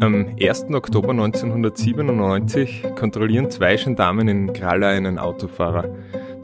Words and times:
Am 0.00 0.36
1. 0.40 0.66
Oktober 0.74 1.10
1997 1.10 2.84
kontrollieren 2.94 3.50
zwei 3.50 3.74
Gendarmen 3.74 4.28
in 4.28 4.52
Gralla 4.52 4.90
einen 4.90 5.18
Autofahrer. 5.18 5.92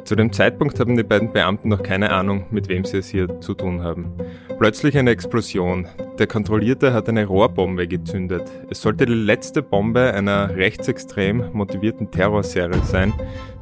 Zu 0.05 0.17
dem 0.17 0.33
Zeitpunkt 0.33 0.81
haben 0.81 0.97
die 0.97 1.05
beiden 1.05 1.33
Beamten 1.33 1.69
noch 1.69 1.85
keine 1.85 2.11
Ahnung, 2.11 2.47
mit 2.51 2.69
wem 2.69 2.85
sie 2.85 2.99
es 2.99 3.09
hier 3.09 3.41
zu 3.41 3.55
tun 3.55 3.85
haben. 3.85 4.13
Plötzlich 4.59 4.99
eine 4.99 5.11
Explosion. 5.11 5.87
Der 6.19 6.27
Kontrollierte 6.27 6.93
hat 6.93 7.09
eine 7.09 7.27
Rohrbombe 7.27 7.87
gezündet. 7.87 8.51
Es 8.71 8.83
sollte 8.83 9.07
die 9.07 9.15
letzte 9.15 9.63
Bombe 9.63 10.13
einer 10.13 10.57
rechtsextrem 10.57 11.53
motivierten 11.53 12.11
Terrorserie 12.11 12.83
sein, 12.83 13.13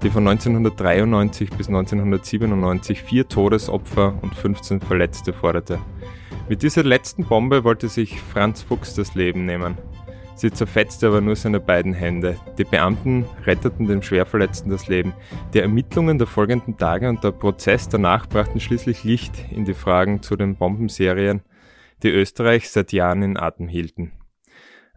die 0.02 0.08
von 0.08 0.26
1993 0.26 1.50
bis 1.50 1.68
1997 1.68 3.02
vier 3.02 3.28
Todesopfer 3.28 4.14
und 4.22 4.34
15 4.34 4.80
Verletzte 4.80 5.34
forderte. 5.34 5.80
Mit 6.48 6.62
dieser 6.62 6.82
letzten 6.84 7.24
Bombe 7.24 7.64
wollte 7.64 7.88
sich 7.88 8.20
Franz 8.20 8.62
Fuchs 8.62 8.94
das 8.94 9.14
Leben 9.14 9.46
nehmen. 9.46 9.78
Sie 10.34 10.50
zerfetzte 10.50 11.08
aber 11.08 11.20
nur 11.20 11.36
seine 11.36 11.60
beiden 11.60 11.92
Hände. 11.92 12.36
Die 12.58 12.64
Beamten 12.64 13.26
retteten 13.44 13.86
dem 13.86 14.02
Schwerverletzten 14.02 14.70
das 14.70 14.88
Leben. 14.88 15.12
Die 15.54 15.60
Ermittlungen 15.60 16.18
der 16.18 16.26
folgenden 16.26 16.76
Tage 16.76 17.08
und 17.08 17.22
der 17.22 17.32
Prozess 17.32 17.88
danach 17.88 18.26
brachten 18.26 18.58
schließlich 18.58 19.04
Licht 19.04 19.34
in 19.50 19.64
die 19.64 19.74
Fragen 19.74 20.22
zu 20.22 20.36
den 20.36 20.56
Bombenserien, 20.56 21.42
die 22.02 22.10
Österreich 22.10 22.70
seit 22.70 22.92
Jahren 22.92 23.22
in 23.22 23.36
Atem 23.36 23.68
hielten. 23.68 24.12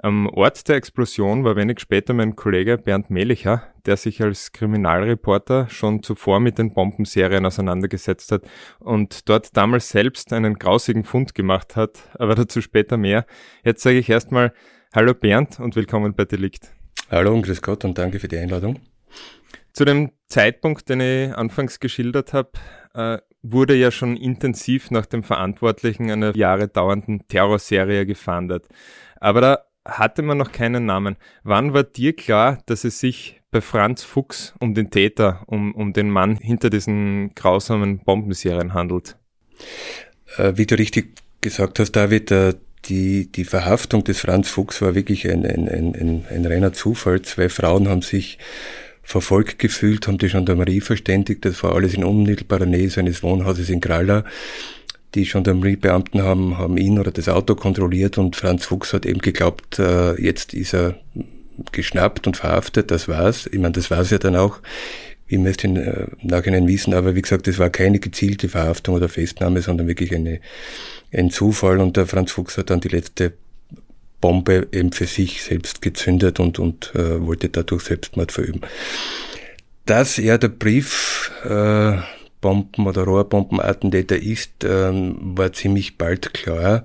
Am 0.06 0.28
Ort 0.28 0.70
der 0.70 0.76
Explosion 0.76 1.44
war 1.44 1.56
wenig 1.56 1.80
später 1.80 2.14
mein 2.14 2.36
Kollege 2.36 2.78
Bernd 2.78 3.10
Melicher, 3.10 3.64
der 3.88 3.98
sich 3.98 4.22
als 4.22 4.52
Kriminalreporter 4.52 5.68
schon 5.68 6.04
zuvor 6.04 6.40
mit 6.40 6.60
den 6.60 6.76
Bombenserien 6.76 7.44
auseinandergesetzt 7.44 8.32
hat 8.32 8.44
und 8.78 9.28
dort 9.28 9.58
damals 9.58 9.90
selbst 9.90 10.32
einen 10.32 10.60
grausigen 10.60 11.06
Fund 11.06 11.34
gemacht 11.34 11.76
hat, 11.76 12.08
aber 12.20 12.36
dazu 12.36 12.62
später 12.62 12.98
mehr. 12.98 13.26
Jetzt 13.64 13.82
sage 13.82 13.98
ich 13.98 14.08
erstmal 14.08 14.54
Hallo 14.94 15.16
Bernd 15.16 15.60
und 15.60 15.76
willkommen 15.76 16.14
bei 16.14 16.26
Delikt. 16.26 16.72
Hallo 17.10 17.34
und 17.34 17.42
grüß 17.42 17.64
Gott 17.64 17.84
und 17.84 17.98
danke 17.98 18.20
für 18.20 18.28
die 18.28 18.38
Einladung. 18.38 18.78
Zu 19.74 19.86
dem 19.86 20.12
Zeitpunkt, 20.28 20.88
den 20.88 21.00
ich 21.00 21.36
anfangs 21.36 21.80
geschildert 21.80 22.32
habe, 22.32 22.52
äh, 22.94 23.18
wurde 23.42 23.74
ja 23.74 23.90
schon 23.90 24.18
intensiv 24.18 24.92
nach 24.92 25.08
dem 25.08 25.24
Verantwortlichen 25.24 26.12
einer 26.12 26.36
Jahre 26.36 26.68
dauernden 26.68 27.28
Terrorserie 27.28 28.06
gefahndet. 28.06 28.68
Aber 29.20 29.42
da 29.42 29.66
hatte 29.86 30.22
man 30.22 30.38
noch 30.38 30.52
keinen 30.52 30.86
Namen. 30.86 31.16
Wann 31.44 31.74
war 31.74 31.84
dir 31.84 32.16
klar, 32.16 32.60
dass 32.66 32.84
es 32.84 33.00
sich 33.00 33.42
bei 33.52 33.62
Franz 33.62 34.04
Fuchs 34.04 34.54
um 34.60 34.74
den 34.74 34.90
Täter, 34.90 35.44
um, 35.48 35.74
um 35.76 35.94
den 35.94 36.10
Mann 36.10 36.38
hinter 36.38 36.70
diesen 36.70 37.34
grausamen 37.36 38.00
Bombenserien 38.00 38.74
handelt? 38.74 39.18
Äh, 40.38 40.54
wie 40.56 40.66
du 40.66 40.76
richtig 40.76 41.16
gesagt 41.42 41.80
hast, 41.80 41.92
David, 41.92 42.32
äh, 42.32 42.56
die, 42.86 43.32
die 43.32 43.46
Verhaftung 43.46 44.04
des 44.04 44.20
Franz 44.20 44.50
Fuchs 44.50 44.82
war 44.82 44.96
wirklich 44.96 45.30
ein, 45.30 45.46
ein, 45.46 45.70
ein, 45.70 45.96
ein, 45.96 46.26
ein 46.30 46.46
reiner 46.46 46.74
Zufall. 46.74 47.22
Zwei 47.22 47.50
Frauen 47.50 47.88
haben 47.88 48.02
sich 48.02 48.38
verfolgt 49.02 49.60
gefühlt, 49.60 50.08
haben 50.08 50.18
die 50.18 50.28
Gendarmerie 50.28 50.82
verständigt. 50.82 51.46
Das 51.46 51.64
war 51.64 51.76
alles 51.76 51.94
in 51.94 52.04
unmittelbarer 52.04 52.66
Nähe 52.66 52.90
seines 52.90 53.24
Wohnhauses 53.24 53.70
in 53.70 53.80
Gralla 53.80 54.26
die 55.16 55.24
Gendarmeriebeamten 55.24 56.22
haben, 56.22 56.58
haben 56.58 56.78
ihn 56.78 57.00
oder 57.00 57.12
das 57.12 57.30
Auto 57.30 57.56
kontrolliert 57.56 58.18
und 58.18 58.36
Franz 58.36 58.66
Fuchs 58.66 58.94
hat 58.94 59.06
eben 59.06 59.20
geglaubt, 59.20 59.80
äh, 59.80 60.22
jetzt 60.22 60.54
ist 60.54 60.74
er 60.74 60.96
geschnappt 61.72 62.28
und 62.28 62.38
verhaftet, 62.38 62.92
das 62.92 63.08
war's. 63.08 63.48
Ich 63.48 63.60
meine, 63.60 63.72
das 63.72 63.90
war's 63.90 64.10
ja 64.10 64.18
dann 64.18 64.36
auch, 64.36 64.60
wie 65.28 65.38
wir 65.38 65.52
es 65.52 65.64
im 65.64 65.78
äh, 65.78 66.08
Nachhinein 66.22 66.68
wissen, 66.68 66.94
aber 66.94 67.16
wie 67.16 67.22
gesagt, 67.22 67.48
das 67.48 67.58
war 67.58 67.70
keine 67.70 68.00
gezielte 68.00 68.50
Verhaftung 68.50 68.96
oder 68.96 69.10
Festnahme, 69.10 69.62
sondern 69.62 69.88
wirklich 69.88 70.14
eine, 70.14 70.40
ein 71.14 71.32
Zufall 71.32 71.80
und 71.80 71.98
der 71.98 72.08
Franz 72.08 72.34
Fuchs 72.34 72.58
hat 72.58 72.70
dann 72.70 72.82
die 72.82 72.90
letzte 72.90 73.34
Bombe 74.20 74.68
eben 74.72 74.92
für 74.92 75.06
sich 75.06 75.44
selbst 75.44 75.82
gezündet 75.82 76.40
und, 76.40 76.60
und 76.60 76.94
äh, 76.96 77.26
wollte 77.26 77.50
dadurch 77.50 77.84
Selbstmord 77.84 78.32
verüben. 78.32 78.62
Dass 79.86 80.18
er 80.18 80.38
der 80.38 80.48
Brief 80.50 81.32
äh, 81.44 81.98
Bomben- 82.46 82.86
oder 82.86 83.06
Rohrbombenattentäter 83.06 84.22
ist, 84.22 84.64
ähm, 84.64 85.16
war 85.36 85.52
ziemlich 85.52 85.98
bald 85.98 86.32
klar, 86.36 86.84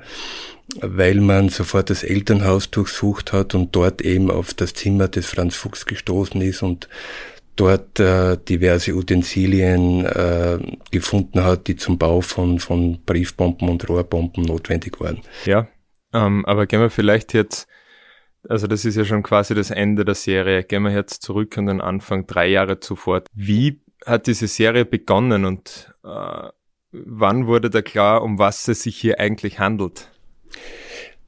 weil 0.81 1.21
man 1.21 1.51
sofort 1.51 1.91
das 1.91 2.03
Elternhaus 2.03 2.71
durchsucht 2.71 3.35
hat 3.35 3.55
und 3.55 3.77
dort 3.77 4.01
eben 4.01 4.31
auf 4.31 4.55
das 4.55 4.73
Zimmer 4.73 5.09
des 5.09 5.27
Franz 5.27 5.57
Fuchs 5.57 5.85
gestoßen 5.85 6.41
ist 6.41 6.63
und 6.63 6.89
dort 7.57 8.01
äh, 8.01 8.39
diverse 8.39 8.95
Utensilien 8.95 10.07
äh, 10.07 10.61
gefunden 10.91 11.45
hat, 11.45 11.67
die 11.67 11.77
zum 11.77 11.99
Bau 11.99 12.23
von, 12.23 12.59
von 12.59 13.03
Briefbomben 13.05 13.69
und 13.69 13.87
Rohrbomben 13.87 14.45
notwendig 14.45 14.99
waren. 14.99 15.21
Ja, 15.45 15.69
ähm, 16.15 16.47
aber 16.47 16.67
gehen 16.67 16.81
wir 16.81 16.89
vielleicht 16.89 17.35
jetzt, 17.35 17.69
also 18.49 18.67
das 18.67 18.87
ist 18.87 18.97
ja 18.97 19.05
schon 19.05 19.23
quasi 19.23 19.55
das 19.55 19.71
Ende 19.71 20.07
der 20.07 20.15
Serie, 20.15 20.65
gehen 20.65 20.85
wir 20.85 20.93
jetzt 20.93 21.23
zurück 21.23 21.59
an 21.59 21.67
den 21.67 21.83
Anfang, 21.83 22.27
drei 22.27 22.49
Jahre 22.49 22.81
zuvor. 22.81 23.25
Wie 23.35 23.83
hat 24.07 24.27
diese 24.27 24.49
Serie 24.49 24.85
begonnen 24.85 25.45
und 25.45 25.95
äh, 26.05 26.49
wann 26.93 27.47
wurde 27.47 27.71
da 27.71 27.83
klar, 27.83 28.23
um 28.23 28.39
was 28.39 28.67
es 28.69 28.83
sich 28.83 28.97
hier 28.97 29.21
eigentlich 29.21 29.59
handelt? 29.59 30.11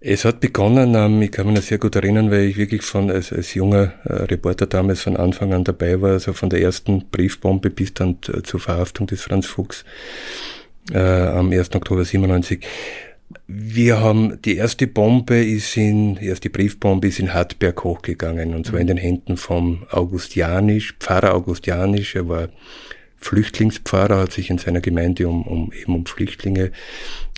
Es 0.05 0.25
hat 0.25 0.41
begonnen, 0.41 0.97
ähm, 0.97 1.23
ich 1.23 1.31
kann 1.31 1.47
mich 1.47 1.55
noch 1.55 1.63
sehr 1.63 1.79
gut 1.79 1.95
erinnern, 1.95 2.33
weil 2.33 2.41
ich 2.41 2.57
wirklich 2.57 2.83
von 2.83 3.09
als, 3.09 3.33
als 3.33 3.55
junger 3.55 3.93
äh, 4.05 4.15
Reporter 4.25 4.67
damals 4.67 5.03
von 5.03 5.17
Anfang 5.17 5.53
an 5.53 5.63
dabei 5.63 6.01
war, 6.01 6.13
also 6.13 6.33
von 6.33 6.51
der 6.51 6.61
ersten 6.61 7.09
Briefbombe 7.09 7.71
bis 7.71 7.95
dann 7.95 8.19
äh, 8.27 8.43
zur 8.43 8.59
Verhaftung 8.59 9.07
des 9.07 9.23
Franz 9.23 9.47
Fuchs 9.47 9.85
äh, 10.93 10.99
am 10.99 11.53
1. 11.53 11.73
Oktober 11.77 12.05
97. 12.05 12.67
Wir 13.47 14.01
haben, 14.01 14.41
die 14.43 14.57
erste 14.57 14.87
Bombe 14.87 15.43
ist 15.43 15.77
in, 15.77 16.17
die 16.17 16.27
erste 16.27 16.51
Briefbombe 16.51 17.09
ist 17.09 17.19
in 17.19 17.35
Hartberg 17.35 17.85
hochgegangen, 17.85 18.55
und 18.55 18.67
zwar 18.67 18.81
in 18.81 18.87
den 18.87 18.97
Händen 18.97 19.37
vom 19.37 19.87
Augustianisch, 19.91 20.95
Pfarrer 20.99 21.35
Augustianisch, 21.35 22.17
er 22.17 22.29
war 22.29 22.49
Flüchtlingspfarrer, 23.19 24.19
hat 24.19 24.33
sich 24.33 24.51
in 24.51 24.59
seiner 24.59 24.81
Gemeinde 24.81 25.29
um, 25.29 25.43
um 25.43 25.73
eben 25.73 25.95
um 25.95 26.07
Flüchtlinge 26.07 26.73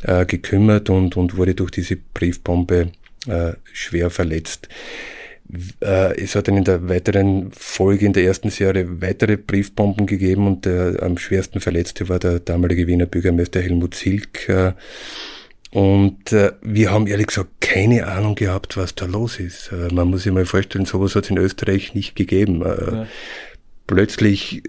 äh, 0.02 0.24
gekümmert 0.26 0.90
und, 0.90 1.16
und 1.16 1.36
wurde 1.36 1.54
durch 1.54 1.70
diese 1.70 1.96
Briefbombe 1.96 2.92
äh, 3.26 3.52
schwer 3.72 4.10
verletzt. 4.10 4.68
Äh, 5.80 6.20
es 6.20 6.34
hat 6.34 6.48
dann 6.48 6.56
in 6.56 6.64
der 6.64 6.88
weiteren 6.88 7.50
Folge, 7.52 8.06
in 8.06 8.12
der 8.12 8.24
ersten 8.24 8.50
Serie, 8.50 9.02
weitere 9.02 9.36
Briefbomben 9.36 10.06
gegeben 10.06 10.46
und 10.46 10.64
der 10.64 11.02
am 11.02 11.18
schwersten 11.18 11.60
Verletzte 11.60 12.08
war 12.08 12.18
der 12.18 12.40
damalige 12.40 12.86
Wiener 12.86 13.06
Bürgermeister 13.06 13.60
Helmut 13.60 13.94
Silk, 13.94 14.48
äh, 14.48 14.72
und 15.74 16.32
äh, 16.32 16.52
wir 16.62 16.92
haben 16.92 17.08
ehrlich 17.08 17.26
gesagt 17.26 17.60
keine 17.60 18.06
Ahnung 18.06 18.36
gehabt, 18.36 18.76
was 18.76 18.94
da 18.94 19.06
los 19.06 19.40
ist. 19.40 19.72
Äh, 19.72 19.92
man 19.92 20.06
muss 20.06 20.22
sich 20.22 20.32
mal 20.32 20.46
vorstellen, 20.46 20.86
sowas 20.86 21.16
hat 21.16 21.24
es 21.24 21.30
in 21.30 21.36
Österreich 21.36 21.94
nicht 21.94 22.14
gegeben. 22.14 22.62
Äh, 22.62 22.92
ja. 22.92 23.06
Plötzlich 23.88 24.62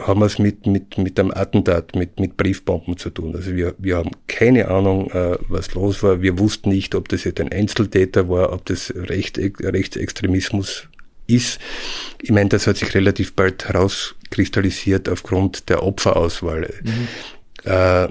haben 0.00 0.18
wir 0.18 0.26
es 0.26 0.40
mit, 0.40 0.66
mit, 0.66 0.98
mit 0.98 1.20
einem 1.20 1.30
Attentat, 1.30 1.94
mit, 1.94 2.18
mit 2.18 2.36
Briefbomben 2.36 2.96
zu 2.98 3.10
tun. 3.10 3.36
Also 3.36 3.54
wir, 3.54 3.76
wir 3.78 3.98
haben 3.98 4.10
keine 4.26 4.66
Ahnung, 4.66 5.08
äh, 5.12 5.38
was 5.48 5.72
los 5.74 6.02
war. 6.02 6.20
Wir 6.20 6.40
wussten 6.40 6.70
nicht, 6.70 6.96
ob 6.96 7.08
das 7.08 7.22
jetzt 7.22 7.40
ein 7.40 7.52
Einzeltäter 7.52 8.28
war, 8.28 8.52
ob 8.52 8.66
das 8.66 8.92
Recht, 8.96 9.38
Rechtsextremismus 9.38 10.88
ist. 11.28 11.60
Ich 12.20 12.32
meine, 12.32 12.48
das 12.48 12.66
hat 12.66 12.76
sich 12.76 12.92
relativ 12.96 13.34
bald 13.34 13.68
herauskristallisiert 13.68 15.08
aufgrund 15.08 15.68
der 15.68 15.84
Opferauswahl. 15.84 16.74
Mhm. 16.82 17.08
Äh, 17.70 18.08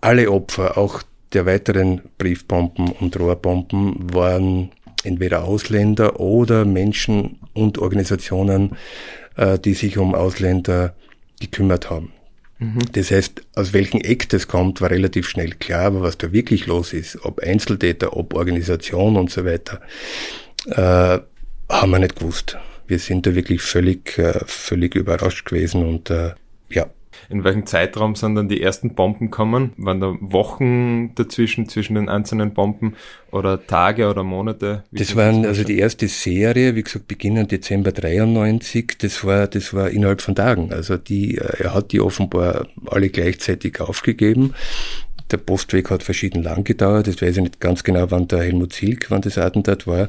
alle 0.00 0.30
Opfer, 0.30 0.78
auch 0.78 1.02
der 1.32 1.46
weiteren 1.46 2.02
Briefbomben 2.18 2.92
und 2.92 3.18
Rohrbomben 3.18 4.12
waren 4.12 4.70
entweder 5.04 5.44
Ausländer 5.44 6.20
oder 6.20 6.64
Menschen 6.64 7.38
und 7.54 7.78
Organisationen, 7.78 8.76
äh, 9.36 9.58
die 9.58 9.74
sich 9.74 9.98
um 9.98 10.14
Ausländer 10.14 10.94
gekümmert 11.40 11.90
haben. 11.90 12.12
Mhm. 12.58 12.78
Das 12.92 13.10
heißt, 13.10 13.42
aus 13.54 13.72
welchem 13.72 14.00
Eck 14.00 14.28
das 14.28 14.46
kommt, 14.46 14.80
war 14.80 14.90
relativ 14.90 15.28
schnell 15.28 15.52
klar, 15.52 15.86
aber 15.86 16.02
was 16.02 16.18
da 16.18 16.32
wirklich 16.32 16.66
los 16.66 16.92
ist, 16.92 17.24
ob 17.24 17.40
Einzeltäter, 17.40 18.16
ob 18.16 18.34
Organisation 18.34 19.16
und 19.16 19.30
so 19.30 19.44
weiter, 19.44 19.80
äh, 20.66 21.18
haben 21.68 21.90
wir 21.90 21.98
nicht 21.98 22.16
gewusst. 22.16 22.58
Wir 22.86 22.98
sind 22.98 23.26
da 23.26 23.34
wirklich 23.34 23.62
völlig, 23.62 24.18
äh, 24.18 24.40
völlig 24.46 24.94
überrascht 24.94 25.46
gewesen 25.46 25.84
und 25.86 26.10
äh, 26.10 26.32
in 27.28 27.44
welchem 27.44 27.66
Zeitraum 27.66 28.14
sind 28.14 28.34
dann 28.34 28.48
die 28.48 28.60
ersten 28.60 28.94
Bomben 28.94 29.30
kommen? 29.30 29.72
Waren 29.76 30.00
da 30.00 30.14
Wochen 30.20 31.14
dazwischen, 31.14 31.68
zwischen 31.68 31.94
den 31.94 32.08
einzelnen 32.08 32.54
Bomben 32.54 32.94
oder 33.30 33.66
Tage 33.66 34.08
oder 34.08 34.22
Monate? 34.22 34.84
Wie 34.90 34.98
das 34.98 35.16
waren 35.16 35.44
also 35.44 35.64
die 35.64 35.78
erste 35.78 36.08
Serie, 36.08 36.74
wie 36.74 36.82
gesagt, 36.82 37.08
beginnen 37.08 37.48
Dezember 37.48 37.92
93. 37.92 38.98
Das 38.98 39.24
war, 39.24 39.46
das 39.46 39.74
war 39.74 39.90
innerhalb 39.90 40.20
von 40.20 40.34
Tagen. 40.34 40.72
Also 40.72 40.96
die, 40.96 41.38
äh, 41.38 41.64
er 41.64 41.74
hat 41.74 41.92
die 41.92 42.00
offenbar 42.00 42.66
alle 42.86 43.10
gleichzeitig 43.10 43.80
aufgegeben. 43.80 44.54
Der 45.32 45.38
Postweg 45.38 45.90
hat 45.90 46.02
verschieden 46.02 46.42
lang 46.42 46.64
gedauert. 46.64 47.06
Das 47.06 47.20
weiß 47.20 47.36
ich 47.36 47.42
nicht 47.42 47.60
ganz 47.60 47.84
genau, 47.84 48.10
wann 48.10 48.28
der 48.28 48.42
Helmut 48.42 48.72
Zilk, 48.72 49.10
wann 49.10 49.22
das 49.22 49.38
Attentat 49.38 49.86
war. 49.86 50.08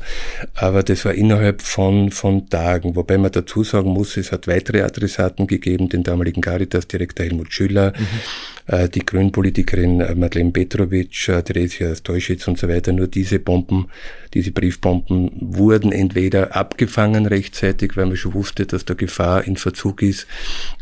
Aber 0.55 0.83
das 0.83 1.05
war 1.05 1.13
innerhalb 1.13 1.61
von, 1.61 2.11
von 2.11 2.49
Tagen. 2.49 2.95
Wobei 2.95 3.17
man 3.17 3.31
dazu 3.31 3.63
sagen 3.63 3.89
muss, 3.89 4.17
es 4.17 4.31
hat 4.31 4.47
weitere 4.47 4.81
Adressaten 4.81 5.47
gegeben, 5.47 5.89
den 5.89 6.03
damaligen 6.03 6.41
Caritas-Direktor 6.41 7.25
Helmut 7.25 7.53
Schüller, 7.53 7.93
mhm. 7.97 8.75
äh, 8.75 8.89
die 8.89 9.05
Grünpolitikerin 9.05 10.01
äh, 10.01 10.15
Madeleine 10.15 10.51
Petrovic, 10.51 11.29
äh, 11.29 11.41
Theresia 11.41 11.95
Steuschitz 11.95 12.47
und 12.47 12.57
so 12.57 12.67
weiter. 12.67 12.93
Nur 12.93 13.07
diese 13.07 13.39
Bomben, 13.39 13.87
diese 14.33 14.51
Briefbomben 14.51 15.31
wurden 15.39 15.91
entweder 15.91 16.55
abgefangen 16.55 17.25
rechtzeitig, 17.25 17.97
weil 17.97 18.05
man 18.05 18.15
schon 18.15 18.33
wusste, 18.33 18.65
dass 18.65 18.85
da 18.85 18.93
Gefahr 18.93 19.43
in 19.45 19.57
Verzug 19.57 20.01
ist, 20.01 20.27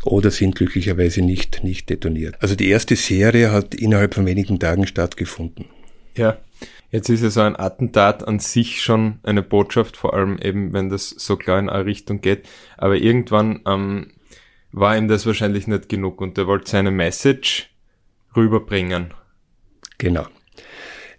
oder 0.04 0.30
sind 0.30 0.56
glücklicherweise 0.56 1.22
nicht, 1.22 1.62
nicht 1.64 1.90
detoniert. 1.90 2.36
Also 2.40 2.54
die 2.54 2.68
erste 2.68 2.96
Serie 2.96 3.52
hat 3.52 3.74
innerhalb 3.74 4.14
von 4.14 4.24
wenigen 4.30 4.60
Tagen 4.60 4.86
stattgefunden. 4.86 5.66
Ja, 6.16 6.38
jetzt 6.90 7.08
ist 7.08 7.22
ja 7.22 7.30
so 7.30 7.40
ein 7.40 7.58
Attentat 7.58 8.26
an 8.26 8.38
sich 8.38 8.82
schon 8.82 9.18
eine 9.22 9.42
Botschaft, 9.42 9.96
vor 9.96 10.14
allem 10.14 10.38
eben, 10.38 10.72
wenn 10.72 10.88
das 10.88 11.10
so 11.10 11.36
klar 11.36 11.58
in 11.58 11.68
eine 11.68 11.84
Richtung 11.84 12.20
geht. 12.20 12.48
Aber 12.76 12.96
irgendwann 12.96 13.60
ähm, 13.66 14.12
war 14.72 14.96
ihm 14.96 15.08
das 15.08 15.26
wahrscheinlich 15.26 15.66
nicht 15.66 15.88
genug 15.88 16.20
und 16.20 16.38
er 16.38 16.46
wollte 16.46 16.70
seine 16.70 16.92
Message 16.92 17.70
rüberbringen. 18.36 19.14
Genau. 19.98 20.26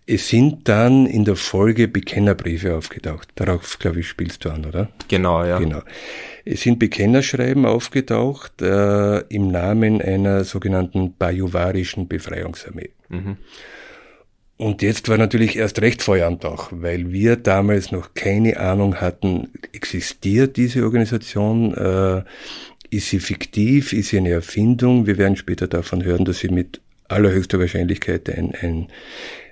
Es 0.08 0.30
sind 0.30 0.68
dann 0.68 1.06
in 1.06 1.26
der 1.26 1.36
Folge 1.36 1.88
Bekennerbriefe 1.88 2.76
aufgetaucht. 2.76 3.30
Darauf, 3.36 3.80
glaube 3.80 4.00
ich, 4.00 4.08
spielst 4.08 4.44
du 4.44 4.50
an, 4.50 4.66
oder? 4.66 4.90
Genau, 5.08 5.44
ja. 5.46 5.60
Genau. 5.60 5.82
Es 6.44 6.62
sind 6.62 6.80
Bekennerschreiben 6.80 7.66
aufgetaucht 7.66 8.62
äh, 8.62 9.20
im 9.28 9.50
Namen 9.50 10.02
einer 10.02 10.44
sogenannten 10.44 11.14
bajuwarischen 11.18 12.08
Befreiungsarmee. 12.08 12.90
Mhm. 13.10 13.38
Und 14.58 14.84
jetzt 14.84 15.10
war 15.10 15.18
natürlich 15.18 15.56
erst 15.56 15.82
recht 15.82 16.04
Feuer 16.04 16.28
am 16.28 16.40
Dach, 16.40 16.70
weil 16.72 17.12
wir 17.12 17.36
damals 17.36 17.92
noch 17.92 18.14
keine 18.14 18.60
Ahnung 18.60 19.02
hatten, 19.02 19.50
existiert 19.74 20.56
diese 20.56 20.84
Organisation, 20.84 21.74
äh, 21.74 22.24
ist 22.92 23.10
sie 23.10 23.20
fiktiv, 23.20 23.94
ist 23.94 24.10
sie 24.10 24.18
eine 24.18 24.30
Erfindung. 24.30 25.08
Wir 25.08 25.18
werden 25.18 25.36
später 25.36 25.68
davon 25.68 26.04
hören, 26.04 26.26
dass 26.26 26.40
sie 26.40 26.50
mit 26.50 26.80
allerhöchster 27.12 27.60
Wahrscheinlichkeit 27.60 28.30
ein, 28.30 28.54
ein, 28.60 28.88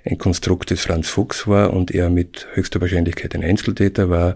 ein 0.04 0.18
Konstrukt 0.18 0.70
des 0.70 0.82
Franz 0.82 1.08
Fuchs 1.08 1.46
war 1.46 1.72
und 1.72 1.90
er 1.90 2.10
mit 2.10 2.46
höchster 2.54 2.80
Wahrscheinlichkeit 2.80 3.34
ein 3.34 3.44
Einzeltäter 3.44 4.10
war. 4.10 4.34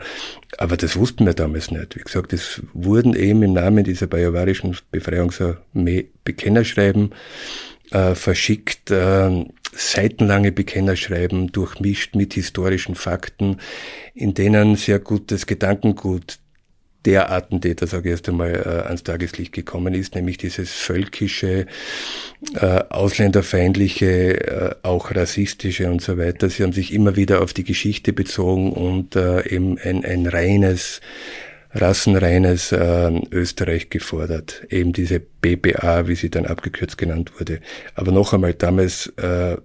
Aber 0.58 0.76
das 0.76 0.96
wussten 0.96 1.26
wir 1.26 1.34
damals 1.34 1.70
nicht. 1.70 1.96
Wie 1.96 2.02
gesagt, 2.02 2.32
es 2.32 2.62
wurden 2.72 3.14
eben 3.14 3.42
im 3.42 3.52
Namen 3.52 3.84
dieser 3.84 4.06
bajuwarischen 4.06 4.76
Befreiungsarmee 4.90 6.08
Bekennerschreiben 6.24 7.14
äh, 7.90 8.14
verschickt, 8.14 8.90
äh, 8.90 9.44
seitenlange 9.72 10.52
Bekennerschreiben 10.52 11.50
durchmischt 11.52 12.14
mit 12.14 12.34
historischen 12.34 12.94
Fakten, 12.94 13.58
in 14.14 14.34
denen 14.34 14.76
sehr 14.76 15.00
gutes 15.00 15.46
Gedankengut 15.46 16.38
der 17.04 17.30
Attentäter, 17.30 17.86
sage 17.86 18.08
ich 18.08 18.12
erst 18.12 18.28
einmal, 18.28 18.54
äh, 18.54 18.86
ans 18.86 19.02
Tageslicht 19.02 19.52
gekommen 19.52 19.94
ist, 19.94 20.14
nämlich 20.14 20.38
dieses 20.38 20.72
völkische, 20.72 21.66
äh, 22.54 22.80
ausländerfeindliche, 22.88 24.46
äh, 24.46 24.74
auch 24.82 25.14
rassistische 25.14 25.90
und 25.90 26.00
so 26.00 26.18
weiter. 26.18 26.48
Sie 26.48 26.62
haben 26.62 26.72
sich 26.72 26.92
immer 26.92 27.16
wieder 27.16 27.42
auf 27.42 27.52
die 27.52 27.64
Geschichte 27.64 28.12
bezogen 28.12 28.72
und 28.72 29.16
äh, 29.16 29.46
eben 29.48 29.78
ein, 29.78 30.04
ein 30.04 30.26
reines, 30.26 31.00
rassenreines 31.72 32.72
äh, 32.72 33.20
Österreich 33.30 33.90
gefordert. 33.90 34.62
Eben 34.70 34.92
diese 34.92 35.20
BBA, 35.20 36.08
wie 36.08 36.14
sie 36.14 36.30
dann 36.30 36.46
abgekürzt 36.46 36.96
genannt 36.96 37.32
wurde. 37.38 37.60
Aber 37.94 38.12
noch 38.12 38.32
einmal, 38.32 38.54
damals, 38.54 39.08
äh, 39.16 39.56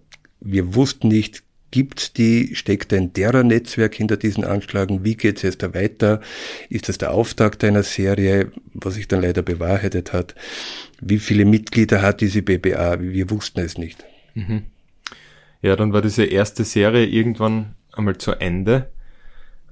wir 0.41 0.75
wussten 0.75 1.09
nicht 1.09 1.43
Gibt's 1.71 2.13
die, 2.13 2.55
steckt 2.55 2.93
ein 2.93 3.13
derer 3.13 3.43
Netzwerk 3.43 3.95
hinter 3.95 4.17
diesen 4.17 4.43
Anschlagen? 4.43 5.03
Wie 5.03 5.15
geht's 5.15 5.43
jetzt 5.43 5.61
da 5.61 5.73
weiter? 5.73 6.21
Ist 6.69 6.89
das 6.89 6.97
der 6.97 7.11
Auftakt 7.11 7.63
einer 7.63 7.83
Serie, 7.83 8.51
was 8.73 8.95
sich 8.95 9.07
dann 9.07 9.21
leider 9.21 9.41
bewahrheitet 9.41 10.13
hat? 10.13 10.35
Wie 10.99 11.19
viele 11.19 11.45
Mitglieder 11.45 12.01
hat 12.01 12.21
diese 12.21 12.41
BBA? 12.41 12.99
Wir 12.99 13.29
wussten 13.29 13.59
es 13.59 13.77
nicht. 13.77 14.03
Mhm. 14.33 14.63
Ja, 15.61 15.75
dann 15.75 15.93
war 15.93 16.01
diese 16.01 16.25
erste 16.25 16.63
Serie 16.63 17.05
irgendwann 17.05 17.75
einmal 17.91 18.17
zu 18.17 18.31
Ende. 18.31 18.89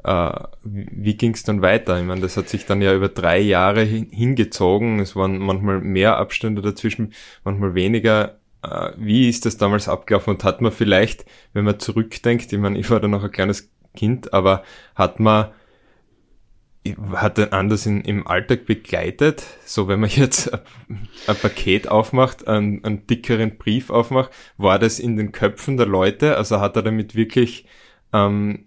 Äh, 0.03 0.31
wie 0.63 1.15
ging's 1.15 1.43
dann 1.43 1.61
weiter? 1.61 1.99
Ich 1.99 2.05
meine, 2.05 2.21
das 2.21 2.37
hat 2.37 2.49
sich 2.49 2.65
dann 2.65 2.81
ja 2.81 2.93
über 2.93 3.09
drei 3.09 3.39
Jahre 3.39 3.83
hingezogen. 3.83 4.99
Es 4.99 5.15
waren 5.15 5.37
manchmal 5.37 5.81
mehr 5.81 6.17
Abstände 6.17 6.61
dazwischen, 6.61 7.13
manchmal 7.43 7.73
weniger. 7.73 8.37
Äh, 8.63 8.91
wie 8.97 9.29
ist 9.29 9.45
das 9.45 9.57
damals 9.57 9.87
abgelaufen 9.87 10.35
und 10.35 10.43
hat 10.43 10.61
man 10.61 10.71
vielleicht, 10.71 11.25
wenn 11.53 11.65
man 11.65 11.79
zurückdenkt, 11.79 12.51
ich 12.51 12.59
meine, 12.59 12.79
ich 12.79 12.89
war 12.89 12.99
da 12.99 13.07
noch 13.07 13.23
ein 13.23 13.31
kleines 13.31 13.71
Kind, 13.95 14.33
aber 14.33 14.63
hat 14.95 15.19
man 15.19 15.51
hat 17.13 17.37
er 17.37 17.53
anders 17.53 17.85
in, 17.85 18.01
im 18.01 18.27
Alltag 18.27 18.65
begleitet? 18.65 19.43
So, 19.65 19.87
wenn 19.87 19.99
man 19.99 20.09
jetzt 20.15 20.53
ein, 20.53 21.35
Paket 21.41 21.87
aufmacht, 21.87 22.47
einen, 22.47 22.83
einen 22.83 23.07
dickeren 23.07 23.57
Brief 23.57 23.89
aufmacht, 23.89 24.31
war 24.57 24.79
das 24.79 24.99
in 24.99 25.17
den 25.17 25.31
Köpfen 25.31 25.77
der 25.77 25.87
Leute? 25.87 26.37
Also 26.37 26.59
hat 26.59 26.75
er 26.75 26.83
damit 26.83 27.15
wirklich 27.15 27.65
ähm, 28.13 28.65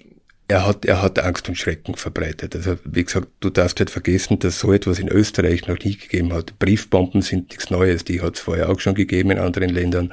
er 0.50 0.66
hat, 0.66 0.84
er 0.84 1.00
hat 1.00 1.18
Angst 1.20 1.48
und 1.48 1.56
Schrecken 1.56 1.94
verbreitet. 1.94 2.56
Also, 2.56 2.76
wie 2.84 3.04
gesagt, 3.04 3.28
du 3.40 3.50
darfst 3.50 3.78
nicht 3.78 3.90
vergessen, 3.90 4.38
dass 4.40 4.58
so 4.58 4.72
etwas 4.72 4.98
in 4.98 5.08
Österreich 5.08 5.68
noch 5.68 5.78
nie 5.78 5.96
gegeben 5.96 6.32
hat. 6.32 6.58
Briefbomben 6.58 7.22
sind 7.22 7.50
nichts 7.50 7.70
Neues, 7.70 8.04
die 8.04 8.20
hat 8.20 8.34
es 8.34 8.40
vorher 8.40 8.68
auch 8.68 8.80
schon 8.80 8.94
gegeben 8.94 9.30
in 9.30 9.38
anderen 9.38 9.68
Ländern, 9.68 10.12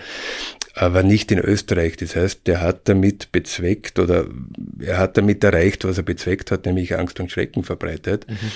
aber 0.75 1.01
nicht 1.01 1.31
in 1.31 1.39
Österreich. 1.39 1.97
Das 1.97 2.15
heißt, 2.15 2.41
der 2.45 2.61
hat 2.61 2.87
damit 2.87 3.31
bezweckt 3.31 3.97
oder 3.97 4.27
er 4.79 4.99
hat 4.99 5.17
damit 5.17 5.43
erreicht, 5.43 5.85
was 5.85 5.97
er 5.97 6.03
bezweckt 6.03 6.51
hat, 6.51 6.65
nämlich 6.65 6.95
Angst 6.95 7.19
und 7.19 7.31
Schrecken 7.31 7.63
verbreitet. 7.63 8.27
Mhm. 8.29 8.51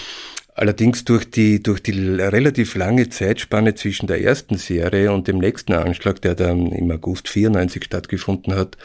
Allerdings 0.53 1.05
durch 1.05 1.29
die, 1.29 1.63
durch 1.63 1.81
die 1.81 1.91
relativ 1.91 2.75
lange 2.75 3.07
Zeitspanne 3.09 3.73
zwischen 3.73 4.07
der 4.07 4.21
ersten 4.21 4.57
Serie 4.57 5.13
und 5.13 5.27
dem 5.27 5.37
nächsten 5.37 5.73
Anschlag, 5.73 6.21
der 6.21 6.35
dann 6.35 6.73
im 6.73 6.91
August 6.91 7.29
94 7.29 7.85
stattgefunden 7.85 8.53
hat, 8.53 8.77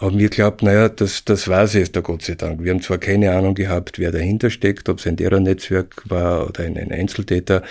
haben 0.00 0.18
wir 0.18 0.28
geglaubt, 0.28 0.62
naja, 0.62 0.88
das, 0.88 1.24
das 1.24 1.46
war 1.46 1.64
es 1.64 1.74
jetzt, 1.74 1.94
der 1.94 2.02
Gott 2.02 2.22
sei 2.22 2.34
Dank. 2.34 2.62
Wir 2.64 2.72
haben 2.72 2.82
zwar 2.82 2.98
keine 2.98 3.32
Ahnung 3.32 3.54
gehabt, 3.54 3.98
wer 4.00 4.10
dahinter 4.10 4.50
steckt, 4.50 4.88
ob 4.88 4.98
es 4.98 5.06
ein 5.06 5.16
Terrornetzwerk 5.16 6.02
war 6.06 6.48
oder 6.48 6.64
ein, 6.64 6.76
ein 6.76 6.90
Einzeltäter, 6.90 7.62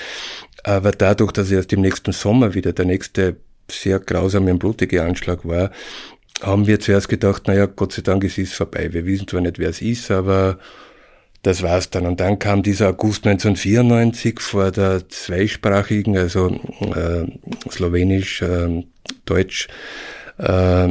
aber 0.63 0.91
dadurch, 0.91 1.31
dass 1.31 1.51
erst 1.51 1.73
im 1.73 1.81
nächsten 1.81 2.11
Sommer 2.11 2.53
wieder 2.53 2.73
der 2.73 2.85
nächste 2.85 3.35
sehr 3.69 3.99
grausame 3.99 4.51
und 4.51 4.59
blutige 4.59 5.03
Anschlag 5.03 5.45
war, 5.45 5.71
haben 6.41 6.67
wir 6.67 6.79
zuerst 6.79 7.09
gedacht, 7.09 7.47
naja, 7.47 7.65
Gott 7.65 7.93
sei 7.93 8.01
Dank, 8.01 8.23
es 8.23 8.37
ist 8.37 8.53
vorbei. 8.53 8.91
Wir 8.91 9.05
wissen 9.05 9.27
zwar 9.27 9.41
nicht, 9.41 9.59
wer 9.59 9.69
es 9.69 9.81
ist, 9.81 10.09
aber 10.09 10.59
das 11.45 11.61
war's 11.61 11.91
dann. 11.91 12.07
Und 12.07 12.19
dann 12.19 12.39
kam 12.39 12.63
dieser 12.63 12.89
August 12.89 13.27
1994 13.27 14.39
vor 14.39 14.71
der 14.71 15.07
zweisprachigen, 15.09 16.17
also 16.17 16.49
äh, 16.49 17.25
slowenisch, 17.69 18.41
äh, 18.41 18.83
deutsch, 19.25 19.67
äh, 20.39 20.89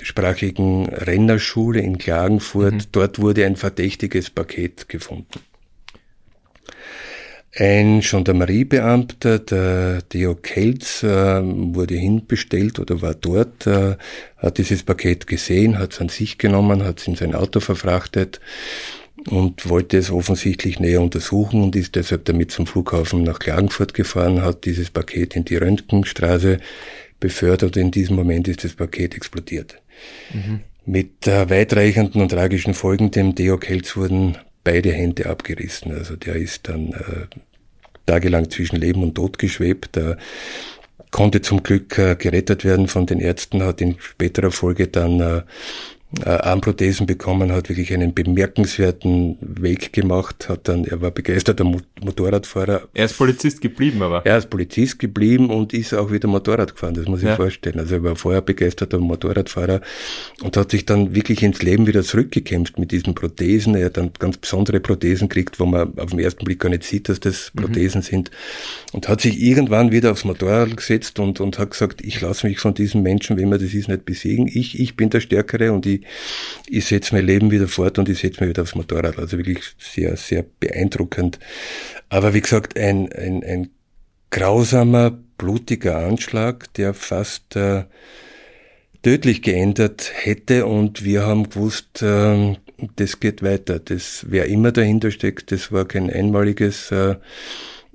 sprachigen 0.00 0.88
Rennerschule 0.88 1.80
in 1.80 1.98
Klagenfurt. 1.98 2.72
Mhm. 2.72 2.82
Dort 2.92 3.18
wurde 3.18 3.44
ein 3.44 3.56
verdächtiges 3.56 4.30
Paket 4.30 4.88
gefunden. 4.88 5.40
Ein 7.54 8.00
Gendarmeriebeamter, 8.00 9.40
der 9.40 10.08
Theo 10.08 10.36
Kelz, 10.36 11.02
äh, 11.02 11.42
wurde 11.42 11.96
hinbestellt 11.96 12.78
oder 12.78 13.02
war 13.02 13.14
dort, 13.14 13.66
äh, 13.66 13.96
hat 14.38 14.56
dieses 14.56 14.84
Paket 14.84 15.26
gesehen, 15.26 15.78
hat 15.78 15.92
es 15.92 16.00
an 16.00 16.08
sich 16.08 16.38
genommen, 16.38 16.82
hat 16.82 17.00
es 17.00 17.08
in 17.08 17.14
sein 17.14 17.34
Auto 17.34 17.60
verfrachtet 17.60 18.40
und 19.28 19.68
wollte 19.68 19.98
es 19.98 20.10
offensichtlich 20.10 20.80
näher 20.80 21.00
untersuchen 21.00 21.62
und 21.62 21.76
ist 21.76 21.94
deshalb 21.94 22.24
damit 22.24 22.50
zum 22.50 22.66
Flughafen 22.66 23.22
nach 23.22 23.38
Klagenfurt 23.38 23.94
gefahren, 23.94 24.42
hat 24.42 24.64
dieses 24.64 24.90
Paket 24.90 25.36
in 25.36 25.44
die 25.44 25.56
Röntgenstraße 25.56 26.58
befördert 27.20 27.76
und 27.76 27.82
in 27.82 27.90
diesem 27.90 28.16
Moment 28.16 28.48
ist 28.48 28.64
das 28.64 28.74
Paket 28.74 29.14
explodiert. 29.14 29.80
Mhm. 30.32 30.60
Mit 30.84 31.26
äh, 31.28 31.48
weitreichenden 31.48 32.20
und 32.20 32.30
tragischen 32.30 32.74
Folgen, 32.74 33.10
dem 33.10 33.34
Deo 33.34 33.56
Kelz 33.58 33.96
wurden 33.96 34.36
beide 34.64 34.92
Hände 34.92 35.26
abgerissen. 35.26 35.92
Also 35.92 36.16
der 36.16 36.36
ist 36.36 36.68
dann 36.68 36.92
äh, 36.92 37.36
tagelang 38.06 38.50
zwischen 38.50 38.76
Leben 38.76 39.02
und 39.02 39.14
Tod 39.14 39.38
geschwebt. 39.38 39.96
Er 39.96 40.18
konnte 41.10 41.40
zum 41.40 41.62
Glück 41.62 41.96
äh, 41.98 42.16
gerettet 42.16 42.64
werden 42.64 42.88
von 42.88 43.06
den 43.06 43.20
Ärzten, 43.20 43.62
hat 43.62 43.80
in 43.80 43.96
späterer 44.00 44.50
Folge 44.50 44.88
dann 44.88 45.20
äh, 45.20 45.42
Armprothesen 46.24 47.06
bekommen, 47.06 47.52
hat 47.52 47.70
wirklich 47.70 47.92
einen 47.92 48.12
bemerkenswerten 48.12 49.38
Weg 49.40 49.92
gemacht, 49.92 50.48
hat 50.48 50.68
dann, 50.68 50.84
er 50.84 51.00
war 51.00 51.10
begeisterter 51.10 51.64
Motorradfahrer. 51.64 52.82
Er 52.92 53.04
ist 53.06 53.16
Polizist 53.16 53.60
geblieben, 53.62 54.02
aber. 54.02 54.24
Er 54.26 54.36
ist 54.36 54.50
Polizist 54.50 54.98
geblieben 54.98 55.48
und 55.48 55.72
ist 55.72 55.94
auch 55.94 56.12
wieder 56.12 56.28
Motorrad 56.28 56.74
gefahren, 56.74 56.94
das 56.94 57.06
muss 57.06 57.20
ich 57.20 57.28
ja. 57.28 57.36
vorstellen. 57.36 57.78
Also 57.78 57.94
er 57.94 58.04
war 58.04 58.16
vorher 58.16 58.42
begeisterter 58.42 58.98
Motorradfahrer 58.98 59.80
und 60.42 60.56
hat 60.56 60.70
sich 60.70 60.84
dann 60.84 61.14
wirklich 61.14 61.42
ins 61.42 61.62
Leben 61.62 61.86
wieder 61.86 62.02
zurückgekämpft 62.02 62.78
mit 62.78 62.92
diesen 62.92 63.14
Prothesen. 63.14 63.74
Er 63.74 63.86
hat 63.86 63.96
dann 63.96 64.10
ganz 64.18 64.36
besondere 64.36 64.80
Prothesen 64.80 65.28
gekriegt, 65.28 65.58
wo 65.58 65.64
man 65.64 65.98
auf 65.98 66.10
den 66.10 66.18
ersten 66.18 66.44
Blick 66.44 66.60
gar 66.60 66.68
nicht 66.68 66.84
sieht, 66.84 67.08
dass 67.08 67.20
das 67.20 67.52
mhm. 67.54 67.62
Prothesen 67.62 68.00
mhm. 68.00 68.04
sind. 68.04 68.30
Und 68.92 69.08
hat 69.08 69.22
sich 69.22 69.40
irgendwann 69.40 69.92
wieder 69.92 70.12
aufs 70.12 70.24
Motorrad 70.24 70.76
gesetzt 70.76 71.18
und, 71.18 71.40
und 71.40 71.58
hat 71.58 71.70
gesagt, 71.70 72.02
ich 72.04 72.20
lasse 72.20 72.46
mich 72.46 72.60
von 72.60 72.74
diesen 72.74 73.02
Menschen, 73.02 73.38
wenn 73.38 73.48
man 73.48 73.58
das 73.58 73.72
ist, 73.72 73.88
nicht 73.88 74.04
besiegen. 74.04 74.46
Ich, 74.46 74.78
ich 74.78 74.94
bin 74.94 75.08
der 75.08 75.20
Stärkere 75.20 75.72
und 75.72 75.86
ich 75.86 76.01
ich, 76.68 76.86
setze 76.86 77.14
mein 77.14 77.26
Leben 77.26 77.50
wieder 77.50 77.68
fort 77.68 77.98
und 77.98 78.08
ich 78.08 78.18
setze 78.18 78.40
mich 78.40 78.50
wieder 78.50 78.62
aufs 78.62 78.74
Motorrad. 78.74 79.18
Also 79.18 79.38
wirklich 79.38 79.64
sehr, 79.78 80.16
sehr 80.16 80.44
beeindruckend. 80.60 81.38
Aber 82.08 82.34
wie 82.34 82.40
gesagt, 82.40 82.78
ein, 82.78 83.12
ein, 83.12 83.42
ein 83.44 83.70
grausamer, 84.30 85.18
blutiger 85.38 85.98
Anschlag, 85.98 86.72
der 86.74 86.94
fast 86.94 87.56
äh, 87.56 87.84
tödlich 89.02 89.42
geändert 89.42 90.12
hätte 90.14 90.66
und 90.66 91.04
wir 91.04 91.26
haben 91.26 91.50
gewusst, 91.50 92.02
äh, 92.02 92.56
das 92.96 93.20
geht 93.20 93.42
weiter. 93.42 93.78
Das, 93.78 94.26
wer 94.28 94.46
immer 94.46 94.72
dahinter 94.72 95.10
steckt, 95.10 95.52
das 95.52 95.72
war 95.72 95.86
kein 95.86 96.10
einmaliges 96.10 96.90
äh, 96.90 97.16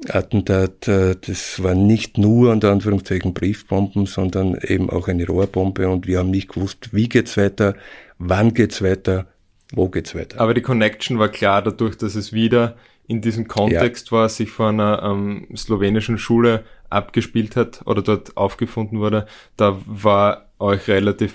Attentat, 0.10 0.88
äh, 0.88 1.16
das 1.20 1.62
war 1.64 1.74
nicht 1.76 2.18
nur 2.18 2.52
unter 2.52 2.72
Anführungszeichen 2.72 3.34
Briefbomben, 3.34 4.06
sondern 4.06 4.56
eben 4.62 4.90
auch 4.90 5.08
eine 5.08 5.26
Rohrbombe 5.26 5.90
und 5.90 6.08
wir 6.08 6.20
haben 6.20 6.30
nicht 6.30 6.50
gewusst, 6.50 6.94
wie 6.94 7.10
geht's 7.10 7.36
weiter, 7.38 7.76
wann 8.20 8.54
geht's 8.54 8.82
weiter, 8.82 9.28
wo 9.74 9.90
geht's 9.90 10.14
weiter. 10.14 10.40
Aber 10.40 10.54
die 10.54 10.62
Connection 10.62 11.20
war 11.20 11.30
klar 11.30 11.62
dadurch, 11.62 11.98
dass 11.98 12.16
es 12.16 12.32
wieder 12.32 12.76
in 13.08 13.22
diesem 13.22 13.48
Kontext 13.48 14.08
ja. 14.08 14.12
war, 14.12 14.30
sich 14.30 14.52
von 14.52 14.80
einer 14.80 15.02
ähm, 15.02 15.48
slowenischen 15.56 16.18
Schule 16.18 16.64
abgespielt 16.90 17.56
hat 17.56 17.82
oder 17.86 18.02
dort 18.02 18.38
aufgefunden 18.38 19.00
wurde, 19.00 19.26
da 19.56 19.80
war 19.86 20.50
euch 20.60 20.88
relativ 20.88 21.34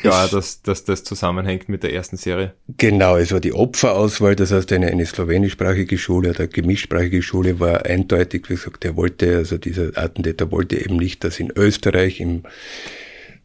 klar, 0.00 0.28
dass, 0.28 0.62
dass 0.62 0.84
das 0.84 1.04
zusammenhängt 1.04 1.68
mit 1.68 1.82
der 1.82 1.92
ersten 1.92 2.16
Serie. 2.16 2.54
Genau, 2.76 3.16
es 3.16 3.32
war 3.32 3.40
die 3.40 3.52
Opferauswahl, 3.52 4.36
das 4.36 4.52
heißt 4.52 4.72
eine, 4.72 4.88
eine 4.88 5.06
slowenischsprachige 5.06 5.98
Schule 5.98 6.30
oder 6.30 6.46
gemischtsprachige 6.46 7.22
Schule 7.22 7.60
war 7.60 7.86
eindeutig, 7.86 8.48
wie 8.48 8.54
gesagt, 8.54 8.84
er 8.84 8.96
wollte, 8.96 9.36
also 9.36 9.58
dieser 9.58 9.96
Attentäter 9.96 10.50
wollte 10.50 10.76
eben 10.76 10.96
nicht, 10.96 11.24
dass 11.24 11.40
in 11.40 11.52
Österreich, 11.54 12.20
im, 12.20 12.42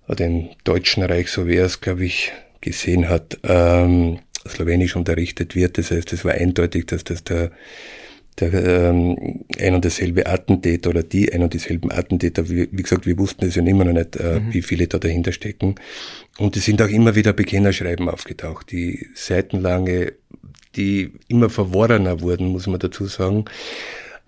oder 0.08 0.26
im 0.26 0.50
Deutschen 0.64 1.04
Reich, 1.04 1.30
so 1.30 1.48
wie 1.48 1.56
er 1.56 1.66
es, 1.66 1.82
glaube 1.82 2.06
ich, 2.06 2.32
gesehen 2.62 3.10
hat, 3.10 3.40
ähm, 3.44 4.20
Slowenisch 4.48 4.96
unterrichtet 4.96 5.56
wird. 5.56 5.80
Das 5.80 5.90
heißt, 5.90 6.14
es 6.14 6.24
war 6.24 6.34
eindeutig, 6.34 6.86
dass 6.86 7.04
das 7.04 7.24
der 7.24 7.50
der, 8.40 8.54
ähm, 8.54 9.46
ein 9.60 9.76
und 9.76 9.84
derselbe 9.84 10.26
Attentäter 10.28 10.90
oder 10.90 11.04
die 11.04 11.32
ein 11.32 11.44
und 11.44 11.54
dieselben 11.54 11.92
Attentäter, 11.92 12.50
wie, 12.50 12.68
wie 12.72 12.84
gesagt, 12.84 13.06
wir 13.06 13.18
wussten 13.18 13.46
es 13.46 13.56
ja 13.56 13.64
immer 13.64 13.86
noch 13.86 13.94
nicht, 13.94 14.18
äh, 14.18 14.40
mhm. 14.40 14.54
wie 14.54 14.62
viele 14.62 14.88
da 14.88 14.98
dahinter 14.98 15.32
stecken. 15.32 15.76
Und 16.38 16.58
es 16.58 16.66
sind 16.66 16.82
auch 16.82 16.90
immer 16.90 17.16
wieder 17.16 17.34
Bekennerschreiben 17.34 18.10
aufgetaucht, 18.10 18.72
die 18.72 19.08
seitenlange, 19.16 20.14
die 20.76 21.12
immer 21.28 21.50
verworrener 21.50 22.22
wurden, 22.22 22.48
muss 22.48 22.68
man 22.68 22.80
dazu 22.80 23.06
sagen. 23.06 23.46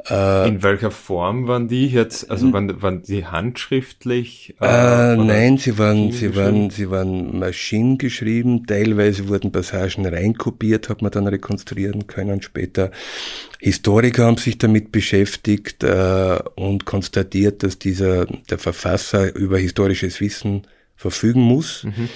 Äh, 0.10 0.48
In 0.48 0.64
welcher 0.64 0.92
Form 0.92 1.48
waren 1.48 1.68
die 1.68 1.88
jetzt? 1.88 2.32
Also 2.32 2.52
waren, 2.54 2.82
waren 2.82 3.02
die 3.02 3.26
handschriftlich? 3.26 4.56
Äh, 4.62 5.14
äh 5.14 5.18
nein, 5.18 5.58
sie 5.58 5.78
waren, 5.78 6.12
sie 6.12 6.36
waren, 6.36 6.70
sie 6.70 6.90
waren 6.90 7.38
maschinengeschrieben. 7.38 8.66
Teilweise 8.66 9.28
wurden 9.28 9.52
Passagen 9.52 10.06
reinkopiert, 10.06 10.88
hat 10.90 11.02
man 11.02 11.12
dann 11.12 11.28
rekonstruieren 11.28 12.08
können 12.08 12.42
später. 12.42 12.92
Historiker 13.60 14.26
haben 14.26 14.38
sich 14.38 14.58
damit 14.58 14.92
beschäftigt 14.92 15.84
äh, 15.84 16.40
und 16.56 16.86
konstatiert, 16.86 17.64
dass 17.64 17.78
dieser 17.78 18.26
der 18.26 18.58
Verfasser 18.58 19.36
über 19.36 19.58
historisches 19.58 20.22
Wissen 20.22 20.62
verfügen 20.96 21.42
muss. 21.42 21.84
Mhm. 21.84 22.10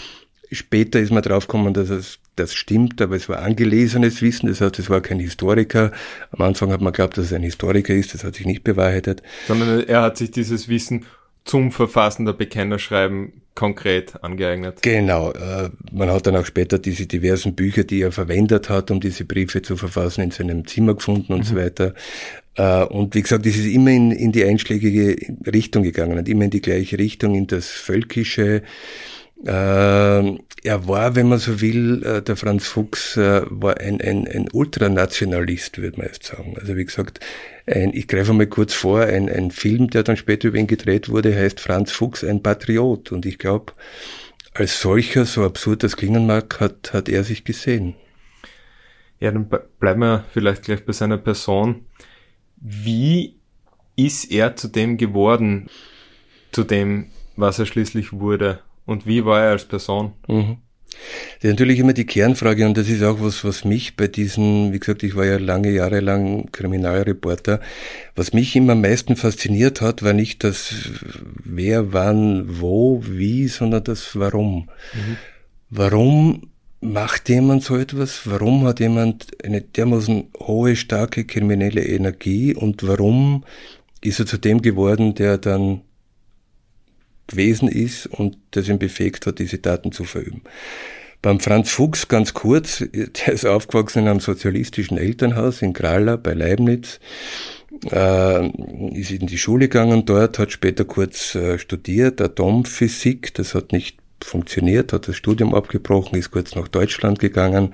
Später 0.51 0.99
ist 0.99 1.11
man 1.11 1.23
draufgekommen, 1.23 1.73
dass 1.73 1.89
es 1.89 2.19
das 2.35 2.53
stimmt, 2.53 3.01
aber 3.01 3.15
es 3.15 3.27
war 3.29 3.39
angelesenes 3.39 4.21
Wissen, 4.21 4.47
das 4.47 4.61
heißt, 4.61 4.79
es 4.79 4.89
war 4.89 5.01
kein 5.01 5.19
Historiker. 5.19 5.91
Am 6.31 6.41
Anfang 6.41 6.71
hat 6.71 6.81
man 6.81 6.93
geglaubt, 6.93 7.17
dass 7.17 7.25
es 7.25 7.33
ein 7.33 7.43
Historiker 7.43 7.93
ist, 7.93 8.13
das 8.13 8.23
hat 8.23 8.35
sich 8.35 8.45
nicht 8.45 8.63
bewahrheitet. 8.63 9.21
Sondern 9.47 9.81
er 9.87 10.01
hat 10.01 10.17
sich 10.17 10.31
dieses 10.31 10.69
Wissen 10.69 11.05
zum 11.43 11.71
Verfassen 11.71 12.25
der 12.25 12.33
Bekennerschreiben 12.33 13.33
konkret 13.55 14.23
angeeignet. 14.23 14.81
Genau. 14.81 15.31
Äh, 15.31 15.69
man 15.91 16.09
hat 16.09 16.25
dann 16.25 16.35
auch 16.37 16.45
später 16.45 16.79
diese 16.79 17.05
diversen 17.05 17.55
Bücher, 17.55 17.83
die 17.83 18.01
er 18.01 18.11
verwendet 18.11 18.69
hat, 18.69 18.91
um 18.91 18.99
diese 18.99 19.25
Briefe 19.25 19.61
zu 19.61 19.75
verfassen, 19.75 20.21
in 20.21 20.31
seinem 20.31 20.65
Zimmer 20.65 20.95
gefunden 20.95 21.33
und 21.33 21.39
mhm. 21.39 21.43
so 21.43 21.55
weiter. 21.55 21.93
Äh, 22.55 22.83
und 22.85 23.13
wie 23.15 23.21
gesagt, 23.21 23.45
es 23.45 23.57
ist 23.57 23.65
immer 23.65 23.91
in, 23.91 24.11
in 24.11 24.31
die 24.31 24.45
einschlägige 24.45 25.15
Richtung 25.51 25.83
gegangen 25.83 26.17
und 26.17 26.29
immer 26.29 26.45
in 26.45 26.51
die 26.51 26.61
gleiche 26.61 26.97
Richtung, 26.97 27.35
in 27.35 27.47
das 27.47 27.67
Völkische, 27.67 28.63
er 29.43 30.87
war, 30.87 31.15
wenn 31.15 31.29
man 31.29 31.39
so 31.39 31.61
will, 31.61 32.03
äh, 32.03 32.21
der 32.21 32.35
Franz 32.35 32.67
Fuchs 32.67 33.17
äh, 33.17 33.41
war 33.49 33.79
ein, 33.79 33.99
ein, 33.99 34.27
ein 34.27 34.47
Ultranationalist, 34.51 35.79
würde 35.79 35.97
man 35.97 36.07
jetzt 36.07 36.25
sagen. 36.25 36.55
Also 36.59 36.75
wie 36.75 36.85
gesagt, 36.85 37.19
ein, 37.65 37.93
ich 37.93 38.07
greife 38.07 38.33
mal 38.33 38.45
kurz 38.45 38.73
vor, 38.73 39.01
ein, 39.01 39.29
ein 39.29 39.49
Film, 39.49 39.89
der 39.89 40.03
dann 40.03 40.17
später 40.17 40.49
über 40.49 40.57
ihn 40.57 40.67
gedreht 40.67 41.09
wurde, 41.09 41.35
heißt 41.35 41.59
Franz 41.59 41.91
Fuchs, 41.91 42.23
ein 42.23 42.43
Patriot. 42.43 43.11
Und 43.11 43.25
ich 43.25 43.39
glaube, 43.39 43.73
als 44.53 44.79
solcher, 44.79 45.25
so 45.25 45.43
absurd 45.43 45.83
das 45.83 45.97
klingen 45.97 46.27
mag, 46.27 46.59
hat, 46.59 46.93
hat 46.93 47.09
er 47.09 47.23
sich 47.23 47.43
gesehen. 47.43 47.95
Ja, 49.19 49.31
dann 49.31 49.49
bleiben 49.79 50.01
wir 50.01 50.25
vielleicht 50.33 50.63
gleich 50.63 50.85
bei 50.85 50.93
seiner 50.93 51.17
Person. 51.17 51.85
Wie 52.57 53.39
ist 53.95 54.31
er 54.31 54.55
zu 54.55 54.67
dem 54.67 54.97
geworden, 54.97 55.69
zu 56.51 56.63
dem, 56.63 57.07
was 57.35 57.59
er 57.59 57.65
schließlich 57.65 58.13
wurde? 58.13 58.59
Und 58.85 59.05
wie 59.05 59.25
war 59.25 59.43
er 59.43 59.51
als 59.51 59.65
Person? 59.65 60.13
Mhm. 60.27 60.57
Das 61.39 61.45
ist 61.45 61.51
natürlich 61.51 61.79
immer 61.79 61.93
die 61.93 62.05
Kernfrage 62.05 62.65
und 62.65 62.77
das 62.77 62.89
ist 62.89 63.01
auch 63.01 63.21
was, 63.21 63.43
was 63.43 63.63
mich 63.65 63.95
bei 63.95 64.07
diesen, 64.07 64.73
wie 64.73 64.79
gesagt, 64.79 65.03
ich 65.03 65.15
war 65.15 65.25
ja 65.25 65.37
lange 65.37 65.71
Jahre 65.71 66.01
lang 66.01 66.51
Kriminalreporter, 66.51 67.61
was 68.15 68.33
mich 68.33 68.55
immer 68.55 68.73
am 68.73 68.81
meisten 68.81 69.15
fasziniert 69.15 69.81
hat, 69.81 70.03
war 70.03 70.13
nicht 70.13 70.43
das 70.43 70.73
wer, 71.43 71.93
wann, 71.93 72.59
wo, 72.59 73.03
wie, 73.07 73.47
sondern 73.47 73.83
das 73.83 74.19
Warum. 74.19 74.69
Mhm. 74.93 75.17
Warum 75.69 76.51
macht 76.81 77.29
jemand 77.29 77.63
so 77.63 77.77
etwas? 77.77 78.21
Warum 78.25 78.65
hat 78.65 78.79
jemand 78.79 79.27
eine 79.43 79.61
dermaßen 79.61 80.25
hohe, 80.39 80.75
starke 80.75 81.25
kriminelle 81.25 81.83
Energie 81.85 82.53
und 82.53 82.85
warum 82.85 83.45
ist 84.01 84.19
er 84.19 84.25
zu 84.25 84.37
dem 84.37 84.61
geworden, 84.61 85.15
der 85.15 85.37
dann 85.37 85.81
gewesen 87.31 87.67
ist 87.67 88.07
und 88.07 88.37
das 88.51 88.67
ihn 88.67 88.79
befähigt 88.79 89.25
hat, 89.25 89.39
diese 89.39 89.61
Taten 89.61 89.91
zu 89.91 90.03
verüben. 90.03 90.41
Beim 91.21 91.39
Franz 91.39 91.69
Fuchs 91.69 92.07
ganz 92.07 92.33
kurz, 92.33 92.83
der 92.93 93.33
ist 93.33 93.45
aufgewachsen 93.45 93.99
in 93.99 94.07
einem 94.07 94.19
sozialistischen 94.19 94.97
Elternhaus 94.97 95.61
in 95.61 95.73
Krala 95.73 96.15
bei 96.15 96.33
Leibniz, 96.33 96.99
äh, 97.91 98.47
ist 98.97 99.11
in 99.11 99.27
die 99.27 99.37
Schule 99.37 99.69
gegangen 99.69 100.05
dort, 100.05 100.39
hat 100.39 100.51
später 100.51 100.83
kurz 100.83 101.35
äh, 101.35 101.59
studiert, 101.59 102.21
Atomphysik, 102.21 103.33
das 103.35 103.53
hat 103.53 103.71
nicht 103.71 104.00
funktioniert, 104.23 104.93
hat 104.93 105.07
das 105.07 105.15
Studium 105.15 105.53
abgebrochen, 105.53 106.17
ist 106.17 106.31
kurz 106.31 106.55
nach 106.55 106.67
Deutschland 106.67 107.19
gegangen, 107.19 107.73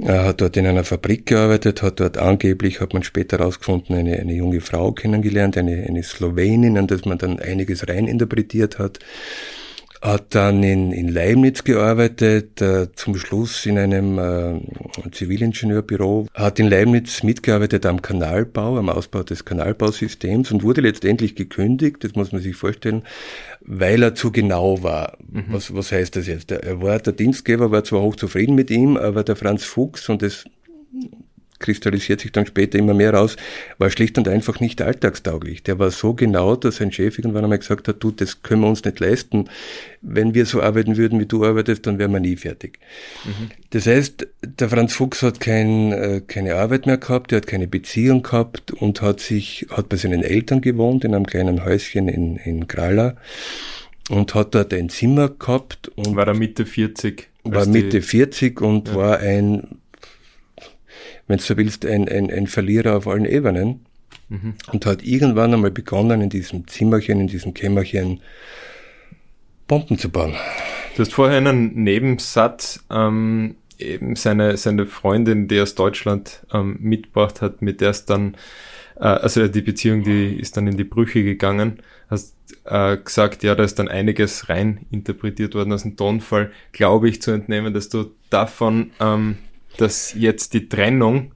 er 0.00 0.24
hat 0.24 0.40
dort 0.40 0.56
in 0.56 0.66
einer 0.66 0.84
Fabrik 0.84 1.26
gearbeitet, 1.26 1.82
hat 1.82 2.00
dort 2.00 2.18
angeblich, 2.18 2.80
hat 2.80 2.94
man 2.94 3.02
später 3.02 3.38
herausgefunden, 3.38 3.96
eine, 3.96 4.18
eine 4.18 4.34
junge 4.34 4.60
Frau 4.60 4.92
kennengelernt, 4.92 5.56
eine, 5.56 5.84
eine 5.88 6.02
Slowenin, 6.02 6.78
an 6.78 6.86
das 6.86 7.04
man 7.04 7.18
dann 7.18 7.38
einiges 7.38 7.88
reininterpretiert 7.88 8.78
hat 8.78 8.98
hat 10.00 10.34
dann 10.34 10.62
in, 10.62 10.92
in 10.92 11.08
Leibniz 11.08 11.64
gearbeitet, 11.64 12.60
äh, 12.60 12.92
zum 12.94 13.16
Schluss 13.16 13.66
in 13.66 13.78
einem 13.78 14.18
äh, 14.18 15.10
Zivilingenieurbüro, 15.10 16.26
hat 16.34 16.58
in 16.58 16.68
Leibniz 16.68 17.22
mitgearbeitet 17.22 17.84
am 17.86 18.00
Kanalbau, 18.02 18.78
am 18.78 18.88
Ausbau 18.88 19.22
des 19.22 19.44
Kanalbausystems 19.44 20.52
und 20.52 20.62
wurde 20.62 20.80
letztendlich 20.82 21.34
gekündigt, 21.34 22.04
das 22.04 22.14
muss 22.14 22.32
man 22.32 22.40
sich 22.40 22.56
vorstellen, 22.56 23.02
weil 23.60 24.02
er 24.02 24.14
zu 24.14 24.30
genau 24.30 24.82
war. 24.82 25.18
Mhm. 25.30 25.44
Was, 25.48 25.74
was 25.74 25.90
heißt 25.90 26.16
das 26.16 26.26
jetzt? 26.26 26.52
Er 26.52 26.80
war, 26.80 26.98
der 27.00 27.12
Dienstgeber 27.12 27.70
war 27.70 27.84
zwar 27.84 28.02
hoch 28.02 28.16
zufrieden 28.16 28.54
mit 28.54 28.70
ihm, 28.70 28.96
aber 28.96 29.24
der 29.24 29.36
Franz 29.36 29.64
Fuchs, 29.64 30.08
und 30.08 30.22
das 30.22 30.44
kristallisiert 31.58 32.20
sich 32.20 32.32
dann 32.32 32.46
später 32.46 32.78
immer 32.78 32.94
mehr 32.94 33.14
raus, 33.14 33.36
war 33.78 33.90
schlicht 33.90 34.18
und 34.18 34.28
einfach 34.28 34.60
nicht 34.60 34.80
alltagstauglich. 34.82 35.62
Der 35.62 35.78
war 35.78 35.90
so 35.90 36.14
genau, 36.14 36.56
dass 36.56 36.76
sein 36.76 36.92
Chef 36.92 37.18
irgendwann 37.18 37.44
einmal 37.44 37.58
gesagt 37.58 37.88
hat, 37.88 38.02
du, 38.02 38.10
das 38.10 38.42
können 38.42 38.62
wir 38.62 38.68
uns 38.68 38.84
nicht 38.84 39.00
leisten. 39.00 39.48
Wenn 40.00 40.34
wir 40.34 40.46
so 40.46 40.62
arbeiten 40.62 40.96
würden, 40.96 41.18
wie 41.20 41.26
du 41.26 41.44
arbeitest, 41.44 41.86
dann 41.86 41.98
wären 41.98 42.12
wir 42.12 42.20
nie 42.20 42.36
fertig. 42.36 42.78
Mhm. 43.24 43.50
Das 43.70 43.86
heißt, 43.86 44.26
der 44.42 44.68
Franz 44.68 44.94
Fuchs 44.94 45.22
hat 45.22 45.40
kein, 45.40 45.92
äh, 45.92 46.22
keine 46.26 46.54
Arbeit 46.54 46.86
mehr 46.86 46.98
gehabt, 46.98 47.32
er 47.32 47.38
hat 47.38 47.46
keine 47.46 47.66
Beziehung 47.66 48.22
gehabt 48.22 48.70
und 48.70 49.02
hat 49.02 49.20
sich, 49.20 49.66
hat 49.70 49.88
bei 49.88 49.96
seinen 49.96 50.22
Eltern 50.22 50.60
gewohnt, 50.60 51.04
in 51.04 51.14
einem 51.14 51.26
kleinen 51.26 51.64
Häuschen 51.64 52.08
in, 52.08 52.36
in 52.36 52.68
Krala 52.68 53.16
und 54.08 54.34
hat 54.34 54.54
dort 54.54 54.72
ein 54.72 54.88
Zimmer 54.88 55.28
gehabt. 55.28 55.88
Und 55.96 56.16
war 56.16 56.26
er 56.26 56.34
Mitte 56.34 56.66
40? 56.66 57.28
War 57.44 57.66
Mitte 57.66 58.02
40 58.02 58.60
und 58.60 58.88
ja. 58.88 58.94
war 58.94 59.18
ein, 59.18 59.78
wenn 61.28 61.38
du 61.38 61.42
so 61.42 61.56
willst, 61.56 61.86
ein, 61.86 62.08
ein, 62.08 62.30
ein 62.30 62.46
Verlierer 62.46 62.96
auf 62.96 63.06
allen 63.06 63.24
Ebenen. 63.24 63.86
Mhm. 64.28 64.54
Und 64.72 64.86
hat 64.86 65.02
irgendwann 65.02 65.54
einmal 65.54 65.70
begonnen, 65.70 66.20
in 66.20 66.30
diesem 66.30 66.66
Zimmerchen, 66.66 67.20
in 67.20 67.28
diesem 67.28 67.54
Kämmerchen 67.54 68.20
Bomben 69.66 69.98
zu 69.98 70.10
bauen. 70.10 70.34
Du 70.96 71.02
hast 71.02 71.12
vorher 71.12 71.38
einen 71.38 71.82
Nebensatz, 71.82 72.84
ähm, 72.90 73.56
eben 73.78 74.16
seine, 74.16 74.56
seine 74.56 74.86
Freundin, 74.86 75.46
die 75.46 75.60
aus 75.60 75.74
Deutschland 75.74 76.42
ähm, 76.52 76.78
mitgebracht 76.80 77.40
hat, 77.40 77.62
mit 77.62 77.80
der 77.80 77.90
es 77.90 78.04
dann, 78.04 78.34
äh, 78.96 79.04
also 79.04 79.46
die 79.46 79.60
Beziehung, 79.60 80.02
die 80.02 80.34
ist 80.34 80.56
dann 80.56 80.66
in 80.66 80.76
die 80.76 80.84
Brüche 80.84 81.22
gegangen, 81.22 81.80
hast 82.10 82.34
äh, 82.64 82.96
gesagt, 82.96 83.42
ja, 83.42 83.54
da 83.54 83.62
ist 83.62 83.78
dann 83.78 83.88
einiges 83.88 84.48
rein 84.48 84.86
interpretiert 84.90 85.54
worden 85.54 85.72
aus 85.72 85.82
dem 85.82 85.96
Tonfall, 85.96 86.50
glaube 86.72 87.08
ich 87.08 87.22
zu 87.22 87.30
entnehmen, 87.30 87.74
dass 87.74 87.88
du 87.88 88.10
davon, 88.30 88.90
ähm, 89.00 89.38
dass 89.80 90.14
jetzt 90.14 90.54
die 90.54 90.68
Trennung 90.68 91.32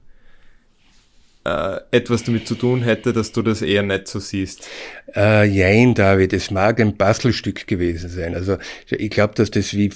äh, 1.45 1.77
etwas 1.91 2.23
damit 2.23 2.47
zu 2.47 2.55
tun 2.55 2.83
hätte, 2.83 3.13
dass 3.13 3.31
du 3.31 3.41
das 3.41 3.61
eher 3.61 3.83
nicht 3.83 4.07
so 4.07 4.19
siehst? 4.19 4.67
Äh, 5.15 5.45
jein, 5.45 5.93
David, 5.93 6.33
es 6.33 6.51
mag 6.51 6.79
ein 6.79 6.95
Bastelstück 6.95 7.67
gewesen 7.67 8.09
sein. 8.09 8.35
Also 8.35 8.57
ich 8.89 9.09
glaube, 9.09 9.33
dass 9.35 9.51
das 9.51 9.73
wie 9.73 9.91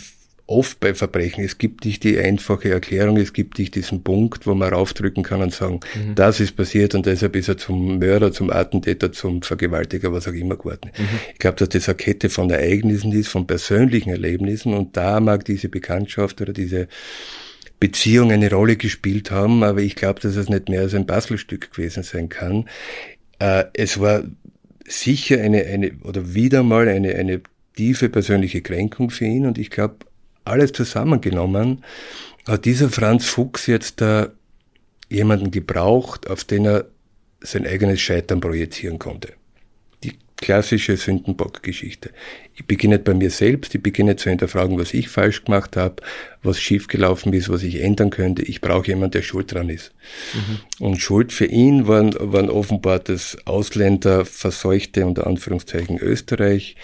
oft 0.47 0.79
bei 0.79 0.93
Verbrechen, 0.93 1.43
es 1.43 1.57
gibt 1.57 1.83
nicht 1.85 2.03
die 2.05 2.17
einfache 2.17 2.69
Erklärung, 2.69 3.17
es 3.17 3.33
gibt 3.33 3.59
nicht 3.59 3.75
diesen 3.75 4.03
Punkt, 4.03 4.47
wo 4.47 4.55
man 4.55 4.73
raufdrücken 4.73 5.21
kann 5.21 5.41
und 5.41 5.53
sagen, 5.53 5.81
mhm. 5.93 6.15
das 6.15 6.39
ist 6.39 6.55
passiert 6.55 6.95
und 6.95 7.05
deshalb 7.05 7.35
ist 7.35 7.49
er 7.49 7.57
zum 7.57 7.99
Mörder, 7.99 8.31
zum 8.31 8.49
Attentäter, 8.49 9.11
zum 9.11 9.41
Vergewaltiger, 9.41 10.13
was 10.13 10.27
auch 10.27 10.33
immer 10.33 10.55
geworden. 10.55 10.91
Mhm. 10.97 11.19
Ich 11.33 11.39
glaube, 11.39 11.57
dass 11.57 11.69
das 11.69 11.89
eine 11.89 11.97
Kette 11.97 12.29
von 12.29 12.49
Ereignissen 12.49 13.11
ist, 13.11 13.27
von 13.27 13.45
persönlichen 13.45 14.09
Erlebnissen 14.09 14.73
und 14.73 14.95
da 14.95 15.19
mag 15.19 15.43
diese 15.43 15.67
Bekanntschaft 15.67 16.39
oder 16.39 16.53
diese 16.53 16.87
Beziehung 17.79 18.31
eine 18.31 18.50
Rolle 18.50 18.75
gespielt 18.75 19.31
haben, 19.31 19.63
aber 19.63 19.81
ich 19.81 19.96
glaube, 19.96 20.19
dass 20.19 20.36
es 20.36 20.50
nicht 20.50 20.69
mehr 20.69 20.81
als 20.81 20.93
ein 20.93 21.05
Bastelstück 21.05 21.72
gewesen 21.72 22.03
sein 22.03 22.29
kann. 22.29 22.67
Äh, 23.39 23.65
es 23.74 24.00
war 24.00 24.24
sicher 24.88 25.41
eine, 25.41 25.63
eine 25.65 25.91
oder 26.03 26.34
wieder 26.34 26.63
mal 26.63 26.88
eine, 26.88 27.15
eine 27.15 27.41
tiefe 27.75 28.10
persönliche 28.10 28.62
Kränkung 28.62 29.10
für 29.10 29.25
ihn 29.25 29.46
und 29.46 29.57
ich 29.57 29.69
glaube, 29.69 29.98
alles 30.46 30.72
zusammengenommen 30.72 31.84
hat 32.48 32.65
dieser 32.65 32.89
Franz 32.89 33.25
Fuchs 33.25 33.67
jetzt 33.67 34.01
da 34.01 34.29
jemanden 35.10 35.51
gebraucht, 35.51 36.29
auf 36.29 36.43
den 36.46 36.65
er 36.65 36.86
sein 37.41 37.67
eigenes 37.67 38.01
Scheitern 38.01 38.39
projizieren 38.39 38.98
konnte 38.98 39.34
klassische 40.38 40.98
Sündenbock-Geschichte. 40.98 42.12
Ich 42.56 42.65
beginne 42.65 43.00
bei 43.00 43.13
mir 43.13 43.32
selbst, 43.32 43.74
ich 43.75 43.82
beginne 43.82 44.15
zu 44.15 44.29
hinterfragen, 44.29 44.79
was 44.79 44.94
ich 44.94 45.10
falsch 45.10 45.44
gemacht 45.44 45.75
habe, 45.75 45.96
was 46.44 46.60
schiefgelaufen 46.60 47.34
ist, 47.34 47.50
was 47.50 47.63
ich 47.63 47.82
ändern 47.82 48.12
könnte. 48.12 48.44
Ich 48.44 48.62
brauche 48.62 48.88
jemanden, 48.88 49.12
der 49.12 49.24
schuld 49.24 49.53
dran 49.53 49.70
ist. 49.70 49.94
Mhm. 50.34 50.86
Und 50.86 51.01
Schuld 51.01 51.34
für 51.34 51.46
ihn 51.46 51.88
waren, 51.88 52.13
waren 52.20 52.50
offenbar 52.50 53.00
das 53.00 53.38
Ausländer 53.46 54.25
verseuchte, 54.25 55.06
unter 55.06 55.27
Anführungszeichen, 55.27 55.98
Österreich. 55.98 56.75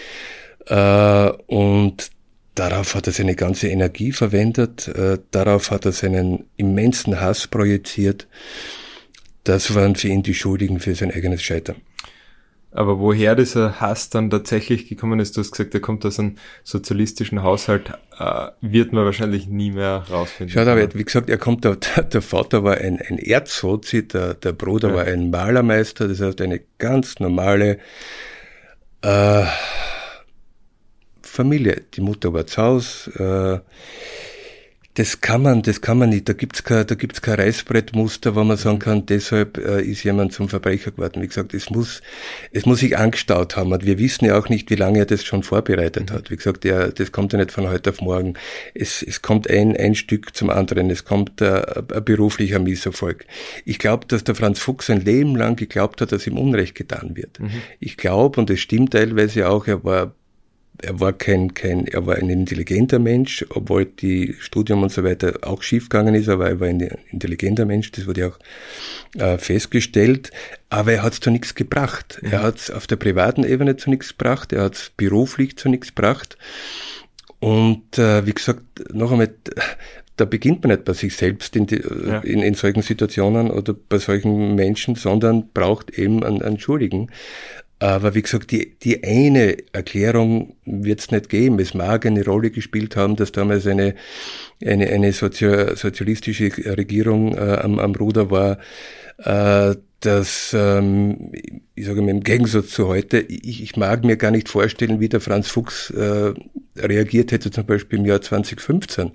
Äh, 0.65 1.29
und 1.47 2.09
darauf 2.55 2.95
hat 2.95 3.07
er 3.07 3.13
seine 3.13 3.35
ganze 3.35 3.67
Energie 3.67 4.11
verwendet, 4.11 4.87
äh, 4.87 5.19
darauf 5.31 5.71
hat 5.71 5.85
er 5.85 5.91
seinen 5.91 6.45
immensen 6.57 7.19
Hass 7.19 7.47
projiziert. 7.47 8.27
Das 9.43 9.75
waren 9.75 9.95
für 9.95 10.07
ihn 10.07 10.23
die 10.23 10.33
Schuldigen 10.33 10.79
für 10.79 10.95
sein 10.95 11.11
eigenes 11.11 11.43
Scheitern. 11.43 11.75
Aber 12.73 12.99
woher 12.99 13.35
dieser 13.35 13.79
Hass 13.79 14.09
dann 14.09 14.31
tatsächlich 14.31 14.87
gekommen 14.87 15.19
ist, 15.19 15.37
du 15.37 15.41
hast 15.41 15.51
gesagt, 15.51 15.75
er 15.75 15.79
kommt 15.79 16.05
aus 16.05 16.19
einem 16.19 16.37
sozialistischen 16.63 17.43
Haushalt, 17.43 17.91
äh, 18.17 18.47
wird 18.61 18.93
man 18.93 19.05
wahrscheinlich 19.05 19.47
nie 19.47 19.71
mehr 19.71 20.05
rausfinden. 20.09 20.53
Schau, 20.53 20.65
David, 20.65 20.97
wie 20.97 21.03
gesagt, 21.03 21.29
er 21.29 21.37
kommt, 21.37 21.63
der, 21.65 21.75
der 22.13 22.21
Vater 22.21 22.63
war 22.63 22.77
ein, 22.77 22.99
ein 22.99 23.19
Erzsozi, 23.19 24.07
der, 24.07 24.33
der 24.33 24.53
Bruder 24.53 24.89
ja. 24.89 24.95
war 24.95 25.03
ein 25.05 25.29
Malermeister, 25.29 26.07
das 26.07 26.19
heißt 26.19 26.41
eine 26.41 26.61
ganz 26.79 27.19
normale 27.19 27.77
äh, 29.03 29.43
Familie. 31.21 31.83
Die 31.93 32.01
Mutter 32.01 32.33
war 32.33 32.47
zu 32.47 32.61
Hause, 32.61 33.63
äh, 33.63 34.32
das 34.95 35.21
kann 35.21 35.41
man, 35.41 35.63
das 35.63 35.81
kann 35.81 35.97
man 35.97 36.09
nicht. 36.09 36.29
Da 36.29 36.33
gibt's 36.33 36.63
kein, 36.63 36.85
da 36.85 36.93
gibt's 36.93 37.21
kein 37.21 37.35
Reißbrettmuster, 37.35 38.35
wo 38.35 38.43
man 38.43 38.57
sagen 38.57 38.77
kann, 38.77 39.05
deshalb 39.07 39.57
äh, 39.57 39.81
ist 39.81 40.03
jemand 40.03 40.33
zum 40.33 40.49
Verbrecher 40.49 40.91
geworden. 40.91 41.21
Wie 41.21 41.27
gesagt, 41.27 41.55
es 41.55 41.71
muss, 41.71 42.01
es 42.51 42.67
muss 42.67 42.79
sich 42.79 42.95
angestaut 42.95 43.55
haben. 43.55 43.71
Und 43.71 43.85
wir 43.85 43.97
wissen 43.97 44.25
ja 44.25 44.37
auch 44.37 44.49
nicht, 44.49 44.69
wie 44.69 44.75
lange 44.75 44.99
er 44.99 45.05
das 45.05 45.23
schon 45.23 45.41
vorbereitet 45.41 46.11
hat. 46.11 46.29
Wie 46.29 46.35
gesagt, 46.35 46.63
ja, 46.63 46.89
das 46.89 47.11
kommt 47.11 47.33
ja 47.33 47.39
nicht 47.39 47.51
von 47.51 47.67
heute 47.69 47.89
auf 47.89 48.01
morgen. 48.01 48.35
Es, 48.75 49.01
es 49.01 49.23
kommt 49.23 49.49
ein, 49.49 49.75
ein 49.75 49.95
Stück 49.95 50.35
zum 50.35 50.51
anderen. 50.51 50.91
Es 50.91 51.05
kommt 51.05 51.41
äh, 51.41 51.63
ein 51.75 52.05
beruflicher 52.05 52.59
Misserfolg. 52.59 53.25
Ich 53.65 53.79
glaube, 53.79 54.05
dass 54.07 54.23
der 54.23 54.35
Franz 54.35 54.59
Fuchs 54.59 54.91
ein 54.91 55.01
Leben 55.01 55.35
lang 55.35 55.55
geglaubt 55.55 56.01
hat, 56.01 56.11
dass 56.11 56.27
ihm 56.27 56.37
Unrecht 56.37 56.75
getan 56.75 57.15
wird. 57.15 57.39
Mhm. 57.39 57.49
Ich 57.79 57.97
glaube, 57.97 58.39
und 58.39 58.49
es 58.51 58.59
stimmt 58.59 58.91
teilweise 58.91 59.49
auch, 59.49 59.65
er 59.65 59.83
war 59.83 60.13
er 60.81 60.99
war 60.99 61.13
kein, 61.13 61.53
kein, 61.53 61.85
er 61.87 62.05
war 62.05 62.15
ein 62.15 62.29
intelligenter 62.29 62.99
Mensch, 62.99 63.45
obwohl 63.49 63.85
die 63.85 64.35
Studium 64.39 64.83
und 64.83 64.91
so 64.91 65.03
weiter 65.03 65.39
auch 65.41 65.61
schiefgegangen 65.61 66.15
ist, 66.15 66.29
aber 66.29 66.49
er 66.49 66.59
war 66.59 66.67
ein 66.67 66.81
intelligenter 67.11 67.65
Mensch, 67.65 67.91
das 67.91 68.07
wurde 68.07 68.27
auch 68.27 68.39
äh, 69.19 69.37
festgestellt. 69.37 70.31
Aber 70.69 70.93
er 70.93 71.03
hat 71.03 71.13
es 71.13 71.19
zu 71.19 71.29
nichts 71.29 71.55
gebracht. 71.55 72.19
Mhm. 72.21 72.31
Er 72.31 72.43
hat 72.43 72.57
es 72.57 72.71
auf 72.71 72.87
der 72.87 72.95
privaten 72.95 73.43
Ebene 73.43 73.77
zu 73.77 73.89
nichts 73.89 74.17
gebracht, 74.17 74.51
er 74.51 74.63
hat 74.63 74.75
es 74.75 74.91
beruflich 74.97 75.57
zu 75.57 75.69
nichts 75.69 75.93
gebracht. 75.93 76.37
Und 77.39 77.97
äh, 77.97 78.25
wie 78.25 78.33
gesagt, 78.33 78.63
noch 78.93 79.11
einmal, 79.11 79.33
da 80.15 80.25
beginnt 80.25 80.63
man 80.63 80.71
nicht 80.71 80.85
bei 80.85 80.93
sich 80.93 81.15
selbst 81.15 81.55
in, 81.55 81.67
die, 81.67 81.81
ja. 81.81 82.19
in, 82.19 82.41
in, 82.41 82.53
solchen 82.53 82.83
Situationen 82.83 83.51
oder 83.51 83.73
bei 83.73 83.97
solchen 83.97 84.55
Menschen, 84.55 84.95
sondern 84.95 85.49
braucht 85.53 85.97
eben 85.97 86.23
einen, 86.23 86.41
einen 86.41 86.59
Schuldigen. 86.59 87.09
Aber 87.83 88.15
wie 88.15 88.21
gesagt, 88.21 88.51
die, 88.51 88.79
die 88.79 89.03
eine 89.03 89.57
Erklärung 89.73 90.55
wird 90.63 91.01
es 91.01 91.11
nicht 91.11 91.27
geben. 91.27 91.59
Es 91.59 91.73
mag 91.73 92.05
eine 92.05 92.23
Rolle 92.23 92.49
gespielt 92.49 92.95
haben, 92.95 93.17
dass 93.17 93.33
damals 93.33 93.67
eine, 93.67 93.95
eine, 94.65 94.87
eine 94.87 95.11
Sozio 95.11 95.75
sozialistische 95.75 96.49
Regierung 96.77 97.35
äh, 97.35 97.57
am, 97.61 97.79
am 97.79 97.93
Ruder 97.93 98.31
war, 98.31 98.57
äh, 99.17 99.75
dass, 99.99 100.55
ähm, 100.57 101.33
ich 101.75 101.85
sage 101.85 102.01
mal, 102.01 102.11
im 102.11 102.23
Gegensatz 102.23 102.69
zu 102.69 102.87
heute, 102.87 103.19
ich, 103.19 103.61
ich 103.61 103.75
mag 103.75 104.05
mir 104.05 104.15
gar 104.15 104.31
nicht 104.31 104.47
vorstellen, 104.47 105.01
wie 105.01 105.09
der 105.09 105.19
Franz 105.19 105.49
Fuchs 105.49 105.89
äh, 105.89 106.33
reagiert 106.77 107.33
hätte, 107.33 107.51
zum 107.51 107.65
Beispiel 107.65 107.99
im 107.99 108.05
Jahr 108.05 108.21
2015. 108.21 109.07
Mhm. 109.07 109.13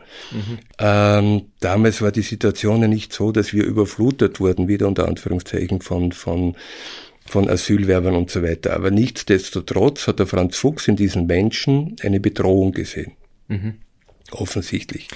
Ähm, 0.79 1.43
damals 1.61 2.03
war 2.03 2.13
die 2.13 2.21
Situation 2.21 2.83
ja 2.83 2.89
nicht 2.89 3.15
so, 3.15 3.33
dass 3.33 3.55
wir 3.55 3.65
überflutet 3.65 4.41
wurden, 4.41 4.69
wieder 4.69 4.89
unter 4.89 5.09
Anführungszeichen 5.09 5.81
von, 5.81 6.13
von 6.13 6.55
von 7.29 7.49
Asylwerbern 7.49 8.15
und 8.15 8.31
so 8.31 8.43
weiter. 8.43 8.75
Aber 8.75 8.91
nichtsdestotrotz 8.91 10.07
hat 10.07 10.19
der 10.19 10.27
Franz 10.27 10.57
Fuchs 10.57 10.89
in 10.89 10.97
diesen 10.97 11.27
Menschen 11.27 11.97
eine 12.03 12.21
Bedrohung 12.21 12.73
gesehen. 12.73 13.13
Mhm. 13.49 13.75
Offensichtlich. 14.31 15.09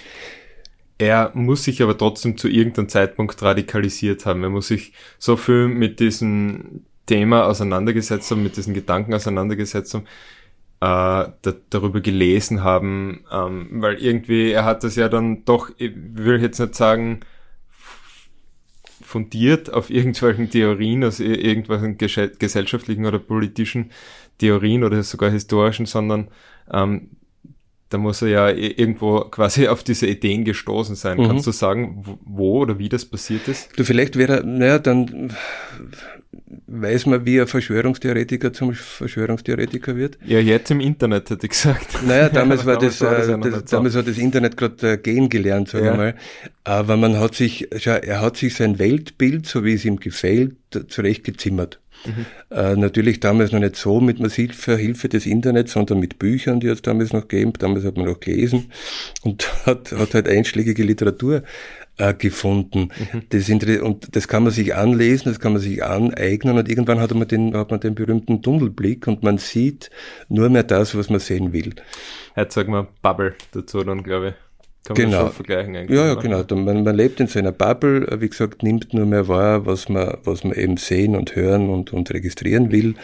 Er 0.99 1.33
muss 1.35 1.65
sich 1.65 1.83
aber 1.83 1.99
trotzdem 1.99 2.37
zu 2.37 2.49
irgendeinem 2.49 2.89
Zeitpunkt 2.89 3.43
radikalisiert 3.43 4.25
haben. 4.25 4.43
Er 4.45 4.51
muss 4.51 4.69
sich 4.69 4.93
so 5.19 5.37
viel 5.37 5.69
mit 5.69 6.01
diesem 6.01 6.85
Thema 7.07 7.47
auseinandergesetzt 7.47 8.31
haben, 8.31 8.43
mit 8.43 8.57
diesen 8.57 8.75
Gedanken 8.75 9.13
auseinandergesetzt 9.13 9.95
haben, 9.95 10.05
äh, 10.81 11.33
da, 11.43 11.53
darüber 11.71 12.01
gelesen 12.01 12.63
haben, 12.63 13.25
ähm, 13.33 13.69
weil 13.83 13.97
irgendwie 13.97 14.53
er 14.53 14.65
hat 14.65 14.85
das 14.85 14.97
ja 14.97 15.09
dann 15.09 15.45
doch, 15.45 15.71
ich 15.77 15.93
will 15.95 16.41
jetzt 16.41 16.59
nicht 16.59 16.75
sagen, 16.75 17.21
fundiert 19.13 19.73
auf 19.73 19.91
irgendwelchen 19.91 20.49
Theorien, 20.51 21.05
aus 21.05 21.21
irgendwelchen 21.21 21.99
gesellschaftlichen 21.99 23.05
oder 23.05 23.19
politischen 23.19 23.91
Theorien 24.39 24.85
oder 24.85 25.03
sogar 25.03 25.31
historischen, 25.31 25.87
sondern 25.87 26.29
ähm, 26.73 27.11
da 27.91 27.99
muss 27.99 28.23
er 28.23 28.29
ja 28.29 28.49
irgendwo 28.49 29.21
quasi 29.21 29.69
auf 29.69 29.85
diese 29.85 30.07
Ideen 30.07 30.45
gestoßen 30.45 30.97
sein. 30.97 31.19
Mhm. 31.19 31.27
Kannst 31.27 31.47
du 31.47 31.53
sagen, 31.53 32.03
wo 32.25 32.61
oder 32.61 32.79
wie 32.79 32.89
das 32.89 33.05
passiert 33.05 33.49
ist? 33.49 33.79
Du, 33.79 33.85
vielleicht 33.85 34.17
wäre, 34.17 34.43
naja, 34.47 34.79
dann 34.79 35.35
weiß 36.73 37.07
man, 37.07 37.25
wie 37.27 37.41
ein 37.41 37.47
Verschwörungstheoretiker 37.47 38.53
zum 38.53 38.73
Verschwörungstheoretiker 38.73 39.97
wird. 39.97 40.19
Ja, 40.25 40.39
jetzt 40.39 40.71
im 40.71 40.81
Internet, 40.81 41.31
hätte 41.31 41.47
ich 41.47 41.51
gesagt. 41.51 42.03
Naja, 42.07 42.29
damals 42.29 42.65
war 42.67 42.79
das, 42.79 43.01
war 43.01 43.17
das, 43.17 43.29
äh, 43.29 43.39
das 43.39 43.65
damals 43.67 43.95
hat 43.95 44.09
das 44.09 44.19
Internet 44.19 44.57
gerade 44.57 44.93
äh, 44.93 44.97
gehen 44.97 45.29
gelernt, 45.29 45.69
sage 45.69 45.87
ja. 45.87 45.93
ich 45.93 45.99
mal. 45.99 46.15
Aber 46.65 46.97
man 46.97 47.19
hat 47.19 47.35
sich, 47.35 47.69
schau, 47.77 47.93
er 47.93 48.21
hat 48.21 48.37
sich 48.37 48.55
sein 48.55 48.79
Weltbild, 48.79 49.47
so 49.47 49.65
wie 49.65 49.75
es 49.75 49.85
ihm 49.85 50.01
gefällt, 50.01 50.57
zurechtgezimmert. 50.89 51.79
Mhm. 52.05 52.27
Äh, 52.51 52.77
natürlich 52.77 53.21
damals 53.21 53.53
noch 53.53 53.61
nicht 53.61 53.77
so 53.77 54.01
mit 54.01 54.19
massiver 54.19 54.77
Hilfe 54.77 55.09
des 55.09 55.27
Internets, 55.27 55.73
sondern 55.73 56.01
mit 56.01 56.19
Büchern, 56.19 56.61
die 56.61 56.69
es 56.69 56.83
damals 56.83 57.13
noch 57.13 57.29
gegeben. 57.29 57.53
Damals 57.59 57.85
hat 57.85 57.97
man 57.97 58.07
noch 58.07 58.21
gelesen 58.21 58.73
und 59.23 59.49
hat, 59.67 59.93
hat 59.93 60.15
halt 60.15 60.29
einschlägige 60.29 60.83
Literatur 60.83 61.43
äh, 62.03 62.15
gefunden. 62.15 62.89
Mhm. 63.13 63.23
Das 63.31 63.49
und 63.49 64.17
das 64.17 64.29
kann 64.29 64.43
man 64.43 64.53
sich 64.53 64.75
anlesen, 64.75 65.29
das 65.29 65.39
kann 65.41 65.53
man 65.53 65.63
sich 65.63 65.85
aneignen 65.85 66.59
und 66.59 66.69
irgendwann 66.69 67.01
hat 67.01 67.15
man 67.15 67.29
den, 67.29 67.57
hat 67.57 67.71
man 67.71 67.81
den 67.81 67.95
berühmten 67.95 68.43
Tunnelblick 68.43 69.07
und 69.07 69.23
man 69.23 69.39
sieht 69.39 69.91
nur 70.29 70.49
mehr 70.49 70.65
das, 70.65 70.97
was 70.97 71.11
man 71.11 71.21
sehen 71.21 71.53
will. 71.53 71.75
Jetzt 72.37 72.55
sagen 72.55 72.73
wir 72.73 72.89
Bubble 73.03 73.35
dazu 73.53 73.83
dann, 73.85 74.03
glaube 74.03 74.29
ich. 74.29 74.35
Kann 74.85 74.97
genau. 74.97 75.11
man 75.11 75.27
schon 75.27 75.33
vergleichen 75.35 75.77
eigentlich. 75.77 75.97
Ja, 75.97 76.07
ja, 76.07 76.15
genau. 76.15 76.43
Man, 76.57 76.83
man 76.83 76.97
lebt 76.97 77.21
in 77.21 77.29
so 77.29 77.39
einer 77.39 77.53
Bubble, 77.53 78.05
wie 78.21 78.29
gesagt, 78.29 78.65
nimmt 78.65 78.93
nur 78.93 79.07
mehr 79.07 79.29
wahr, 79.29 79.65
was 79.65 79.89
man, 79.89 80.19
was 80.25 80.43
man 80.43 80.55
eben 80.55 80.77
sehen 80.77 81.15
und 81.15 81.37
hören 81.37 81.71
und, 81.71 81.93
und 81.93 82.13
registrieren 82.13 82.73
will. 82.73 82.97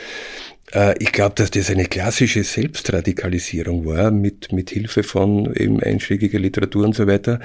Äh, 0.73 0.95
ich 0.99 1.13
glaube, 1.13 1.35
dass 1.37 1.51
das 1.51 1.71
eine 1.71 1.87
klassische 1.87 2.45
Selbstradikalisierung 2.45 3.87
war, 3.87 4.11
mit, 4.11 4.53
mit 4.53 4.71
Hilfe 4.71 5.03
von 5.03 5.55
eben 5.55 5.83
einschlägiger 5.83 6.39
Literatur 6.39 6.85
und 6.85 6.95
so 6.95 7.07
weiter. 7.07 7.41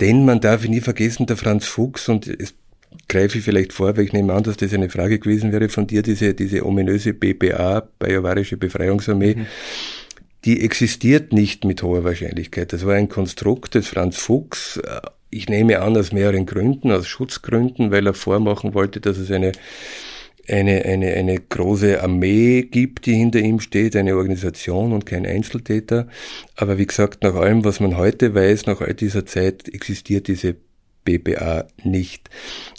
Denn 0.00 0.24
man 0.24 0.40
darf 0.40 0.66
nie 0.66 0.80
vergessen, 0.80 1.26
der 1.26 1.36
Franz 1.36 1.66
Fuchs, 1.66 2.08
und 2.08 2.26
es 2.26 2.54
greife 3.08 3.38
ich 3.38 3.44
vielleicht 3.44 3.72
vor, 3.72 3.96
weil 3.96 4.04
ich 4.04 4.12
nehme 4.12 4.32
an, 4.32 4.42
dass 4.42 4.56
das 4.56 4.72
eine 4.72 4.88
Frage 4.88 5.18
gewesen 5.18 5.52
wäre 5.52 5.68
von 5.68 5.86
dir, 5.86 6.02
diese, 6.02 6.34
diese 6.34 6.64
ominöse 6.64 7.14
BBA, 7.14 7.88
Bayerische 7.98 8.56
Befreiungsarmee. 8.56 9.34
Mhm 9.36 9.46
die 10.46 10.62
existiert 10.62 11.32
nicht 11.32 11.64
mit 11.64 11.82
hoher 11.82 12.04
Wahrscheinlichkeit. 12.04 12.72
Das 12.72 12.86
war 12.86 12.94
ein 12.94 13.08
Konstrukt 13.08 13.74
des 13.74 13.88
Franz 13.88 14.16
Fuchs. 14.16 14.80
Ich 15.28 15.48
nehme 15.48 15.82
an, 15.82 15.96
aus 15.96 16.12
mehreren 16.12 16.46
Gründen, 16.46 16.92
aus 16.92 17.08
Schutzgründen, 17.08 17.90
weil 17.90 18.06
er 18.06 18.14
vormachen 18.14 18.72
wollte, 18.72 19.00
dass 19.00 19.18
es 19.18 19.32
eine, 19.32 19.52
eine, 20.48 20.84
eine, 20.84 21.12
eine 21.14 21.40
große 21.40 22.02
Armee 22.02 22.62
gibt, 22.62 23.06
die 23.06 23.14
hinter 23.14 23.40
ihm 23.40 23.60
steht, 23.60 23.96
eine 23.96 24.16
Organisation 24.16 24.92
und 24.92 25.06
kein 25.06 25.26
Einzeltäter. 25.26 26.08
Aber 26.54 26.78
wie 26.78 26.86
gesagt, 26.86 27.22
nach 27.22 27.34
allem, 27.34 27.64
was 27.64 27.80
man 27.80 27.96
heute 27.96 28.34
weiß, 28.34 28.66
nach 28.66 28.80
all 28.80 28.94
dieser 28.94 29.26
Zeit 29.26 29.68
existiert 29.68 30.28
diese 30.28 30.56
BBA 31.04 31.66
nicht. 31.82 32.28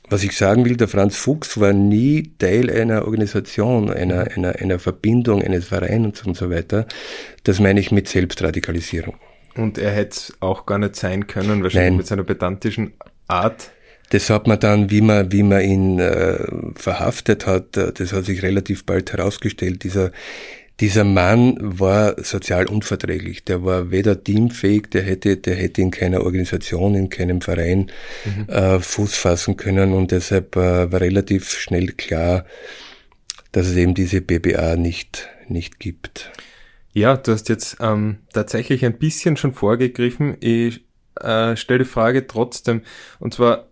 Was 0.10 0.24
ich 0.24 0.38
sagen 0.38 0.66
will, 0.66 0.78
der 0.78 0.88
Franz 0.88 1.18
Fuchs 1.18 1.60
war 1.60 1.74
nie 1.74 2.32
Teil 2.38 2.70
einer 2.70 3.06
Organisation, 3.06 3.90
einer, 3.90 4.26
mhm. 4.26 4.32
einer, 4.36 4.56
einer 4.56 4.80
Verbindung, 4.80 5.42
eines 5.42 5.68
Vereins 5.68 6.24
und 6.24 6.38
so 6.38 6.50
weiter. 6.52 6.86
Das 7.44 7.60
meine 7.60 7.80
ich 7.80 7.92
mit 7.92 8.08
Selbstradikalisierung. 8.08 9.16
Und 9.56 9.78
er 9.80 9.92
hätte 9.92 10.12
es 10.12 10.38
auch 10.40 10.66
gar 10.68 10.78
nicht 10.78 10.96
sein 10.96 11.26
können, 11.26 11.64
wahrscheinlich 11.64 11.90
Nein. 11.90 11.98
mit 11.98 12.08
seiner 12.08 12.24
pedantischen 12.24 12.94
Art. 13.28 13.72
Das 14.10 14.30
hat 14.30 14.48
man 14.48 14.60
dann, 14.60 14.90
wie 14.90 15.02
man, 15.02 15.32
wie 15.32 15.44
man 15.44 15.62
ihn 15.62 16.00
äh, 16.00 16.38
verhaftet 16.76 17.46
hat, 17.46 17.76
äh, 17.78 17.92
das 17.94 18.14
hat 18.14 18.26
sich 18.26 18.42
relativ 18.42 18.86
bald 18.86 19.12
herausgestellt, 19.14 19.84
dieser 19.84 20.12
dieser 20.80 21.04
Mann 21.04 21.58
war 21.60 22.24
sozial 22.24 22.68
unverträglich. 22.68 23.44
Der 23.44 23.64
war 23.64 23.90
weder 23.90 24.24
teamfähig, 24.24 24.90
der 24.92 25.02
hätte, 25.02 25.38
der 25.38 25.56
hätte 25.56 25.82
in 25.82 25.92
keiner 25.92 26.22
Organisation, 26.22 26.94
in 26.94 27.10
keinem 27.10 27.42
Verein 27.42 27.92
mhm. 28.26 28.48
äh, 28.48 28.80
Fuß 28.80 29.16
fassen 29.16 29.58
können 29.58 29.94
und 29.94 30.12
deshalb 30.12 30.56
äh, 30.56 30.92
war 30.92 31.02
relativ 31.02 31.50
schnell 31.50 31.88
klar, 31.88 32.46
dass 33.52 33.68
es 33.68 33.76
eben 33.76 33.96
diese 33.96 34.22
BBA 34.22 34.76
nicht, 34.76 35.28
nicht 35.48 35.80
gibt. 35.80 36.32
Ja, 36.94 37.18
du 37.18 37.32
hast 37.32 37.50
jetzt 37.50 37.78
ähm, 37.80 38.20
tatsächlich 38.34 38.86
ein 38.86 38.98
bisschen 38.98 39.36
schon 39.36 39.54
vorgegriffen. 39.54 40.38
Ich 40.42 40.86
äh, 41.20 41.56
stelle 41.56 41.80
die 41.80 41.90
Frage 41.90 42.28
trotzdem, 42.28 42.82
und 43.20 43.34
zwar 43.34 43.67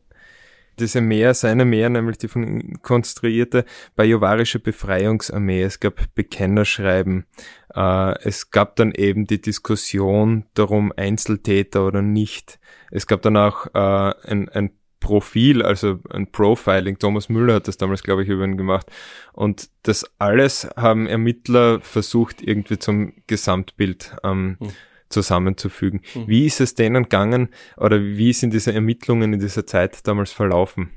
diese 0.80 1.02
Meer, 1.02 1.34
seine 1.34 1.66
Meer, 1.66 1.90
nämlich 1.90 2.18
die 2.18 2.28
von 2.28 2.44
ihm 2.44 2.82
konstruierte 2.82 3.66
bajuwarische 3.96 4.60
Befreiungsarmee. 4.60 5.64
Es 5.64 5.80
gab 5.80 6.02
Bekennerschreiben. 6.16 7.26
Äh, 7.74 8.20
es 8.24 8.52
gab 8.52 8.76
dann 8.76 8.92
eben 8.92 9.26
die 9.26 9.42
Diskussion 9.42 10.46
darum, 10.54 10.94
Einzeltäter 10.96 11.86
oder 11.86 12.02
nicht. 12.02 12.60
Es 12.92 13.08
gab 13.08 13.22
dann 13.22 13.38
auch 13.38 13.68
äh, 13.74 14.14
ein, 14.30 14.50
ein 14.50 14.72
Profil, 15.00 15.62
also 15.62 16.00
ein 16.10 16.32
Profiling. 16.32 16.98
Thomas 16.98 17.30
Müller 17.30 17.56
hat 17.56 17.68
das 17.68 17.78
damals, 17.78 18.02
glaube 18.02 18.24
ich, 18.24 18.30
über 18.30 18.44
ihn 18.44 18.58
gemacht. 18.58 18.88
Und 19.34 19.70
das 19.84 20.06
alles 20.18 20.68
haben 20.76 21.06
Ermittler 21.06 21.80
versucht, 21.82 22.42
irgendwie 22.42 22.80
zum 22.80 23.14
Gesamtbild 23.28 24.16
ähm, 24.24 24.58
hm 24.60 24.70
zusammenzufügen. 25.10 26.02
Mhm. 26.14 26.28
Wie 26.28 26.46
ist 26.46 26.62
es 26.62 26.76
denen 26.76 27.04
gegangen 27.04 27.50
oder 27.78 28.02
wie 28.02 28.34
sind 28.34 28.54
diese 28.54 28.74
Ermittlungen 28.74 29.34
in 29.34 29.40
dieser 29.40 29.66
Zeit 29.66 30.08
damals 30.08 30.32
verlaufen? 30.32 30.92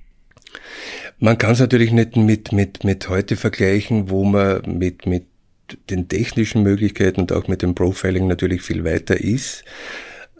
Man 1.18 1.36
kann 1.36 1.52
es 1.52 1.60
natürlich 1.60 1.92
nicht 1.92 2.16
mit, 2.16 2.52
mit, 2.52 2.84
mit 2.84 3.08
heute 3.08 3.36
vergleichen, 3.36 4.10
wo 4.10 4.24
man 4.24 4.62
mit, 4.78 5.06
mit 5.06 5.26
den 5.90 6.08
technischen 6.08 6.62
Möglichkeiten 6.62 7.20
und 7.20 7.32
auch 7.32 7.48
mit 7.48 7.62
dem 7.62 7.74
Profiling 7.74 8.26
natürlich 8.26 8.62
viel 8.62 8.84
weiter 8.84 9.20
ist. 9.20 9.64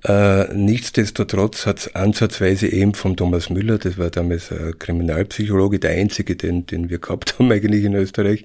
Äh, 0.05 0.55
nichtsdestotrotz 0.55 1.67
hat 1.67 1.79
es 1.81 1.95
ansatzweise 1.95 2.69
eben 2.69 2.95
von 2.95 3.17
Thomas 3.17 3.51
Müller, 3.51 3.79
das 3.79 3.99
war 3.99 4.11
damals 4.11 4.53
ein 4.53 4.79
Kriminalpsychologe, 4.79 5.81
der 5.81 5.91
einzige, 5.91 6.37
den, 6.37 6.67
den 6.67 6.89
wir 6.89 6.99
gehabt 6.99 7.39
haben 7.39 7.51
eigentlich 7.53 7.85
in 7.85 7.95
Österreich, 7.95 8.45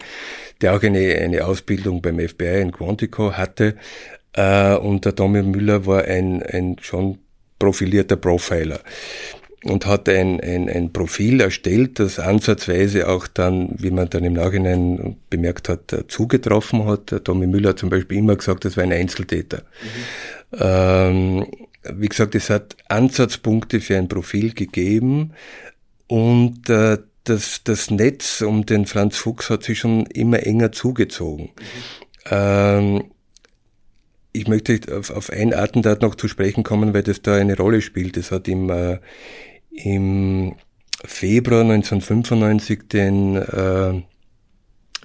der 0.61 0.75
auch 0.75 0.81
eine, 0.81 1.15
eine 1.15 1.45
Ausbildung 1.45 2.01
beim 2.01 2.19
FBI 2.19 2.61
in 2.61 2.71
Quantico 2.71 3.33
hatte, 3.33 3.75
äh, 4.33 4.75
und 4.75 5.05
der 5.05 5.15
Tommy 5.15 5.41
Müller 5.43 5.85
war 5.85 6.03
ein, 6.05 6.43
ein 6.43 6.77
schon 6.81 7.19
profilierter 7.59 8.17
Profiler 8.17 8.79
und 9.63 9.85
hat 9.85 10.09
ein, 10.09 10.41
ein, 10.41 10.69
ein 10.69 10.91
Profil 10.91 11.39
erstellt, 11.39 11.99
das 11.99 12.19
ansatzweise 12.19 13.07
auch 13.07 13.27
dann, 13.27 13.75
wie 13.77 13.91
man 13.91 14.09
dann 14.09 14.25
im 14.25 14.33
Nachhinein 14.33 15.15
bemerkt 15.29 15.69
hat, 15.69 16.05
zugetroffen 16.09 16.85
hat. 16.85 17.11
Der 17.11 17.23
Tommy 17.23 17.47
Müller 17.47 17.69
hat 17.69 17.79
zum 17.79 17.89
Beispiel 17.89 18.17
immer 18.17 18.35
gesagt, 18.35 18.65
das 18.65 18.75
war 18.75 18.83
ein 18.83 18.91
Einzeltäter. 18.91 19.63
Mhm. 20.51 20.57
Ähm, 20.59 21.47
wie 21.95 22.07
gesagt, 22.07 22.35
es 22.35 22.49
hat 22.49 22.75
Ansatzpunkte 22.89 23.79
für 23.81 23.97
ein 23.97 24.07
Profil 24.07 24.53
gegeben 24.53 25.33
und 26.07 26.69
äh, 26.69 26.97
das, 27.23 27.61
das 27.63 27.89
Netz 27.89 28.41
um 28.41 28.65
den 28.65 28.85
Franz 28.85 29.17
Fuchs 29.17 29.49
hat 29.49 29.63
sich 29.63 29.79
schon 29.79 30.05
immer 30.07 30.45
enger 30.45 30.73
zugezogen. 30.73 31.51
Mhm. 31.55 32.31
Ähm, 32.31 33.03
ich 34.33 34.47
möchte 34.47 34.79
auf, 34.97 35.11
auf 35.11 35.29
ein 35.29 35.53
Attentat 35.53 36.01
noch 36.01 36.15
zu 36.15 36.27
sprechen 36.27 36.63
kommen, 36.63 36.93
weil 36.93 37.03
das 37.03 37.21
da 37.21 37.35
eine 37.35 37.55
Rolle 37.55 37.81
spielt. 37.81 38.17
Es 38.17 38.31
hat 38.31 38.47
im, 38.47 38.69
äh, 38.69 38.97
im 39.71 40.55
Februar 41.05 41.61
1995 41.61 42.87
den 42.91 43.35
äh, 43.35 44.01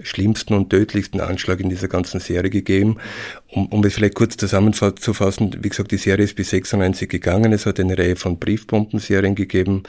schlimmsten 0.03 0.55
und 0.55 0.71
tödlichsten 0.71 1.21
Anschlag 1.21 1.61
in 1.61 1.69
dieser 1.69 1.88
ganzen 1.88 2.21
Serie 2.21 2.51
gegeben. 2.51 2.97
Um, 3.49 3.67
um 3.67 3.85
es 3.85 3.95
vielleicht 3.95 4.14
kurz 4.14 4.37
zusammenzufassen, 4.37 5.57
wie 5.61 5.69
gesagt, 5.69 5.91
die 5.91 5.97
Serie 5.97 6.25
ist 6.25 6.37
bis 6.37 6.51
96 6.51 7.09
gegangen. 7.09 7.53
Es 7.53 7.67
hat 7.67 7.81
eine 7.81 7.99
Reihe 7.99 8.17
von 8.17 8.38
Briefbombenserien 8.38 9.35
gegeben 9.35 9.83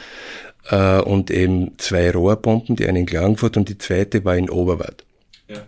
äh, 0.69 0.99
und 0.99 1.31
eben 1.31 1.77
zwei 1.77 2.11
Rohrbomben, 2.11 2.75
die 2.75 2.87
eine 2.87 2.99
in 2.99 3.05
Klagenfurt 3.05 3.55
und 3.55 3.69
die 3.69 3.77
zweite 3.77 4.25
war 4.25 4.35
in 4.35 4.49
Oberwart. 4.49 5.05
Ja. 5.47 5.65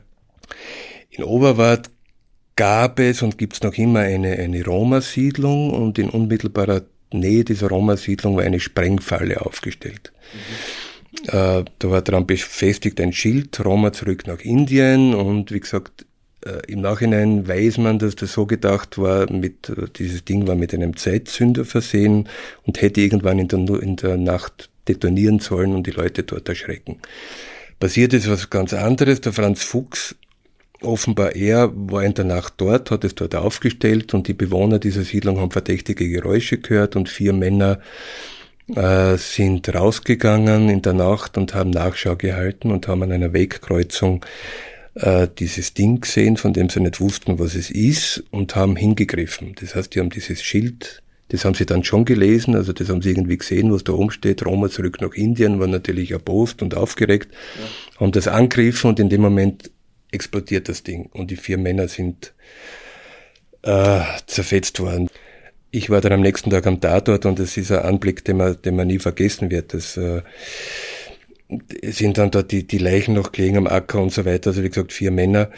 In 1.09 1.23
Oberwart 1.23 1.89
gab 2.55 2.99
es 2.99 3.21
und 3.21 3.37
gibt 3.37 3.53
es 3.53 3.61
noch 3.61 3.73
immer 3.75 3.99
eine, 3.99 4.33
eine 4.33 4.63
Roma-Siedlung 4.63 5.71
und 5.71 5.97
in 5.99 6.09
unmittelbarer 6.09 6.83
Nähe 7.11 7.43
dieser 7.43 7.69
Roma-Siedlung 7.69 8.37
war 8.37 8.43
eine 8.43 8.59
Sprengfalle 8.59 9.41
aufgestellt. 9.41 10.11
Mhm. 10.33 11.27
Äh, 11.27 11.65
da 11.79 11.89
war 11.89 12.01
dran 12.01 12.25
befestigt 12.25 12.99
ein 13.01 13.13
Schild, 13.13 13.63
Roma 13.63 13.91
zurück 13.91 14.27
nach 14.27 14.39
Indien 14.39 15.13
und 15.13 15.51
wie 15.51 15.59
gesagt, 15.59 16.05
äh, 16.45 16.61
im 16.67 16.81
Nachhinein 16.81 17.47
weiß 17.47 17.77
man, 17.77 17.99
dass 17.99 18.15
das 18.15 18.33
so 18.33 18.45
gedacht 18.45 18.97
war, 18.97 19.31
mit, 19.31 19.69
äh, 19.69 19.87
dieses 19.95 20.25
Ding 20.25 20.47
war 20.47 20.55
mit 20.55 20.73
einem 20.73 20.95
Zeitzünder 20.95 21.65
versehen 21.65 22.29
und 22.63 22.81
hätte 22.81 23.01
irgendwann 23.01 23.39
in 23.39 23.47
der, 23.47 23.59
in 23.81 23.95
der 23.97 24.17
Nacht 24.17 24.69
detonieren 24.87 25.39
sollen 25.39 25.75
und 25.75 25.85
die 25.85 25.91
Leute 25.91 26.23
dort 26.23 26.49
erschrecken. 26.49 26.99
Passiert 27.79 28.13
ist 28.13 28.29
was 28.29 28.49
ganz 28.49 28.73
anderes. 28.73 29.21
Der 29.21 29.33
Franz 29.33 29.63
Fuchs 29.63 30.15
Offenbar 30.81 31.35
er 31.35 31.71
war 31.73 32.03
in 32.03 32.13
der 32.13 32.25
Nacht 32.25 32.55
dort, 32.57 32.89
hat 32.89 33.03
es 33.03 33.13
dort 33.13 33.35
aufgestellt 33.35 34.13
und 34.13 34.27
die 34.27 34.33
Bewohner 34.33 34.79
dieser 34.79 35.03
Siedlung 35.03 35.39
haben 35.39 35.51
verdächtige 35.51 36.09
Geräusche 36.09 36.57
gehört 36.57 36.95
und 36.95 37.07
vier 37.07 37.33
Männer 37.33 37.79
äh, 38.75 39.17
sind 39.17 39.73
rausgegangen 39.73 40.69
in 40.69 40.81
der 40.81 40.93
Nacht 40.93 41.37
und 41.37 41.53
haben 41.53 41.69
Nachschau 41.69 42.15
gehalten 42.15 42.71
und 42.71 42.87
haben 42.87 43.03
an 43.03 43.11
einer 43.11 43.33
Wegkreuzung 43.33 44.25
äh, 44.95 45.27
dieses 45.37 45.73
Ding 45.73 46.01
gesehen, 46.01 46.37
von 46.37 46.53
dem 46.53 46.69
sie 46.69 46.79
nicht 46.79 46.99
wussten, 46.99 47.37
was 47.37 47.53
es 47.53 47.69
ist 47.69 48.23
und 48.31 48.55
haben 48.55 48.75
hingegriffen. 48.75 49.55
Das 49.59 49.75
heißt, 49.75 49.93
die 49.93 49.99
haben 49.99 50.09
dieses 50.09 50.41
Schild 50.41 51.01
das 51.31 51.45
haben 51.45 51.53
sie 51.53 51.65
dann 51.65 51.85
schon 51.85 52.03
gelesen, 52.03 52.55
also 52.55 52.73
das 52.73 52.89
haben 52.89 53.01
sie 53.01 53.11
irgendwie 53.11 53.37
gesehen, 53.37 53.71
was 53.71 53.85
da 53.85 53.93
oben 53.93 54.11
steht. 54.11 54.45
Roma 54.45 54.69
zurück 54.69 54.99
nach 54.99 55.13
Indien, 55.13 55.61
war 55.61 55.67
natürlich 55.67 56.11
erbost 56.11 56.61
und 56.61 56.75
aufgeregt, 56.75 57.29
ja. 57.57 58.01
haben 58.01 58.11
das 58.11 58.27
angegriffen 58.27 58.89
und 58.89 58.99
in 58.99 59.07
dem 59.07 59.21
Moment 59.21 59.71
explodiert 60.11 60.69
das 60.69 60.83
Ding 60.83 61.07
und 61.13 61.31
die 61.31 61.37
vier 61.37 61.57
Männer 61.57 61.87
sind 61.87 62.33
äh, 63.63 64.01
zerfetzt 64.27 64.79
worden. 64.79 65.09
Ich 65.71 65.89
war 65.89 66.01
dann 66.01 66.13
am 66.13 66.21
nächsten 66.21 66.49
Tag 66.49 66.67
am 66.67 66.81
Tatort 66.81 67.25
und 67.25 67.39
es 67.39 67.55
ist 67.55 67.71
ein 67.71 67.79
Anblick, 67.79 68.25
den 68.25 68.37
man, 68.37 68.61
den 68.61 68.75
man 68.75 68.87
nie 68.87 68.99
vergessen 68.99 69.49
wird. 69.49 69.73
Das, 69.73 69.95
äh, 69.95 70.21
sind 71.83 72.17
dann 72.17 72.31
dort 72.31 72.51
die, 72.51 72.65
die 72.65 72.77
Leichen 72.77 73.13
noch 73.13 73.31
gelegen 73.31 73.57
am 73.57 73.67
Acker 73.67 74.01
und 74.01 74.11
so 74.11 74.25
weiter. 74.25 74.51
Also 74.51 74.63
wie 74.63 74.69
gesagt, 74.69 74.93
vier 74.93 75.11
Männer, 75.11 75.49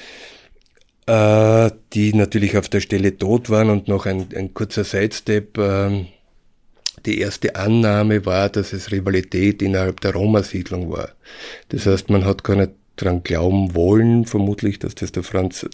äh, 1.05 1.69
die 1.93 2.13
natürlich 2.13 2.57
auf 2.57 2.69
der 2.69 2.81
Stelle 2.81 3.17
tot 3.17 3.49
waren 3.49 3.69
und 3.69 3.87
noch 3.87 4.05
ein, 4.05 4.27
ein 4.35 4.53
kurzer 4.53 4.83
Sidestep. 4.83 5.57
Äh, 5.57 6.05
die 7.05 7.19
erste 7.19 7.55
Annahme 7.55 8.25
war, 8.25 8.49
dass 8.49 8.71
es 8.71 8.91
Rivalität 8.91 9.61
innerhalb 9.61 9.99
der 10.01 10.13
Roma-Siedlung 10.13 10.89
war. 10.89 11.09
Das 11.69 11.85
heißt, 11.85 12.09
man 12.09 12.23
hat 12.23 12.43
gar 12.43 12.55
nicht 12.55 12.71
dran 12.95 13.23
glauben 13.23 13.75
wollen, 13.75 14.25
vermutlich, 14.25 14.79
dass 14.79 14.95
das 14.95 15.11
der 15.11 15.23
Franz, 15.23 15.65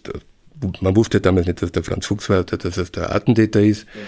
man 0.82 0.95
wusste 0.95 1.21
damals 1.21 1.47
nicht, 1.47 1.62
dass 1.62 1.71
der 1.71 1.84
Franz 1.84 2.05
Fuchs 2.08 2.29
war, 2.29 2.43
dass 2.43 2.75
das 2.75 2.91
der 2.91 3.15
Attentäter 3.15 3.62
ist. 3.62 3.86
Ja 3.86 4.01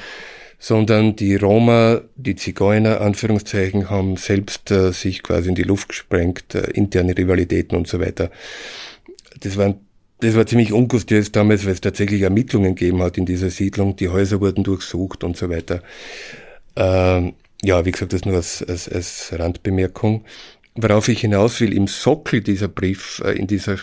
sondern 0.64 1.16
die 1.16 1.38
Roma, 1.38 2.02
die 2.16 2.36
Zigeuner, 2.36 3.02
Anführungszeichen, 3.02 3.90
haben 3.90 4.16
selbst 4.16 4.70
äh, 4.70 4.92
sich 4.92 5.24
quasi 5.24 5.50
in 5.50 5.56
die 5.56 5.64
Luft 5.64 5.90
gesprengt, 5.90 6.54
äh, 6.54 6.70
interne 6.74 7.18
Rivalitäten 7.18 7.76
und 7.76 7.88
so 7.88 8.00
weiter. 8.00 8.30
Das 9.40 9.58
waren 9.58 9.80
das 10.22 10.36
war 10.36 10.46
ziemlich 10.46 10.72
ungustiös 10.72 11.32
damals, 11.32 11.66
weil 11.66 11.74
es 11.74 11.82
tatsächlich 11.82 12.22
Ermittlungen 12.22 12.76
gegeben 12.76 13.02
hat 13.02 13.18
in 13.18 13.26
dieser 13.26 13.50
Siedlung. 13.50 13.96
Die 13.96 14.10
Häuser 14.10 14.40
wurden 14.40 14.64
durchsucht 14.64 15.24
und 15.24 15.36
so 15.36 15.50
weiter. 15.50 15.82
Ähm, 16.76 17.34
ja, 17.64 17.84
wie 17.86 17.92
gesagt, 17.92 18.14
das 18.14 18.24
nur 18.24 18.36
als, 18.36 18.62
als, 18.62 18.88
als 18.88 19.34
Randbemerkung. 19.36 20.24
Worauf 20.76 21.10
ich 21.10 21.22
hinaus 21.22 21.60
will, 21.60 21.74
im 21.74 21.88
Sockel 21.88 22.42
dieser 22.42 22.68
Brief, 22.68 23.22
äh, 23.26 23.34
in 23.34 23.48
dieser 23.48 23.78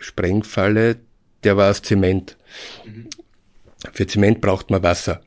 Sprengfalle, 0.00 0.96
der 1.44 1.56
war 1.56 1.70
aus 1.70 1.82
Zement. 1.82 2.36
Mhm. 2.84 3.08
Für 3.92 4.06
Zement 4.06 4.40
braucht 4.40 4.70
man 4.70 4.82
Wasser. 4.82 5.22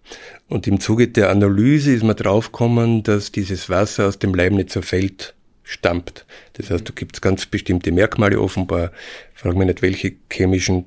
Und 0.47 0.67
im 0.67 0.79
Zuge 0.79 1.07
der 1.07 1.29
Analyse 1.29 1.93
ist 1.93 2.03
man 2.03 2.15
draufgekommen, 2.15 3.03
dass 3.03 3.31
dieses 3.31 3.69
Wasser 3.69 4.07
aus 4.07 4.19
dem 4.19 4.33
Leibnizer 4.33 4.81
Feld 4.81 5.33
stammt. 5.63 6.25
Das 6.53 6.69
heißt, 6.69 6.87
da 6.87 6.93
gibt 6.95 7.17
es 7.17 7.21
ganz 7.21 7.45
bestimmte 7.45 7.91
Merkmale 7.91 8.39
offenbar. 8.39 8.91
Frag 9.33 9.55
mich 9.55 9.67
nicht, 9.67 9.81
welche 9.81 10.13
chemischen 10.31 10.85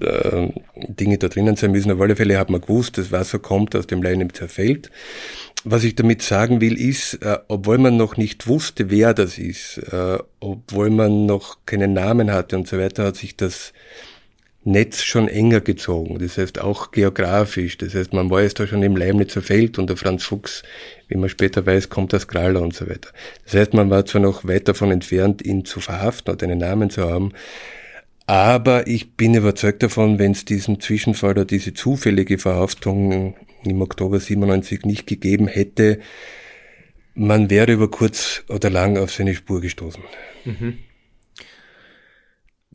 äh, 0.00 0.48
Dinge 0.76 1.18
da 1.18 1.28
drinnen 1.28 1.56
sein 1.56 1.72
müssen. 1.72 1.92
Auf 1.92 2.00
alle 2.00 2.16
Fälle 2.16 2.38
hat 2.38 2.50
man 2.50 2.60
gewusst, 2.60 2.98
das 2.98 3.12
Wasser 3.12 3.38
kommt 3.38 3.76
aus 3.76 3.86
dem 3.86 4.02
Leibnizer 4.02 4.48
Feld. 4.48 4.90
Was 5.64 5.84
ich 5.84 5.94
damit 5.96 6.22
sagen 6.22 6.60
will, 6.60 6.78
ist, 6.78 7.14
äh, 7.14 7.38
obwohl 7.48 7.78
man 7.78 7.96
noch 7.96 8.16
nicht 8.16 8.46
wusste, 8.46 8.90
wer 8.90 9.12
das 9.12 9.38
ist, 9.38 9.78
äh, 9.78 10.18
obwohl 10.40 10.90
man 10.90 11.26
noch 11.26 11.58
keinen 11.66 11.92
Namen 11.92 12.30
hatte 12.30 12.56
und 12.56 12.68
so 12.68 12.78
weiter, 12.78 13.04
hat 13.04 13.16
sich 13.16 13.36
das 13.36 13.72
Netz 14.64 15.02
schon 15.02 15.28
enger 15.28 15.60
gezogen. 15.60 16.18
Das 16.18 16.38
heißt 16.38 16.60
auch 16.60 16.90
geografisch. 16.90 17.78
Das 17.78 17.94
heißt, 17.94 18.12
man 18.12 18.30
war 18.30 18.42
jetzt 18.42 18.60
da 18.60 18.66
schon 18.66 18.82
im 18.82 18.96
Leibnizer 18.96 19.42
Feld 19.42 19.78
und 19.78 19.88
der 19.88 19.96
Franz 19.96 20.24
Fuchs, 20.24 20.62
wie 21.08 21.16
man 21.16 21.28
später 21.28 21.64
weiß, 21.64 21.88
kommt 21.88 22.14
aus 22.14 22.28
Graler 22.28 22.62
und 22.62 22.74
so 22.74 22.88
weiter. 22.88 23.10
Das 23.44 23.54
heißt, 23.54 23.74
man 23.74 23.90
war 23.90 24.04
zwar 24.04 24.20
noch 24.20 24.46
weit 24.46 24.68
davon 24.68 24.90
entfernt, 24.90 25.44
ihn 25.44 25.64
zu 25.64 25.80
verhaften 25.80 26.32
oder 26.32 26.44
einen 26.44 26.58
Namen 26.58 26.90
zu 26.90 27.08
haben, 27.08 27.32
aber 28.26 28.86
ich 28.86 29.16
bin 29.16 29.32
überzeugt 29.32 29.82
davon, 29.82 30.18
wenn 30.18 30.32
es 30.32 30.44
diesen 30.44 30.80
Zwischenfall 30.80 31.30
oder 31.30 31.44
diese 31.46 31.72
zufällige 31.72 32.36
Verhaftung 32.36 33.34
im 33.70 33.82
Oktober 33.82 34.20
97 34.20 34.84
nicht 34.84 35.06
gegeben 35.06 35.46
hätte, 35.46 36.00
man 37.14 37.50
wäre 37.50 37.72
über 37.72 37.90
kurz 37.90 38.44
oder 38.48 38.70
lang 38.70 38.96
auf 38.96 39.12
seine 39.12 39.34
Spur 39.34 39.60
gestoßen. 39.60 40.02
Mhm. 40.44 40.78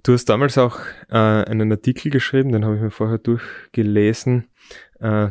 Du 0.04 0.12
hast 0.12 0.26
damals 0.26 0.58
auch 0.58 0.80
äh, 1.10 1.16
einen 1.16 1.72
Artikel 1.72 2.12
geschrieben, 2.12 2.52
den 2.52 2.66
habe 2.66 2.76
ich 2.76 2.82
mir 2.82 2.92
vorher 2.92 3.20
durchgelesen. 3.20 4.50
Äh, 5.00 5.30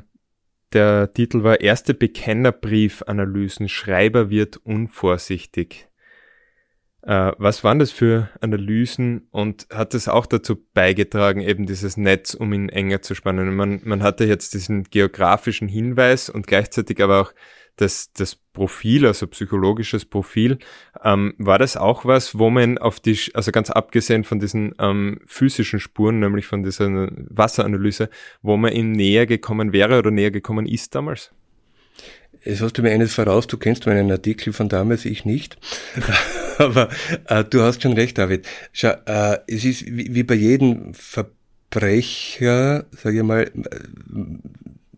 der 0.72 1.12
Titel 1.12 1.42
war 1.42 1.60
Erste 1.60 1.92
Bekennerbriefanalysen. 1.92 3.68
Schreiber 3.68 4.30
wird 4.30 4.56
unvorsichtig. 4.56 5.88
Äh, 7.04 7.32
was 7.36 7.64
waren 7.64 7.78
das 7.80 7.90
für 7.90 8.30
Analysen 8.40 9.26
und 9.30 9.66
hat 9.72 9.94
es 9.94 10.08
auch 10.08 10.26
dazu 10.26 10.56
beigetragen, 10.72 11.40
eben 11.40 11.66
dieses 11.66 11.96
Netz, 11.96 12.34
um 12.34 12.52
ihn 12.52 12.68
enger 12.68 13.02
zu 13.02 13.14
spannen? 13.14 13.54
Man, 13.54 13.80
man 13.84 14.02
hatte 14.02 14.24
jetzt 14.24 14.54
diesen 14.54 14.84
geografischen 14.84 15.68
Hinweis 15.68 16.30
und 16.30 16.46
gleichzeitig 16.46 17.02
aber 17.02 17.20
auch 17.20 17.32
das, 17.76 18.12
das 18.12 18.36
Profil, 18.36 19.06
also 19.06 19.26
psychologisches 19.26 20.04
Profil, 20.04 20.58
ähm, 21.02 21.34
war 21.38 21.58
das 21.58 21.76
auch 21.76 22.04
was, 22.04 22.38
wo 22.38 22.50
man 22.50 22.78
auf 22.78 23.00
die, 23.00 23.18
also 23.34 23.50
ganz 23.50 23.70
abgesehen 23.70 24.24
von 24.24 24.38
diesen 24.38 24.74
ähm, 24.78 25.20
physischen 25.26 25.80
Spuren, 25.80 26.20
nämlich 26.20 26.46
von 26.46 26.62
dieser 26.62 27.08
Wasseranalyse, 27.30 28.10
wo 28.42 28.56
man 28.56 28.72
ihm 28.72 28.92
näher 28.92 29.26
gekommen 29.26 29.72
wäre 29.72 29.98
oder 29.98 30.10
näher 30.10 30.30
gekommen 30.30 30.66
ist 30.66 30.94
damals? 30.94 31.32
Es 32.42 32.60
hast 32.60 32.74
du 32.74 32.82
mir 32.82 32.90
eines 32.90 33.14
voraus, 33.14 33.46
du 33.46 33.56
kennst 33.56 33.86
meinen 33.86 34.10
Artikel 34.10 34.52
von 34.52 34.68
damals, 34.68 35.04
ich 35.04 35.24
nicht. 35.24 35.56
Aber 36.58 36.88
äh, 37.28 37.44
du 37.44 37.62
hast 37.62 37.82
schon 37.82 37.92
recht, 37.92 38.18
David. 38.18 38.46
Schau, 38.72 38.92
äh, 39.06 39.38
es 39.46 39.64
ist 39.64 39.86
wie, 39.86 40.14
wie 40.14 40.22
bei 40.22 40.34
jedem 40.34 40.94
Verbrecher, 40.94 42.86
sage 42.90 43.18
ich 43.18 43.22
mal, 43.22 43.50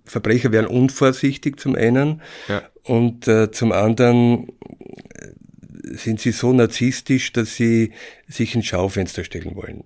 Verbrecher 0.04 0.52
werden 0.52 0.66
unvorsichtig 0.66 1.58
zum 1.58 1.74
einen 1.74 2.20
ja. 2.48 2.62
und 2.82 3.26
äh, 3.26 3.50
zum 3.50 3.72
anderen 3.72 4.48
äh, 4.48 5.96
sind 5.96 6.20
sie 6.20 6.32
so 6.32 6.52
narzisstisch, 6.52 7.32
dass 7.32 7.56
sie 7.56 7.92
sich 8.28 8.54
ins 8.54 8.66
Schaufenster 8.66 9.24
stellen 9.24 9.54
wollen 9.54 9.84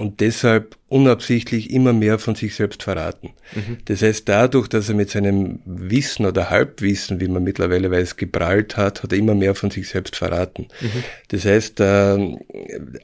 und 0.00 0.20
deshalb 0.20 0.78
unabsichtlich 0.88 1.70
immer 1.70 1.92
mehr 1.92 2.18
von 2.18 2.34
sich 2.34 2.54
selbst 2.54 2.82
verraten. 2.82 3.32
Mhm. 3.54 3.76
Das 3.84 4.00
heißt, 4.00 4.26
dadurch, 4.26 4.66
dass 4.66 4.88
er 4.88 4.94
mit 4.94 5.10
seinem 5.10 5.60
Wissen 5.66 6.24
oder 6.24 6.48
Halbwissen, 6.48 7.20
wie 7.20 7.28
man 7.28 7.44
mittlerweile 7.44 7.90
weiß, 7.90 8.16
geprallt 8.16 8.78
hat, 8.78 9.02
hat 9.02 9.12
er 9.12 9.18
immer 9.18 9.34
mehr 9.34 9.54
von 9.54 9.70
sich 9.70 9.90
selbst 9.90 10.16
verraten. 10.16 10.68
Mhm. 10.80 11.04
Das 11.28 11.44
heißt, 11.44 11.80
äh, 11.80 12.34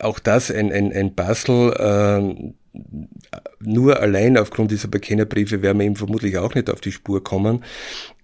auch 0.00 0.18
das 0.18 0.50
ein, 0.50 0.72
ein, 0.72 0.90
ein 0.90 1.14
Puzzle, 1.14 1.74
äh, 1.78 2.80
nur 3.60 4.00
allein 4.00 4.38
aufgrund 4.38 4.70
dieser 4.70 4.88
Bekennerbriefe 4.88 5.60
werden 5.60 5.78
wir 5.78 5.86
ihm 5.86 5.96
vermutlich 5.96 6.38
auch 6.38 6.54
nicht 6.54 6.70
auf 6.70 6.80
die 6.80 6.92
Spur 6.92 7.22
kommen. 7.22 7.62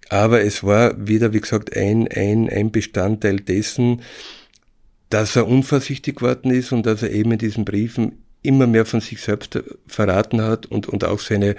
Aber 0.09 0.41
es 0.41 0.63
war 0.63 0.95
wieder, 0.97 1.31
wie 1.31 1.41
gesagt, 1.41 1.77
ein, 1.77 2.07
ein, 2.07 2.49
ein 2.49 2.71
Bestandteil 2.71 3.35
dessen, 3.35 4.01
dass 5.09 5.35
er 5.35 5.47
unvorsichtig 5.47 6.15
geworden 6.15 6.49
ist 6.49 6.71
und 6.71 6.87
dass 6.87 7.03
er 7.03 7.11
eben 7.11 7.33
in 7.33 7.37
diesen 7.37 7.65
Briefen 7.65 8.22
immer 8.43 8.67
mehr 8.67 8.85
von 8.85 9.01
sich 9.01 9.21
selbst 9.21 9.59
verraten 9.87 10.41
hat 10.41 10.65
und, 10.67 10.87
und 10.87 11.03
auch 11.03 11.19
seine, 11.19 11.55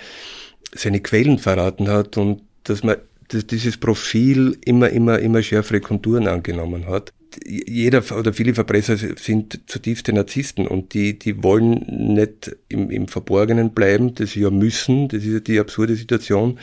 seine 0.72 1.00
Quellen 1.00 1.38
verraten 1.38 1.88
hat 1.88 2.16
und 2.16 2.42
dass 2.64 2.82
man 2.82 2.96
dass 3.28 3.46
dieses 3.46 3.78
Profil 3.78 4.58
immer, 4.66 4.90
immer, 4.90 5.18
immer 5.18 5.42
schärfere 5.42 5.80
Konturen 5.80 6.28
angenommen 6.28 6.86
hat 6.86 7.10
jeder 7.44 8.02
oder 8.16 8.32
viele 8.32 8.54
Verbrecher 8.54 8.96
sind 8.96 9.60
zutiefste 9.66 10.12
Narzissten 10.12 10.66
und 10.66 10.94
die, 10.94 11.18
die 11.18 11.42
wollen 11.42 11.84
nicht 11.88 12.56
im, 12.68 12.90
im 12.90 13.08
Verborgenen 13.08 13.72
bleiben, 13.72 14.14
das 14.14 14.32
sie 14.32 14.40
ja 14.40 14.50
müssen, 14.50 15.08
das 15.08 15.24
ist 15.24 15.32
ja 15.32 15.40
die 15.40 15.58
absurde 15.58 15.96
Situation. 15.96 16.58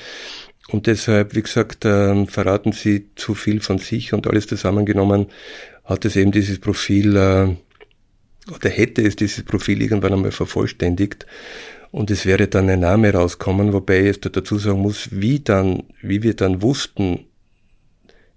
Und 0.69 0.88
deshalb, 0.88 1.36
wie 1.36 1.41
gesagt, 1.41 1.86
äh, 1.86 2.25
verraten 2.27 2.71
sie 2.71 3.10
zu 3.15 3.36
viel 3.36 3.60
von 3.60 3.79
sich 3.79 4.13
und 4.13 4.27
alles 4.27 4.47
zusammengenommen 4.47 5.27
hat 5.84 6.05
es 6.05 6.15
eben 6.15 6.31
dieses 6.31 6.60
Profil, 6.60 7.15
äh, 7.17 7.55
oder 8.49 8.69
hätte 8.69 9.01
es 9.01 9.15
dieses 9.15 9.43
Profil 9.43 9.82
irgendwann 9.82 10.13
einmal 10.13 10.32
vervollständigt. 10.32 11.25
Und 11.91 12.10
es 12.10 12.25
wäre 12.25 12.47
dann 12.47 12.69
ein 12.69 12.80
Name 12.80 13.13
rauskommen, 13.13 13.73
wobei 13.73 14.08
ich 14.08 14.21
dazu 14.21 14.58
sagen 14.58 14.80
muss, 14.80 15.10
wie 15.12 15.41
dann, 15.41 15.84
wie 16.01 16.23
wir 16.23 16.36
dann 16.36 16.62
wussten, 16.62 17.25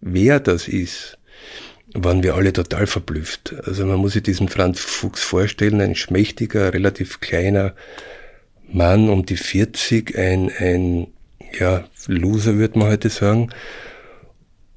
wer 0.01 0.41
das 0.41 0.67
ist, 0.67 1.19
waren 1.95 2.25
wir 2.25 2.35
alle 2.35 2.53
total 2.53 2.87
verblüfft. 2.87 3.55
Also 3.65 3.87
man 3.87 3.99
muss 3.99 4.15
sich 4.15 4.25
diesen 4.25 4.49
Franz 4.49 4.81
Fuchs 4.81 5.23
vorstellen, 5.23 5.81
ein 5.81 5.95
schmächtiger, 5.95 6.75
relativ 6.75 7.21
kleiner 7.21 7.75
Mann 8.69 9.09
um 9.09 9.25
die 9.25 9.37
40, 9.37 10.19
ein, 10.19 10.51
ein 10.59 11.07
ja, 11.59 11.85
Loser 12.09 12.57
würde 12.57 12.79
man 12.79 12.89
heute 12.89 13.09
sagen. 13.09 13.51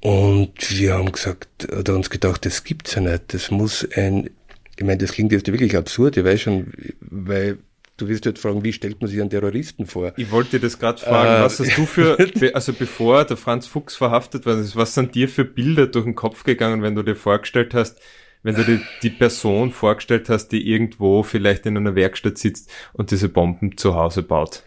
Und 0.00 0.78
wir 0.78 0.94
haben 0.94 1.10
gesagt, 1.10 1.72
oder 1.76 1.96
uns 1.96 2.08
gedacht, 2.08 2.46
das 2.46 2.62
gibt's 2.62 2.94
ja 2.94 3.00
nicht. 3.00 3.34
Das 3.34 3.50
muss 3.50 3.86
ein, 3.96 4.30
ich 4.78 4.86
meine, 4.86 4.98
das 4.98 5.12
klingt 5.12 5.32
jetzt 5.32 5.50
wirklich 5.50 5.76
absurd, 5.76 6.16
ich 6.16 6.24
weiß 6.24 6.40
schon, 6.40 6.72
weil 7.00 7.58
Du 7.98 8.06
wirst 8.06 8.26
jetzt 8.26 8.40
fragen, 8.40 8.62
wie 8.62 8.72
stellt 8.72 9.00
man 9.00 9.10
sich 9.10 9.20
einen 9.20 9.28
Terroristen 9.28 9.84
vor? 9.84 10.12
Ich 10.16 10.30
wollte 10.30 10.50
dir 10.52 10.60
das 10.60 10.78
gerade 10.78 11.00
fragen, 11.00 11.40
äh, 11.40 11.44
was 11.44 11.58
hast 11.58 11.76
du 11.76 11.84
für, 11.84 12.16
also 12.54 12.72
bevor 12.72 13.24
der 13.24 13.36
Franz 13.36 13.66
Fuchs 13.66 13.96
verhaftet 13.96 14.46
war, 14.46 14.56
was 14.56 14.94
sind 14.94 15.16
dir 15.16 15.28
für 15.28 15.44
Bilder 15.44 15.88
durch 15.88 16.04
den 16.04 16.14
Kopf 16.14 16.44
gegangen, 16.44 16.80
wenn 16.80 16.94
du 16.94 17.02
dir 17.02 17.16
vorgestellt 17.16 17.74
hast, 17.74 18.00
wenn 18.44 18.54
du 18.54 18.62
dir 18.62 18.80
die 19.02 19.10
Person 19.10 19.72
vorgestellt 19.72 20.28
hast, 20.28 20.50
die 20.50 20.70
irgendwo 20.70 21.24
vielleicht 21.24 21.66
in 21.66 21.76
einer 21.76 21.96
Werkstatt 21.96 22.38
sitzt 22.38 22.70
und 22.92 23.10
diese 23.10 23.28
Bomben 23.28 23.76
zu 23.76 23.96
Hause 23.96 24.22
baut? 24.22 24.62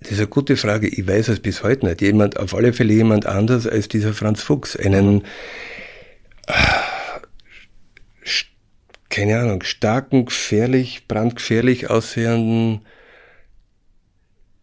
Das 0.00 0.10
ist 0.10 0.18
eine 0.18 0.26
gute 0.26 0.56
Frage. 0.56 0.88
Ich 0.88 1.06
weiß 1.06 1.28
es 1.28 1.38
bis 1.38 1.62
heute 1.62 1.86
nicht. 1.86 2.00
Jemand, 2.00 2.36
auf 2.36 2.54
alle 2.54 2.72
Fälle 2.72 2.94
jemand 2.94 3.26
anders 3.26 3.64
als 3.68 3.86
dieser 3.86 4.12
Franz 4.12 4.42
Fuchs. 4.42 4.76
Einen, 4.76 5.22
keine 9.10 9.38
Ahnung, 9.38 9.62
starken, 9.62 10.26
gefährlich, 10.26 11.06
brandgefährlich 11.08 11.90
aussehenden, 11.90 12.82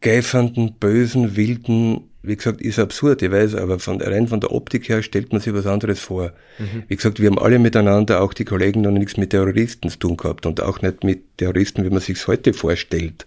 geifernden, 0.01 0.75
bösen, 0.79 1.35
wilden, 1.35 2.09
wie 2.27 2.35
gesagt, 2.35 2.61
ist 2.61 2.79
absurd, 2.79 3.21
ich 3.21 3.31
weiß, 3.31 3.55
aber 3.55 3.79
von, 3.79 4.01
rein 4.01 4.27
von 4.27 4.39
der 4.39 4.51
Optik 4.51 4.89
her 4.89 5.03
stellt 5.03 5.31
man 5.31 5.41
sich 5.41 5.53
was 5.53 5.65
anderes 5.65 5.99
vor. 5.99 6.33
Mhm. 6.57 6.83
Wie 6.87 6.95
gesagt, 6.95 7.19
wir 7.19 7.29
haben 7.29 7.39
alle 7.39 7.59
miteinander, 7.59 8.21
auch 8.21 8.33
die 8.33 8.45
Kollegen, 8.45 8.81
noch 8.81 8.91
nichts 8.91 9.17
mit 9.17 9.31
Terroristen 9.31 9.89
zu 9.89 9.99
tun 9.99 10.17
gehabt 10.17 10.45
und 10.45 10.61
auch 10.61 10.81
nicht 10.81 11.03
mit 11.03 11.37
Terroristen, 11.37 11.83
wie 11.83 11.89
man 11.89 11.99
sich 11.99 12.25
heute 12.27 12.53
vorstellt. 12.53 13.25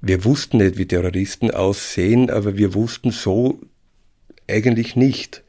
Wir 0.00 0.24
wussten 0.24 0.58
nicht, 0.58 0.78
wie 0.78 0.86
Terroristen 0.86 1.50
aussehen, 1.50 2.30
aber 2.30 2.56
wir 2.56 2.74
wussten 2.74 3.10
so 3.10 3.60
eigentlich 4.48 4.96
nicht. 4.96 5.42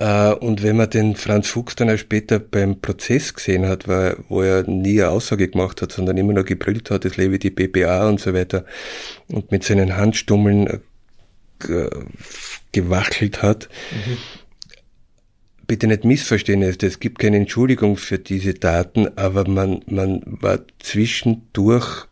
Äh, 0.00 0.32
und 0.32 0.62
wenn 0.62 0.76
man 0.76 0.88
den 0.88 1.14
Franz 1.14 1.48
Fuchs 1.48 1.76
dann 1.76 1.90
auch 1.90 1.98
später 1.98 2.38
beim 2.38 2.80
Prozess 2.80 3.34
gesehen 3.34 3.68
hat, 3.68 3.86
wo 3.86 4.42
er 4.42 4.68
nie 4.68 5.02
eine 5.02 5.10
Aussage 5.10 5.48
gemacht 5.48 5.82
hat, 5.82 5.92
sondern 5.92 6.16
immer 6.16 6.32
noch 6.32 6.46
gebrüllt 6.46 6.90
hat, 6.90 7.04
es 7.04 7.18
lebe 7.18 7.38
die 7.38 7.50
BPA 7.50 8.08
und 8.08 8.18
so 8.18 8.32
weiter, 8.32 8.64
und 9.28 9.52
mit 9.52 9.62
seinen 9.62 9.98
Handstummeln 9.98 10.80
äh, 11.68 11.90
gewachelt 12.72 13.42
hat. 13.42 13.68
Mhm. 13.92 14.16
Bitte 15.66 15.86
nicht 15.86 16.04
missverstehen, 16.04 16.62
es 16.62 16.98
gibt 16.98 17.18
keine 17.18 17.36
Entschuldigung 17.36 17.98
für 17.98 18.18
diese 18.18 18.54
Daten, 18.54 19.06
aber 19.16 19.46
man, 19.46 19.82
man 19.86 20.22
war 20.24 20.60
zwischendurch 20.78 22.06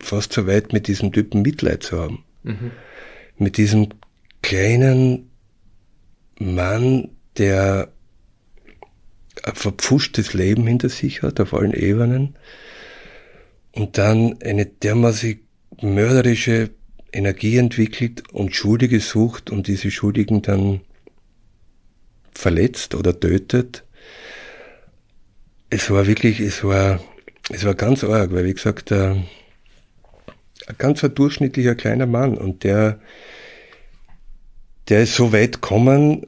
fast 0.00 0.32
so 0.32 0.46
weit, 0.48 0.72
mit 0.72 0.88
diesem 0.88 1.12
Typen 1.12 1.42
Mitleid 1.42 1.84
zu 1.84 2.00
haben. 2.00 2.24
Mhm. 2.42 2.72
Mit 3.38 3.56
diesem 3.56 3.90
kleinen 4.42 5.30
Mann, 6.40 7.10
der 7.38 7.92
ein 9.42 9.54
verpfuschtes 9.54 10.34
Leben 10.34 10.66
hinter 10.66 10.88
sich 10.88 11.22
hat, 11.22 11.40
auf 11.40 11.54
allen 11.54 11.72
Ebenen, 11.72 12.36
und 13.72 13.98
dann 13.98 14.40
eine 14.42 14.66
dermaßen 14.66 15.40
mörderische 15.80 16.70
Energie 17.12 17.56
entwickelt 17.56 18.22
und 18.32 18.54
Schuldige 18.54 19.00
sucht 19.00 19.50
und 19.50 19.66
diese 19.68 19.90
Schuldigen 19.90 20.42
dann 20.42 20.80
verletzt 22.32 22.94
oder 22.94 23.18
tötet. 23.18 23.84
Es 25.70 25.90
war 25.90 26.06
wirklich, 26.06 26.40
es 26.40 26.64
war, 26.64 27.00
es 27.50 27.64
war 27.64 27.74
ganz 27.74 28.04
arg, 28.04 28.32
weil 28.32 28.44
wie 28.44 28.54
gesagt, 28.54 28.90
äh, 28.90 29.14
ein 30.66 30.76
ganz 30.76 31.02
ein 31.04 31.14
durchschnittlicher 31.14 31.74
kleiner 31.74 32.06
Mann 32.06 32.36
und 32.36 32.64
der, 32.64 33.00
der 34.88 35.02
ist 35.02 35.14
so 35.14 35.32
weit 35.32 35.54
gekommen, 35.54 36.26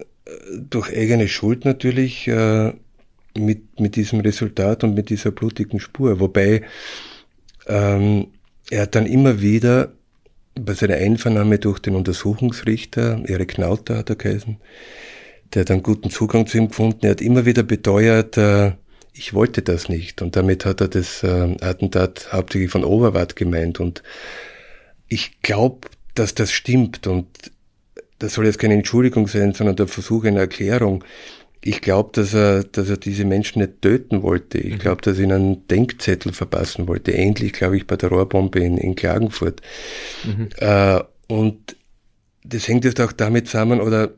durch 0.69 0.95
eigene 0.97 1.29
Schuld 1.29 1.65
natürlich, 1.65 2.29
äh, 2.29 2.73
mit, 3.37 3.81
mit 3.81 3.97
diesem 3.97 4.21
Resultat 4.21 4.85
und 4.85 4.95
mit 4.95 5.11
dieser 5.11 5.31
blutigen 5.31 5.81
Spur. 5.81 6.21
Wobei 6.21 6.63
ähm, 7.67 8.29
er 8.71 8.87
dann 8.87 9.07
immer 9.07 9.41
wieder 9.41 9.93
bei 10.55 10.75
seiner 10.75 10.97
Einvernahme 10.97 11.59
durch 11.59 11.79
den 11.79 11.95
Untersuchungsrichter, 11.95 13.23
Erik 13.27 13.59
Nauter 13.59 13.99
hat 13.99 14.11
er 14.11 14.17
geheißen, 14.17 14.59
der 15.55 15.61
hat 15.63 15.71
einen 15.71 15.83
guten 15.83 16.11
Zugang 16.11 16.47
zu 16.47 16.59
ihm 16.59 16.69
gefunden. 16.69 17.01
Er 17.03 17.13
hat 17.13 17.21
immer 17.21 17.45
wieder 17.45 17.63
beteuert, 17.63 18.37
äh, 18.37 18.73
ich 19.13 19.35
wollte 19.35 19.63
das 19.63 19.89
nicht. 19.89 20.23
Und 20.23 20.37
damit 20.37 20.65
hat 20.65 20.81
er 20.81 20.89
das 20.89 21.23
äh, 21.23 21.57
Attentat 21.61 22.33
hauptsächlich 22.33 22.71
von 22.71 22.85
Oberwart 22.85 23.37
gemeint. 23.37 23.81
Und 23.81 24.03
ich 25.09 25.43
glaube, 25.43 25.89
dass 26.15 26.35
das 26.35 26.53
stimmt. 26.53 27.07
Und 27.07 27.27
das 28.21 28.35
soll 28.35 28.47
jetzt 28.47 28.59
keine 28.59 28.75
Entschuldigung 28.75 29.27
sein, 29.27 29.53
sondern 29.53 29.77
der 29.77 29.89
Versuch 29.89 30.25
einer 30.25 30.41
Erklärung 30.41 31.05
ich 31.63 31.81
glaube, 31.81 32.11
dass 32.13 32.33
er, 32.33 32.65
dass 32.65 32.89
er 32.89 32.97
diese 32.97 33.25
Menschen 33.25 33.61
nicht 33.61 33.83
töten 33.83 34.23
wollte. 34.23 34.59
Ich 34.59 34.75
mhm. 34.75 34.79
glaube, 34.79 35.03
dass 35.03 35.19
er 35.19 35.25
ihnen 35.25 35.33
einen 35.33 35.69
Denkzettel 35.69 36.33
verpassen 36.33 36.89
wollte. 36.89 37.13
Ähnlich, 37.13 37.53
glaube 37.53 37.77
ich, 37.77 37.87
bei 37.87 37.97
der 37.97 38.09
Rohrbombe 38.09 38.61
in, 38.61 38.79
in 38.79 38.95
Klagenfurt. 38.95 39.61
Mhm. 40.25 40.49
Äh, 40.57 41.01
und 41.29 41.77
das 42.45 42.67
hängt 42.67 42.85
jetzt 42.85 43.01
auch 43.01 43.13
damit 43.13 43.49
zusammen, 43.49 43.81
oder 43.81 44.13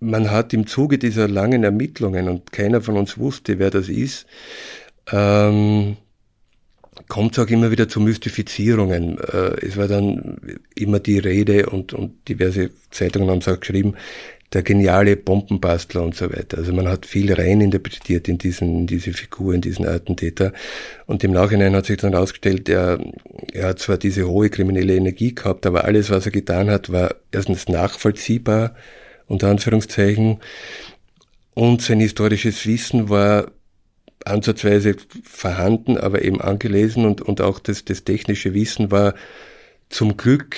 man 0.00 0.30
hat 0.30 0.52
im 0.52 0.66
Zuge 0.66 0.98
dieser 0.98 1.28
langen 1.28 1.64
Ermittlungen, 1.64 2.28
und 2.28 2.52
keiner 2.52 2.82
von 2.82 2.98
uns 2.98 3.16
wusste, 3.16 3.58
wer 3.58 3.70
das 3.70 3.88
ist, 3.88 4.26
ähm, 5.10 5.96
kommt 7.08 7.36
es 7.36 7.44
auch 7.44 7.50
immer 7.50 7.70
wieder 7.70 7.88
zu 7.88 8.00
Mystifizierungen. 8.00 9.18
Äh, 9.18 9.66
es 9.66 9.76
war 9.76 9.88
dann 9.88 10.38
immer 10.74 11.00
die 11.00 11.18
Rede 11.18 11.66
und, 11.66 11.92
und 11.92 12.28
diverse 12.28 12.70
Zeitungen 12.90 13.30
haben 13.30 13.38
es 13.38 13.48
auch 13.48 13.60
geschrieben, 13.60 13.94
der 14.52 14.62
geniale 14.62 15.16
Bombenbastler 15.16 16.02
und 16.02 16.14
so 16.14 16.30
weiter. 16.30 16.58
Also 16.58 16.72
man 16.72 16.88
hat 16.88 17.06
viel 17.06 17.32
rein 17.32 17.60
interpretiert 17.60 18.28
in, 18.28 18.38
diesen, 18.38 18.80
in 18.80 18.86
diese 18.86 19.12
Figur, 19.12 19.54
in 19.54 19.62
diesen 19.62 19.86
Attentäter. 19.86 20.52
Und 21.06 21.24
im 21.24 21.32
Nachhinein 21.32 21.74
hat 21.74 21.86
sich 21.86 21.96
dann 21.96 22.12
herausgestellt, 22.12 22.68
er, 22.68 22.98
er 23.52 23.68
hat 23.68 23.78
zwar 23.78 23.96
diese 23.96 24.28
hohe 24.28 24.50
kriminelle 24.50 24.94
Energie 24.94 25.34
gehabt, 25.34 25.64
aber 25.66 25.84
alles, 25.84 26.10
was 26.10 26.26
er 26.26 26.32
getan 26.32 26.70
hat, 26.70 26.92
war 26.92 27.14
erstens 27.30 27.68
nachvollziehbar, 27.68 28.74
unter 29.26 29.48
Anführungszeichen, 29.48 30.38
und 31.54 31.82
sein 31.82 32.00
historisches 32.00 32.66
Wissen 32.66 33.08
war 33.08 33.50
ansatzweise 34.26 34.96
vorhanden, 35.24 35.98
aber 35.98 36.22
eben 36.22 36.40
angelesen 36.40 37.04
und, 37.06 37.20
und 37.20 37.40
auch 37.40 37.58
das, 37.58 37.84
das 37.84 38.04
technische 38.04 38.54
Wissen 38.54 38.90
war 38.90 39.14
zum 39.88 40.16
Glück 40.16 40.56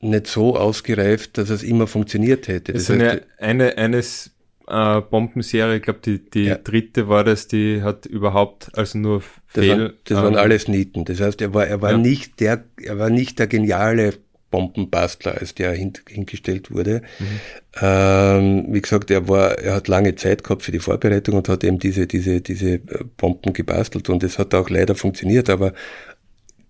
nicht 0.00 0.26
so 0.26 0.56
ausgereift, 0.56 1.38
dass 1.38 1.50
es 1.50 1.62
immer 1.62 1.86
funktioniert 1.86 2.48
hätte. 2.48 2.72
Das, 2.72 2.86
das 2.86 2.98
heißt, 2.98 3.02
eine, 3.02 3.22
eine 3.38 3.78
eines 3.78 4.30
äh, 4.68 5.00
Bombenserie, 5.00 5.76
ich 5.76 5.82
glaube 5.82 6.00
die, 6.04 6.18
die 6.30 6.44
ja. 6.44 6.56
dritte 6.56 7.08
war 7.08 7.24
das, 7.24 7.48
die 7.48 7.82
hat 7.82 8.06
überhaupt 8.06 8.70
also 8.76 8.98
nur 8.98 9.22
das 9.52 9.64
Fehl. 9.64 9.78
Waren, 9.78 9.92
das 10.04 10.18
ähm, 10.18 10.24
waren 10.24 10.36
alles 10.36 10.68
Nieten. 10.68 11.04
Das 11.04 11.20
heißt, 11.20 11.40
er 11.40 11.54
war, 11.54 11.66
er 11.66 11.82
war 11.82 11.92
ja. 11.92 11.98
nicht 11.98 12.40
der, 12.40 12.64
er 12.82 12.98
war 12.98 13.10
nicht 13.10 13.38
der 13.38 13.46
geniale 13.46 14.14
Bombenbastler, 14.50 15.38
als 15.38 15.54
der 15.54 15.72
hin, 15.72 15.92
hingestellt 16.08 16.70
wurde. 16.70 17.02
Mhm. 17.18 17.40
Ähm, 17.80 18.66
wie 18.70 18.80
gesagt, 18.80 19.10
er 19.10 19.28
war, 19.28 19.58
er 19.58 19.74
hat 19.74 19.88
lange 19.88 20.14
Zeit 20.14 20.42
gehabt 20.44 20.62
für 20.62 20.72
die 20.72 20.78
Vorbereitung 20.78 21.36
und 21.36 21.48
hat 21.48 21.64
eben 21.64 21.78
diese, 21.78 22.06
diese, 22.06 22.40
diese 22.40 22.74
äh, 22.74 23.04
Bomben 23.16 23.52
gebastelt 23.52 24.08
und 24.08 24.22
es 24.22 24.38
hat 24.38 24.54
auch 24.54 24.70
leider 24.70 24.94
funktioniert, 24.94 25.50
aber 25.50 25.74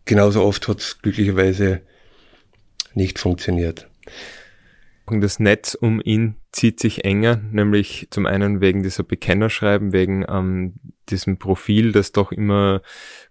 genauso 0.05 0.43
oft 0.43 0.67
hat 0.69 0.81
es 0.81 1.01
glücklicherweise 1.01 1.83
nicht 2.95 3.19
funktioniert. 3.19 3.89
Das 5.11 5.41
Netz 5.41 5.75
um 5.75 6.03
ihn 6.05 6.37
zieht 6.53 6.81
sich 6.81 7.05
enger, 7.05 7.37
nämlich 7.37 8.09
zum 8.11 8.27
einen 8.27 8.61
wegen 8.61 8.83
dieser 8.83 9.05
Bekennerschreiben, 9.05 9.93
wegen 9.93 10.25
ähm, 10.29 10.75
diesem 11.09 11.39
Profil, 11.39 11.93
das 11.93 12.13
doch 12.13 12.31
immer 12.31 12.83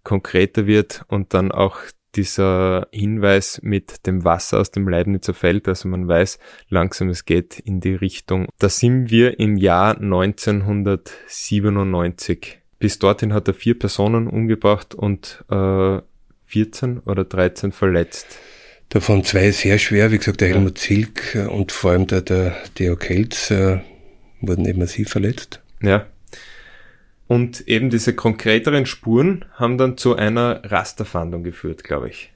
konkreter 0.03 0.65
wird 0.65 1.03
und 1.07 1.35
dann 1.35 1.51
auch 1.51 1.77
dieser 2.15 2.87
Hinweis 2.91 3.59
mit 3.61 4.07
dem 4.07 4.23
Wasser 4.23 4.59
aus 4.59 4.71
dem 4.71 4.87
Leibnizer 4.87 5.33
Feld, 5.33 5.67
also 5.67 5.87
man 5.87 6.07
weiß 6.07 6.37
langsam, 6.69 7.09
es 7.09 7.25
geht 7.25 7.59
in 7.59 7.79
die 7.79 7.95
Richtung. 7.95 8.47
Da 8.59 8.69
sind 8.69 9.09
wir 9.11 9.39
im 9.39 9.57
Jahr 9.57 9.97
1997. 9.97 12.59
Bis 12.79 12.99
dorthin 12.99 13.33
hat 13.33 13.47
er 13.47 13.53
vier 13.53 13.77
Personen 13.77 14.27
umgebracht 14.27 14.95
und 14.95 15.43
äh, 15.49 15.99
14 16.45 16.99
oder 16.99 17.25
13 17.25 17.71
verletzt. 17.71 18.39
Davon 18.89 19.23
zwei 19.23 19.51
sehr 19.51 19.79
schwer, 19.79 20.11
wie 20.11 20.17
gesagt, 20.17 20.41
der 20.41 20.49
Helmut 20.49 20.77
Zilk 20.77 21.35
äh, 21.35 21.47
und 21.47 21.71
vor 21.71 21.91
allem 21.91 22.07
der, 22.07 22.21
der 22.21 22.55
Theo 22.75 22.95
Kelz 22.95 23.51
äh, 23.51 23.79
wurden 24.39 24.65
eben 24.65 24.79
massiv 24.79 25.09
verletzt. 25.09 25.61
Ja. 25.81 26.05
Und 27.27 27.67
eben 27.67 27.89
diese 27.89 28.13
konkreteren 28.13 28.85
Spuren 28.85 29.45
haben 29.53 29.77
dann 29.77 29.97
zu 29.97 30.15
einer 30.15 30.61
Rasterfahndung 30.63 31.43
geführt, 31.43 31.83
glaube 31.83 32.09
ich. 32.09 32.31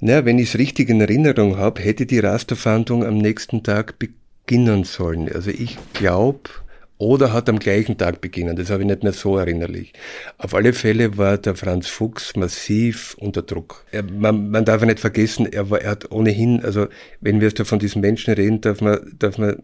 Na, 0.00 0.24
wenn 0.24 0.38
ich 0.38 0.50
es 0.50 0.58
richtig 0.58 0.88
in 0.88 1.00
Erinnerung 1.00 1.56
habe, 1.56 1.82
hätte 1.82 2.06
die 2.06 2.18
Rasterfahndung 2.18 3.04
am 3.04 3.18
nächsten 3.18 3.62
Tag 3.62 3.98
beginnen 3.98 4.84
sollen. 4.84 5.32
Also 5.32 5.50
ich 5.50 5.78
glaube, 5.94 6.50
oder 6.98 7.32
hat 7.32 7.48
am 7.48 7.58
gleichen 7.58 7.98
Tag 7.98 8.20
beginnen. 8.20 8.56
Das 8.56 8.70
habe 8.70 8.82
ich 8.82 8.88
nicht 8.88 9.02
mehr 9.02 9.12
so 9.12 9.36
erinnerlich. 9.36 9.92
Auf 10.38 10.54
alle 10.54 10.72
Fälle 10.72 11.16
war 11.18 11.38
der 11.38 11.56
Franz 11.56 11.88
Fuchs 11.88 12.36
massiv 12.36 13.16
unter 13.18 13.42
Druck. 13.42 13.84
Er, 13.90 14.04
man, 14.04 14.50
man, 14.50 14.64
darf 14.64 14.84
nicht 14.84 15.00
vergessen, 15.00 15.46
er, 15.50 15.70
war, 15.70 15.80
er 15.80 15.92
hat 15.92 16.10
ohnehin, 16.12 16.64
also 16.64 16.86
wenn 17.20 17.40
wir 17.40 17.50
da 17.50 17.64
von 17.64 17.78
diesen 17.78 18.00
Menschen 18.00 18.34
reden, 18.34 18.60
darf 18.60 18.80
man, 18.80 19.16
darf 19.18 19.38
man 19.38 19.56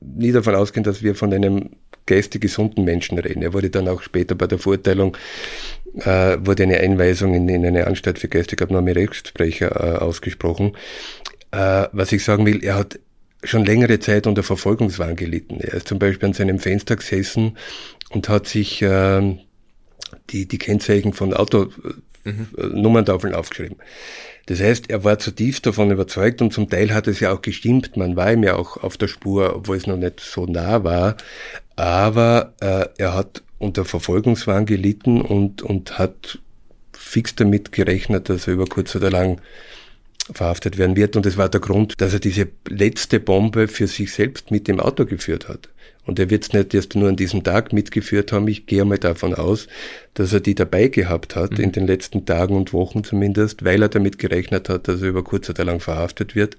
nie 0.00 0.32
davon 0.32 0.54
ausgehen, 0.54 0.84
dass 0.84 1.02
wir 1.02 1.14
von 1.14 1.32
einem 1.32 1.70
geistig 2.06 2.42
gesunden 2.42 2.84
Menschen 2.84 3.18
reden. 3.18 3.42
Er 3.42 3.52
wurde 3.52 3.70
dann 3.70 3.88
auch 3.88 4.02
später 4.02 4.34
bei 4.34 4.46
der 4.46 4.58
Verurteilung 4.58 5.16
äh, 6.00 6.38
wurde 6.40 6.64
eine 6.64 6.78
Einweisung 6.78 7.34
in, 7.34 7.48
in 7.48 7.64
eine 7.64 7.86
Anstalt 7.86 8.18
für 8.18 8.28
geistig 8.28 8.60
abnorme 8.62 8.94
Rechtsbrecher 8.94 9.76
äh, 9.76 9.98
ausgesprochen. 9.98 10.76
Äh, 11.50 11.86
was 11.92 12.12
ich 12.12 12.24
sagen 12.24 12.46
will, 12.46 12.64
er 12.64 12.76
hat 12.76 12.98
schon 13.42 13.64
längere 13.64 14.00
Zeit 14.00 14.26
unter 14.26 14.42
Verfolgungswahn 14.42 15.16
gelitten. 15.16 15.60
Er 15.60 15.74
ist 15.74 15.88
zum 15.88 15.98
Beispiel 15.98 16.28
an 16.28 16.34
seinem 16.34 16.58
Fenster 16.58 16.96
gesessen 16.96 17.56
und 18.10 18.28
hat 18.28 18.46
sich 18.46 18.82
äh, 18.82 19.38
die, 20.30 20.48
die 20.48 20.58
Kennzeichen 20.58 21.12
von 21.12 21.34
Autonummerntafeln 21.34 22.13
mhm. 22.24 22.48
aufgeschrieben. 23.34 23.76
Das 24.46 24.60
heißt, 24.60 24.90
er 24.90 25.04
war 25.04 25.18
zutiefst 25.18 25.64
davon 25.64 25.90
überzeugt 25.90 26.42
und 26.42 26.52
zum 26.52 26.68
Teil 26.68 26.92
hat 26.92 27.08
es 27.08 27.20
ja 27.20 27.32
auch 27.32 27.40
gestimmt. 27.40 27.96
Man 27.96 28.16
war 28.16 28.32
ihm 28.32 28.42
ja 28.42 28.56
auch 28.56 28.76
auf 28.76 28.98
der 28.98 29.08
Spur, 29.08 29.56
obwohl 29.56 29.76
es 29.76 29.86
noch 29.86 29.96
nicht 29.96 30.20
so 30.20 30.44
nah 30.44 30.84
war. 30.84 31.16
Aber 31.76 32.52
äh, 32.60 32.86
er 32.98 33.14
hat 33.14 33.42
unter 33.58 33.84
Verfolgungswahn 33.84 34.66
gelitten 34.66 35.22
und, 35.22 35.62
und 35.62 35.98
hat 35.98 36.38
fix 36.92 37.34
damit 37.34 37.72
gerechnet, 37.72 38.28
dass 38.28 38.46
er 38.46 38.54
über 38.54 38.66
kurz 38.66 38.94
oder 38.94 39.10
lang 39.10 39.40
verhaftet 40.32 40.78
werden 40.78 40.96
wird. 40.96 41.16
Und 41.16 41.26
das 41.26 41.36
war 41.36 41.48
der 41.48 41.60
Grund, 41.60 41.94
dass 41.98 42.12
er 42.12 42.20
diese 42.20 42.48
letzte 42.68 43.20
Bombe 43.20 43.68
für 43.68 43.86
sich 43.86 44.12
selbst 44.12 44.50
mit 44.50 44.68
dem 44.68 44.80
Auto 44.80 45.06
geführt 45.06 45.48
hat. 45.48 45.68
Und 46.06 46.18
er 46.18 46.30
wird 46.30 46.44
es 46.44 46.52
nicht 46.52 46.74
erst 46.74 46.94
nur 46.94 47.08
an 47.08 47.16
diesem 47.16 47.42
Tag 47.44 47.72
mitgeführt 47.72 48.32
haben. 48.32 48.46
Ich 48.48 48.66
gehe 48.66 48.84
mal 48.84 48.98
davon 48.98 49.34
aus, 49.34 49.68
dass 50.12 50.32
er 50.32 50.40
die 50.40 50.54
dabei 50.54 50.88
gehabt 50.88 51.34
hat, 51.34 51.52
mhm. 51.52 51.64
in 51.64 51.72
den 51.72 51.86
letzten 51.86 52.26
Tagen 52.26 52.56
und 52.56 52.72
Wochen 52.72 53.04
zumindest, 53.04 53.64
weil 53.64 53.82
er 53.82 53.88
damit 53.88 54.18
gerechnet 54.18 54.68
hat, 54.68 54.88
dass 54.88 55.00
er 55.02 55.08
über 55.08 55.24
kurz 55.24 55.48
oder 55.48 55.64
lang 55.64 55.80
verhaftet 55.80 56.34
wird. 56.34 56.56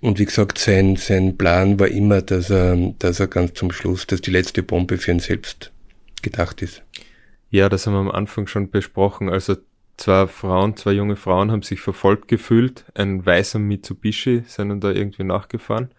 Und 0.00 0.18
wie 0.18 0.26
gesagt, 0.26 0.58
sein, 0.58 0.96
sein 0.96 1.36
Plan 1.36 1.80
war 1.80 1.88
immer, 1.88 2.22
dass 2.22 2.50
er, 2.50 2.76
dass 2.98 3.20
er 3.20 3.26
ganz 3.26 3.54
zum 3.54 3.72
Schluss, 3.72 4.06
dass 4.06 4.20
die 4.20 4.30
letzte 4.30 4.62
Bombe 4.62 4.98
für 4.98 5.10
ihn 5.10 5.18
selbst 5.18 5.72
gedacht 6.22 6.62
ist. 6.62 6.82
Ja, 7.50 7.68
das 7.68 7.86
haben 7.86 7.94
wir 7.94 8.00
am 8.00 8.10
Anfang 8.10 8.46
schon 8.46 8.70
besprochen. 8.70 9.28
Also 9.28 9.56
zwei 9.96 10.26
Frauen, 10.26 10.76
zwei 10.76 10.92
junge 10.92 11.16
Frauen 11.16 11.50
haben 11.50 11.62
sich 11.62 11.80
verfolgt 11.80 12.28
gefühlt. 12.28 12.84
Ein 12.94 13.24
weißer 13.24 13.58
Mitsubishi 13.58 14.44
sind 14.46 14.80
da 14.84 14.90
irgendwie 14.90 15.24
nachgefahren. 15.24 15.90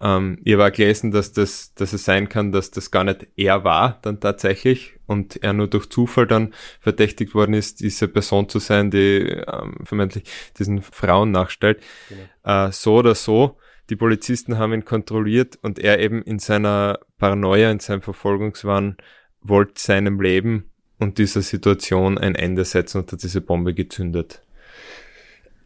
Ähm, 0.00 0.38
ich 0.44 0.54
habe 0.54 0.66
auch 0.66 0.72
gelesen, 0.72 1.10
dass, 1.10 1.32
das, 1.32 1.74
dass 1.74 1.92
es 1.92 2.04
sein 2.04 2.28
kann, 2.28 2.52
dass 2.52 2.70
das 2.70 2.90
gar 2.90 3.04
nicht 3.04 3.28
er 3.36 3.64
war 3.64 3.98
dann 4.02 4.20
tatsächlich 4.20 4.94
und 5.06 5.42
er 5.42 5.52
nur 5.52 5.68
durch 5.68 5.88
Zufall 5.88 6.26
dann 6.26 6.52
verdächtigt 6.80 7.34
worden 7.34 7.54
ist, 7.54 7.80
diese 7.80 8.08
Person 8.08 8.48
zu 8.48 8.58
sein, 8.58 8.90
die 8.90 9.20
ähm, 9.46 9.76
vermeintlich 9.84 10.24
diesen 10.58 10.82
Frauen 10.82 11.30
nachstellt. 11.30 11.82
Genau. 12.08 12.66
Äh, 12.66 12.72
so 12.72 12.96
oder 12.96 13.14
so, 13.14 13.56
die 13.88 13.96
Polizisten 13.96 14.58
haben 14.58 14.72
ihn 14.72 14.84
kontrolliert 14.84 15.58
und 15.62 15.78
er 15.78 16.00
eben 16.00 16.22
in 16.22 16.38
seiner 16.38 16.98
Paranoia, 17.18 17.70
in 17.70 17.80
seinem 17.80 18.02
Verfolgungswahn, 18.02 18.96
wollte 19.40 19.80
seinem 19.80 20.20
Leben 20.20 20.70
und 20.98 21.18
dieser 21.18 21.42
Situation 21.42 22.18
ein 22.18 22.34
Ende 22.34 22.64
setzen 22.64 22.98
und 22.98 23.12
hat 23.12 23.22
diese 23.22 23.40
Bombe 23.40 23.74
gezündet. 23.74 24.42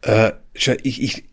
Äh, 0.01 0.31
schau, 0.55 0.73
ich, 0.83 1.01
ich, 1.01 1.23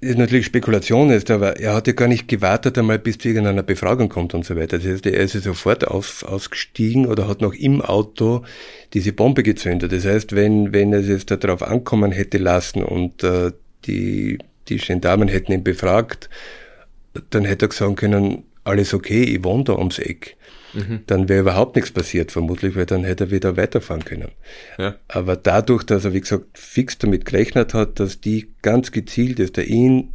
ist 0.00 0.18
natürlich 0.18 0.46
Spekulation 0.46 1.10
ist, 1.10 1.30
aber 1.30 1.58
er 1.58 1.74
hat 1.74 1.86
ja 1.86 1.92
gar 1.92 2.08
nicht 2.08 2.28
gewartet 2.28 2.76
einmal, 2.78 2.98
bis 2.98 3.18
zu 3.18 3.28
irgendeiner 3.28 3.62
Befragung 3.62 4.08
kommt 4.08 4.34
und 4.34 4.44
so 4.44 4.56
weiter. 4.56 4.78
Das 4.78 4.86
heißt, 4.86 5.06
er 5.06 5.20
ist 5.20 5.34
ja 5.34 5.40
sofort 5.40 5.86
aus, 5.86 6.24
ausgestiegen 6.24 7.06
oder 7.06 7.28
hat 7.28 7.40
noch 7.40 7.54
im 7.54 7.80
Auto 7.80 8.44
diese 8.92 9.12
Bombe 9.12 9.42
gezündet. 9.42 9.92
Das 9.92 10.04
heißt, 10.04 10.34
wenn, 10.34 10.72
wenn 10.72 10.92
es 10.92 11.08
jetzt 11.08 11.30
darauf 11.30 11.62
ankommen 11.62 12.12
hätte 12.12 12.38
lassen 12.38 12.82
und 12.82 13.22
äh, 13.22 13.52
die, 13.86 14.38
die 14.68 14.76
Gendarmen 14.76 15.28
hätten 15.28 15.52
ihn 15.52 15.64
befragt, 15.64 16.28
dann 17.30 17.44
hätte 17.44 17.66
er 17.66 17.72
sagen 17.72 17.96
können, 17.96 18.44
alles 18.64 18.92
okay, 18.92 19.22
ich 19.22 19.44
wohne 19.44 19.64
da 19.64 19.74
ums 19.74 19.98
Eck 19.98 20.36
mhm. 20.72 21.00
dann 21.06 21.28
wäre 21.28 21.40
überhaupt 21.40 21.76
nichts 21.76 21.90
passiert, 21.90 22.32
vermutlich, 22.32 22.76
weil 22.76 22.86
dann 22.86 23.04
hätte 23.04 23.24
er 23.24 23.30
wieder 23.30 23.56
weiterfahren 23.56 24.04
können. 24.04 24.30
Ja. 24.78 24.96
Aber 25.08 25.36
dadurch, 25.36 25.84
dass 25.84 26.04
er, 26.04 26.12
wie 26.12 26.20
gesagt, 26.20 26.46
fix 26.54 26.98
damit 26.98 27.24
gerechnet 27.24 27.74
hat, 27.74 28.00
dass 28.00 28.20
die 28.20 28.52
ganz 28.62 28.92
gezielt 28.92 29.38
ist, 29.38 29.56
der 29.56 29.66
ihn 29.66 30.12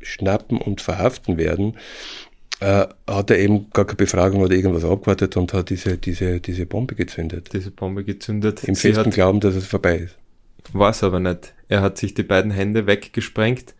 schnappen 0.00 0.58
und 0.58 0.80
verhaften 0.80 1.38
werden, 1.38 1.76
äh, 2.60 2.86
hat 3.06 3.30
er 3.30 3.38
eben 3.38 3.70
gar 3.70 3.84
keine 3.84 3.96
Befragung 3.96 4.40
oder 4.40 4.54
irgendwas 4.54 4.84
abgewartet 4.84 5.36
und 5.36 5.52
hat 5.52 5.70
diese, 5.70 5.98
diese, 5.98 6.40
diese 6.40 6.66
Bombe 6.66 6.94
gezündet. 6.94 7.50
Diese 7.52 7.70
Bombe 7.70 8.04
gezündet. 8.04 8.64
Im 8.64 8.76
festen 8.76 9.10
Glauben, 9.10 9.40
dass 9.40 9.54
es 9.54 9.66
vorbei 9.66 9.98
ist. 9.98 10.16
War 10.72 10.90
es 10.90 11.02
aber 11.02 11.20
nicht. 11.20 11.52
Er 11.68 11.82
hat 11.82 11.98
sich 11.98 12.14
die 12.14 12.22
beiden 12.22 12.50
Hände 12.50 12.86
weggesprengt 12.86 13.74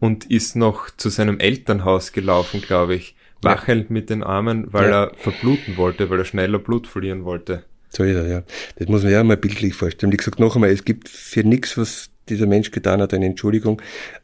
und 0.00 0.30
ist 0.30 0.56
noch 0.56 0.90
zu 0.90 1.08
seinem 1.08 1.40
Elternhaus 1.40 2.12
gelaufen, 2.12 2.60
glaube 2.60 2.94
ich 2.94 3.15
wachelnd 3.42 3.90
mit 3.90 4.10
den 4.10 4.22
Armen, 4.22 4.72
weil 4.72 4.90
ja. 4.90 5.04
er 5.04 5.14
verbluten 5.16 5.76
wollte, 5.76 6.10
weil 6.10 6.18
er 6.18 6.24
schneller 6.24 6.58
Blut 6.58 6.86
verlieren 6.86 7.24
wollte. 7.24 7.64
So 7.88 8.02
ist 8.02 8.16
er, 8.16 8.26
ja. 8.26 8.42
Das 8.76 8.88
muss 8.88 9.02
man 9.02 9.12
ja 9.12 9.22
mal 9.24 9.36
bildlich 9.36 9.74
vorstellen. 9.74 10.12
Wie 10.12 10.16
gesagt, 10.16 10.40
noch 10.40 10.54
einmal, 10.54 10.70
es 10.70 10.84
gibt 10.84 11.08
für 11.08 11.44
nichts, 11.44 11.78
was 11.78 12.10
dieser 12.28 12.46
Mensch 12.46 12.70
getan 12.70 13.00
hat, 13.00 13.14
eine 13.14 13.26
Entschuldigung. 13.26 13.80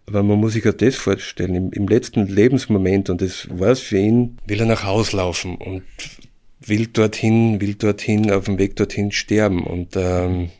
Aber 0.06 0.22
man 0.22 0.38
muss 0.38 0.54
sich 0.54 0.64
ja 0.64 0.72
das 0.72 0.96
vorstellen, 0.96 1.54
im, 1.54 1.72
im 1.72 1.86
letzten 1.88 2.26
Lebensmoment, 2.26 3.10
und 3.10 3.20
das 3.20 3.48
war 3.50 3.70
es 3.70 3.80
für 3.80 3.98
ihn, 3.98 4.38
will 4.46 4.60
er 4.60 4.66
nach 4.66 4.84
Haus 4.84 5.12
laufen 5.12 5.56
und 5.56 5.84
will 6.60 6.88
dorthin, 6.88 7.60
will 7.60 7.74
dorthin, 7.74 8.30
auf 8.30 8.44
dem 8.44 8.58
Weg 8.58 8.76
dorthin 8.76 9.12
sterben. 9.12 9.64
Und 9.64 9.96
ähm, 9.96 10.50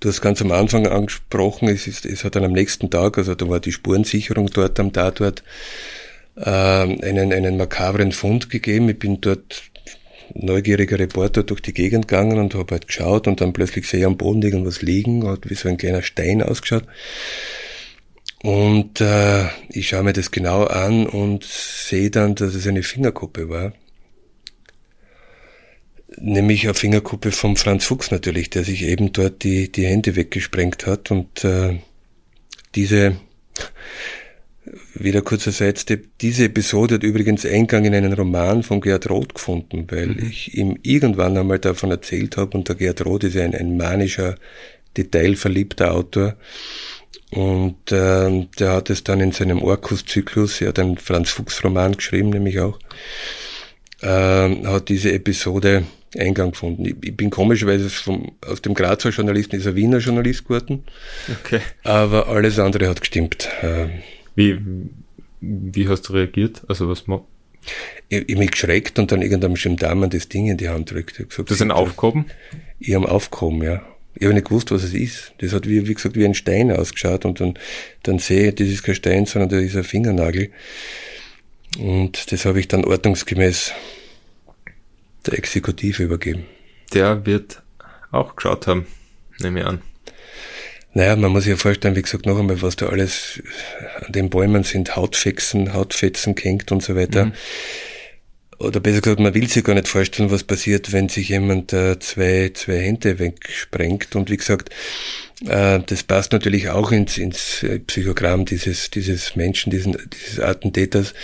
du 0.00 0.08
hast 0.08 0.20
ganz 0.20 0.42
am 0.42 0.52
Anfang 0.52 0.86
angesprochen, 0.86 1.68
es, 1.68 1.86
ist, 1.86 2.04
es 2.04 2.24
hat 2.24 2.36
dann 2.36 2.44
am 2.44 2.52
nächsten 2.52 2.90
Tag, 2.90 3.18
also 3.18 3.34
da 3.34 3.48
war 3.48 3.60
die 3.60 3.72
Spurensicherung 3.72 4.48
dort 4.48 4.78
am 4.80 4.92
Tatort, 4.92 5.42
äh, 6.40 6.50
einen, 6.50 7.32
einen 7.32 7.56
makabren 7.56 8.12
Fund 8.12 8.50
gegeben. 8.50 8.88
Ich 8.88 8.98
bin 8.98 9.20
dort 9.20 9.62
neugieriger 10.34 10.98
Reporter 10.98 11.42
durch 11.42 11.60
die 11.60 11.72
Gegend 11.72 12.08
gegangen 12.08 12.38
und 12.38 12.54
habe 12.54 12.72
halt 12.72 12.86
geschaut 12.86 13.26
und 13.26 13.40
dann 13.40 13.52
plötzlich 13.52 13.88
sehe 13.88 14.00
ich 14.00 14.06
am 14.06 14.16
Boden 14.16 14.42
irgendwas 14.42 14.82
liegen, 14.82 15.26
hat 15.26 15.48
wie 15.48 15.54
so 15.54 15.68
ein 15.68 15.78
kleiner 15.78 16.02
Stein 16.02 16.42
ausgeschaut. 16.42 16.84
Und 18.42 19.00
äh, 19.00 19.46
ich 19.68 19.88
schaue 19.88 20.04
mir 20.04 20.12
das 20.12 20.30
genau 20.30 20.64
an 20.64 21.06
und 21.06 21.44
sehe 21.44 22.10
dann, 22.10 22.34
dass 22.34 22.54
es 22.54 22.66
eine 22.66 22.82
Fingerkuppe 22.82 23.48
war. 23.48 23.72
Nämlich 26.16 26.64
eine 26.64 26.74
Fingerkuppe 26.74 27.32
vom 27.32 27.56
Franz 27.56 27.84
Fuchs 27.84 28.10
natürlich, 28.10 28.50
der 28.50 28.64
sich 28.64 28.82
eben 28.82 29.12
dort 29.12 29.42
die, 29.42 29.70
die 29.70 29.86
Hände 29.86 30.14
weggesprengt 30.14 30.86
hat. 30.86 31.10
Und 31.10 31.44
äh, 31.44 31.80
diese 32.74 33.16
wieder 35.00 35.22
kurzer 35.22 35.52
Sidestep. 35.52 36.18
Diese 36.20 36.44
Episode 36.44 36.96
hat 36.96 37.02
übrigens 37.02 37.44
Eingang 37.46 37.84
in 37.84 37.94
einen 37.94 38.12
Roman 38.12 38.62
von 38.62 38.80
Gerd 38.80 39.08
Roth 39.10 39.34
gefunden, 39.34 39.86
weil 39.90 40.08
mhm. 40.08 40.28
ich 40.30 40.54
ihm 40.54 40.78
irgendwann 40.82 41.36
einmal 41.36 41.58
davon 41.58 41.90
erzählt 41.90 42.36
habe 42.36 42.56
und 42.56 42.68
der 42.68 42.76
Gerd 42.76 43.04
Roth 43.04 43.24
ist 43.24 43.36
ein, 43.36 43.54
ein 43.54 43.76
manischer, 43.76 44.36
detailverliebter 44.96 45.92
Autor. 45.92 46.36
Und 47.30 47.92
äh, 47.92 48.46
der 48.58 48.72
hat 48.72 48.90
es 48.90 49.04
dann 49.04 49.20
in 49.20 49.32
seinem 49.32 49.62
Orkus-Zyklus, 49.62 50.60
er 50.60 50.68
hat 50.68 50.78
einen 50.78 50.96
Franz 50.96 51.30
Fuchs-Roman 51.30 51.92
geschrieben, 51.92 52.30
nämlich 52.30 52.58
auch, 52.60 52.78
äh, 54.00 54.06
hat 54.66 54.88
diese 54.88 55.12
Episode 55.12 55.84
Eingang 56.16 56.52
gefunden. 56.52 56.84
Ich, 56.86 56.96
ich 57.02 57.16
bin 57.16 57.30
komischerweise 57.30 57.90
vom, 57.90 58.32
aus 58.46 58.62
dem 58.62 58.74
Grazer 58.74 59.10
Journalisten 59.10 59.56
ist 59.56 59.66
ein 59.66 59.74
Wiener 59.74 59.98
Journalist 59.98 60.44
geworden. 60.44 60.84
Okay. 61.44 61.60
Aber 61.84 62.28
alles 62.28 62.58
andere 62.58 62.88
hat 62.88 63.00
gestimmt. 63.00 63.48
Äh, 63.62 63.88
wie, 64.38 64.60
wie 65.40 65.88
hast 65.88 66.02
du 66.02 66.12
reagiert? 66.12 66.62
Also 66.68 66.88
was 66.88 67.06
man 67.06 67.20
ich, 68.08 68.28
ich 68.28 68.38
mich 68.38 68.52
geschreckt 68.52 68.98
und 68.98 69.10
dann 69.12 69.20
irgendeinem 69.20 69.54
Gendarmen 69.54 70.10
das 70.10 70.28
Ding 70.28 70.46
in 70.46 70.56
die 70.56 70.68
Hand 70.68 70.90
drückt. 70.90 71.16
Gesagt, 71.16 71.50
das 71.50 71.56
ist 71.56 71.62
ein 71.62 71.72
Aufgehoben? 71.72 72.26
Ich 72.78 72.94
habe 72.94 73.10
Aufgehoben, 73.10 73.62
ja. 73.62 73.82
Ich 74.14 74.24
habe 74.24 74.34
nicht 74.34 74.46
gewusst, 74.46 74.70
was 74.70 74.84
es 74.84 74.94
ist. 74.94 75.32
Das 75.38 75.52
hat 75.52 75.68
wie, 75.68 75.86
wie 75.86 75.94
gesagt 75.94 76.16
wie 76.16 76.24
ein 76.24 76.34
Stein 76.34 76.72
ausgeschaut 76.72 77.24
und 77.24 77.40
dann, 77.40 77.54
dann 78.04 78.18
sehe 78.18 78.48
ich, 78.48 78.54
das 78.54 78.68
ist 78.68 78.82
kein 78.82 78.94
Stein, 78.94 79.26
sondern 79.26 79.50
das 79.50 79.62
ist 79.62 79.76
ein 79.76 79.84
Fingernagel. 79.84 80.50
Und 81.78 82.32
das 82.32 82.44
habe 82.44 82.60
ich 82.60 82.68
dann 82.68 82.84
ordnungsgemäß 82.84 83.72
der 85.26 85.34
Exekutive 85.34 86.04
übergeben. 86.04 86.46
Der 86.94 87.26
wird 87.26 87.62
auch 88.10 88.36
geschaut 88.36 88.66
haben, 88.66 88.86
nehme 89.40 89.60
ich 89.60 89.66
an. 89.66 89.82
Naja, 90.98 91.14
man 91.14 91.30
muss 91.30 91.44
sich 91.44 91.52
ja 91.52 91.56
vorstellen, 91.56 91.94
wie 91.94 92.02
gesagt, 92.02 92.26
noch 92.26 92.40
einmal, 92.40 92.60
was 92.60 92.74
da 92.74 92.88
alles 92.88 93.40
an 94.04 94.10
den 94.10 94.30
Bäumen 94.30 94.64
sind, 94.64 94.96
Hautfetzen, 94.96 95.72
Hautfetzen 95.72 96.34
kenkt 96.34 96.72
und 96.72 96.82
so 96.82 96.96
weiter. 96.96 97.26
Mhm. 97.26 97.32
Oder 98.58 98.80
besser 98.80 99.00
gesagt, 99.00 99.20
man 99.20 99.32
will 99.32 99.48
sich 99.48 99.62
gar 99.62 99.74
nicht 99.74 99.86
vorstellen, 99.86 100.32
was 100.32 100.42
passiert, 100.42 100.90
wenn 100.90 101.08
sich 101.08 101.28
jemand 101.28 101.72
äh, 101.72 102.00
zwei, 102.00 102.50
zwei 102.52 102.80
Hände 102.80 103.20
wegsprengt. 103.20 104.16
Und 104.16 104.28
wie 104.28 104.38
gesagt, 104.38 104.70
äh, 105.46 105.78
das 105.86 106.02
passt 106.02 106.32
natürlich 106.32 106.68
auch 106.68 106.90
ins, 106.90 107.16
ins 107.16 107.62
äh, 107.62 107.78
Psychogramm 107.78 108.44
dieses, 108.44 108.90
dieses 108.90 109.36
Menschen, 109.36 109.70
diesen, 109.70 109.96
dieses 110.12 110.40
Attentäters, 110.40 111.14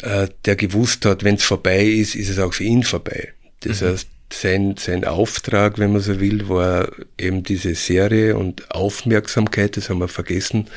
äh, 0.00 0.28
der 0.46 0.56
gewusst 0.56 1.04
hat, 1.04 1.24
wenn 1.24 1.34
es 1.34 1.44
vorbei 1.44 1.84
ist, 1.84 2.14
ist 2.14 2.30
es 2.30 2.38
auch 2.38 2.54
für 2.54 2.64
ihn 2.64 2.84
vorbei. 2.84 3.34
Das 3.60 3.82
mhm. 3.82 3.88
heißt, 3.88 4.08
sein, 4.32 4.76
sein 4.78 5.04
Auftrag, 5.04 5.78
wenn 5.78 5.92
man 5.92 6.00
so 6.00 6.20
will, 6.20 6.48
war 6.48 6.90
eben 7.18 7.42
diese 7.42 7.74
Serie 7.74 8.36
und 8.36 8.70
Aufmerksamkeit, 8.70 9.76
das 9.76 9.90
haben 9.90 10.00
wir 10.00 10.08
vergessen 10.08 10.68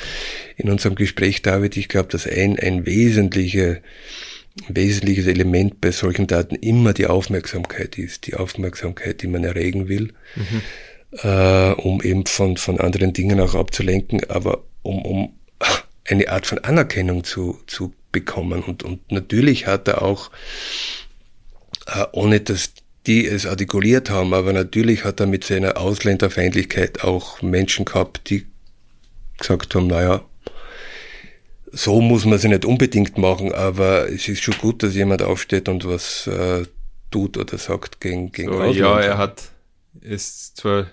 in 0.58 0.70
unserem 0.70 0.95
Gespräch, 0.95 1.41
David. 1.41 1.78
Ich 1.78 1.88
glaube, 1.88 2.10
dass 2.10 2.28
ein, 2.28 2.60
ein 2.60 2.86
wesentlicher, 2.86 3.78
wesentliches 4.68 5.28
Element 5.28 5.82
bei 5.82 5.91
solchen 5.91 6.28
Daten 6.28 6.56
immer 6.56 6.93
die 6.93 7.08
Aufmerksamkeit 7.08 7.97
ist, 7.97 8.28
die 8.28 8.36
Aufmerksamkeit, 8.36 9.22
die 9.22 9.28
man 9.28 9.43
erregen 9.43 9.88
will, 9.88 10.14
mhm. 10.36 10.62
äh, 11.24 11.72
um 11.74 12.01
eben 12.01 12.26
von, 12.26 12.58
von 12.58 12.80
anderen 12.80 13.14
Dingen 13.14 13.39
auch 13.39 13.56
abzulenken, 13.56 14.30
aber 14.30 14.64
um, 14.82 15.01
um 15.03 15.34
eine 16.08 16.30
Art 16.30 16.45
von 16.45 16.60
Anerkennung 16.60 17.24
zu, 17.24 17.60
zu 17.68 17.93
bekommen. 18.12 18.64
Und, 18.64 18.84
und 18.84 19.12
natürlich 19.12 19.68
hat 19.68 19.88
er 19.88 20.01
auch, 20.01 20.32
äh, 21.88 22.06
ohne 22.12 22.39
dass 22.39 22.74
die 23.08 23.26
es 23.26 23.45
artikuliert 23.45 24.10
haben, 24.10 24.34
aber 24.34 24.53
natürlich 24.53 25.03
hat 25.03 25.20
er 25.20 25.28
mit 25.28 25.43
seiner 25.43 25.78
Ausländerfeindlichkeit 25.78 27.03
auch 27.03 27.41
Menschen 27.41 27.86
gehabt, 27.86 28.30
die 28.30 28.45
gesagt 29.38 29.76
haben, 29.76 29.88
naja, 29.88 30.22
so 31.72 31.99
muss 32.01 32.26
man 32.26 32.39
sie 32.39 32.47
nicht 32.47 32.66
unbedingt 32.66 33.18
machen, 33.18 33.51
aber 33.51 34.10
es 34.10 34.28
ist 34.28 34.41
schon 34.41 34.58
gut, 34.58 34.82
dass 34.82 34.95
jemand 34.95 35.22
aufsteht 35.22 35.68
und 35.68 35.86
was 35.86 36.28
äh, 36.28 36.66
tut 37.12 37.38
oder 37.38 37.58
sagt 37.58 37.99
gegen, 37.99 38.32
gegen 38.32 38.51
so, 38.51 38.64
Ja, 38.74 38.99
er 38.99 39.18
hat 39.18 39.49
ist 40.01 40.58
zwar 40.58 40.88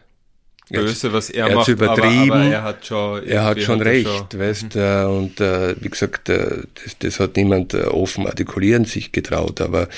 böse, 0.73 1.13
was 1.13 1.31
er, 1.31 1.49
er 1.49 1.57
macht, 1.57 1.69
übertrieben, 1.69 2.31
aber, 2.31 2.41
aber 2.41 2.53
er 2.53 2.63
hat 2.63 2.87
schon, 2.87 3.27
er 3.27 3.45
hat 3.45 3.61
schon 3.61 3.81
hat 3.81 3.87
recht, 3.87 4.09
schon, 4.09 4.41
weißt, 4.41 4.75
mhm. 4.75 5.17
und 5.17 5.41
äh, 5.41 5.75
wie 5.81 5.89
gesagt, 5.89 6.29
äh, 6.29 6.63
das, 6.83 6.99
das 6.99 7.21
hat 7.21 7.37
niemand 7.37 7.75
äh, 7.75 7.85
offen 7.85 8.27
artikulieren 8.27 8.85
sich 8.85 9.13
getraut, 9.13 9.61
aber 9.61 9.89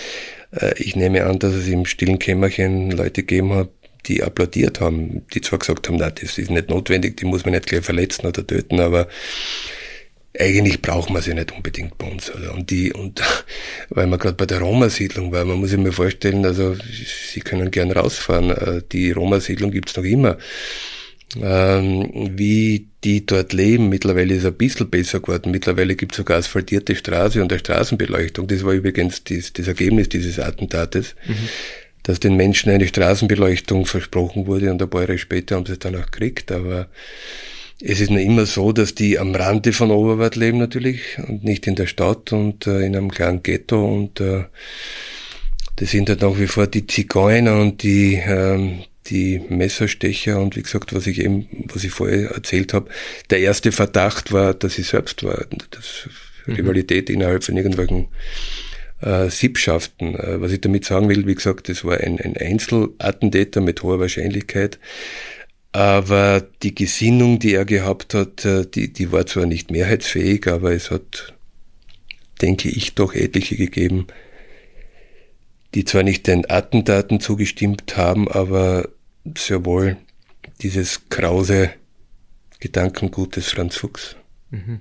äh, 0.52 0.74
ich 0.78 0.96
nehme 0.96 1.24
an, 1.24 1.38
dass 1.38 1.54
es 1.54 1.66
im 1.68 1.86
stillen 1.86 2.18
Kämmerchen 2.18 2.90
Leute 2.90 3.22
gegeben 3.22 3.54
hat, 3.54 3.68
die 4.06 4.22
applaudiert 4.22 4.80
haben, 4.80 5.22
die 5.32 5.40
zwar 5.40 5.58
gesagt 5.58 5.88
haben, 5.88 5.96
na, 5.96 6.10
das 6.10 6.38
ist 6.38 6.50
nicht 6.50 6.68
notwendig, 6.68 7.16
die 7.16 7.24
muss 7.24 7.44
man 7.44 7.54
nicht 7.54 7.66
gleich 7.66 7.84
verletzen 7.84 8.26
oder 8.26 8.46
töten, 8.46 8.80
aber 8.80 9.08
eigentlich 10.38 10.82
braucht 10.82 11.10
man 11.10 11.22
sie 11.22 11.34
nicht 11.34 11.52
unbedingt 11.52 11.96
bei 11.96 12.06
uns. 12.06 12.34
Oder? 12.34 12.54
Und 12.54 12.70
die, 12.70 12.92
und 12.92 13.22
weil 13.90 14.06
man 14.06 14.18
gerade 14.18 14.36
bei 14.36 14.46
der 14.46 14.60
Roma-Siedlung 14.60 15.32
war, 15.32 15.44
man 15.44 15.58
muss 15.58 15.70
sich 15.70 15.78
mal 15.78 15.92
vorstellen, 15.92 16.44
also 16.44 16.76
Sie 17.32 17.40
können 17.40 17.70
gern 17.70 17.90
rausfahren, 17.90 18.50
äh, 18.50 18.82
die 18.90 19.12
Roma-Siedlung 19.12 19.70
gibt's 19.70 19.96
noch 19.96 20.04
immer. 20.04 20.38
Ähm, 21.40 22.30
wie 22.36 22.88
die 23.02 23.26
dort 23.26 23.52
leben, 23.52 23.88
mittlerweile 23.88 24.34
ist 24.34 24.40
es 24.40 24.46
ein 24.46 24.54
bisschen 24.54 24.88
besser 24.88 25.20
geworden. 25.20 25.50
Mittlerweile 25.50 25.96
gibt's 25.96 26.16
sogar 26.16 26.38
asphaltierte 26.38 26.94
Straße 26.94 27.42
und 27.42 27.52
eine 27.52 27.58
Straßenbeleuchtung. 27.58 28.46
Das 28.46 28.64
war 28.64 28.72
übrigens 28.72 29.24
das, 29.24 29.52
das 29.52 29.66
Ergebnis 29.66 30.08
dieses 30.08 30.38
Attentates. 30.38 31.14
Mhm 31.26 31.48
dass 32.04 32.20
den 32.20 32.36
Menschen 32.36 32.70
eine 32.70 32.86
Straßenbeleuchtung 32.86 33.86
versprochen 33.86 34.46
wurde 34.46 34.70
und 34.70 34.80
ein 34.80 34.90
paar 34.90 35.00
Jahre 35.00 35.16
später 35.16 35.56
haben 35.56 35.64
sie 35.64 35.72
es 35.72 35.78
dann 35.78 35.96
auch 35.96 36.04
gekriegt, 36.04 36.52
aber 36.52 36.88
es 37.82 38.00
ist 38.00 38.10
nur 38.10 38.20
immer 38.20 38.46
so, 38.46 38.72
dass 38.72 38.94
die 38.94 39.18
am 39.18 39.34
Rande 39.34 39.72
von 39.72 39.90
Oberwart 39.90 40.36
leben 40.36 40.58
natürlich 40.58 41.18
und 41.18 41.44
nicht 41.44 41.66
in 41.66 41.74
der 41.74 41.86
Stadt 41.86 42.32
und 42.32 42.66
äh, 42.66 42.80
in 42.80 42.96
einem 42.96 43.10
kleinen 43.10 43.42
Ghetto 43.42 43.84
und 43.84 44.20
äh, 44.20 44.44
das 45.76 45.90
sind 45.90 46.08
halt 46.08 46.22
nach 46.22 46.38
wie 46.38 46.46
vor 46.46 46.66
die 46.66 46.86
Zigeuner 46.86 47.60
und 47.60 47.82
die 47.82 48.14
ähm, 48.14 48.84
die 49.06 49.40
Messerstecher 49.48 50.40
und 50.40 50.56
wie 50.56 50.62
gesagt, 50.62 50.94
was 50.94 51.06
ich 51.06 51.20
eben, 51.20 51.46
was 51.72 51.84
ich 51.84 51.90
vorher 51.90 52.30
erzählt 52.30 52.72
habe, 52.72 52.90
der 53.30 53.40
erste 53.40 53.70
Verdacht 53.70 54.32
war, 54.32 54.54
dass 54.54 54.78
ich 54.78 54.86
selbst 54.86 55.22
war. 55.22 55.44
Das 55.70 56.08
mhm. 56.46 56.54
Rivalität 56.54 57.10
innerhalb 57.10 57.44
von 57.44 57.56
irgendwelchen 57.56 58.08
äh, 59.02 59.28
Sippschaften. 59.28 60.14
Äh, 60.14 60.40
was 60.40 60.52
ich 60.52 60.60
damit 60.60 60.84
sagen 60.84 61.08
will, 61.08 61.26
wie 61.26 61.34
gesagt, 61.34 61.68
das 61.68 61.84
war 61.84 61.98
ein, 61.98 62.18
ein 62.20 62.36
Einzelattentäter 62.36 63.60
mit 63.60 63.82
hoher 63.82 64.00
Wahrscheinlichkeit. 64.00 64.78
Aber 65.74 66.40
die 66.62 66.72
Gesinnung, 66.72 67.40
die 67.40 67.54
er 67.54 67.64
gehabt 67.64 68.14
hat, 68.14 68.44
äh, 68.44 68.64
die, 68.64 68.92
die 68.92 69.10
war 69.10 69.26
zwar 69.26 69.44
nicht 69.44 69.72
mehrheitsfähig, 69.72 70.46
aber 70.46 70.70
es 70.70 70.92
hat, 70.92 71.34
denke 72.40 72.68
ich, 72.68 72.94
doch 72.94 73.12
etliche 73.12 73.56
gegeben, 73.56 74.06
die 75.74 75.84
zwar 75.84 76.04
nicht 76.04 76.28
den 76.28 76.48
Attentaten 76.48 77.18
zugestimmt 77.18 77.96
haben, 77.96 78.28
aber 78.28 78.88
sehr 79.36 79.64
wohl 79.64 79.96
dieses 80.62 81.08
krause 81.08 81.70
Gedankengut 82.60 83.34
des 83.34 83.50
Franz 83.50 83.76
Fuchs. 83.76 84.14
Mhm. 84.50 84.80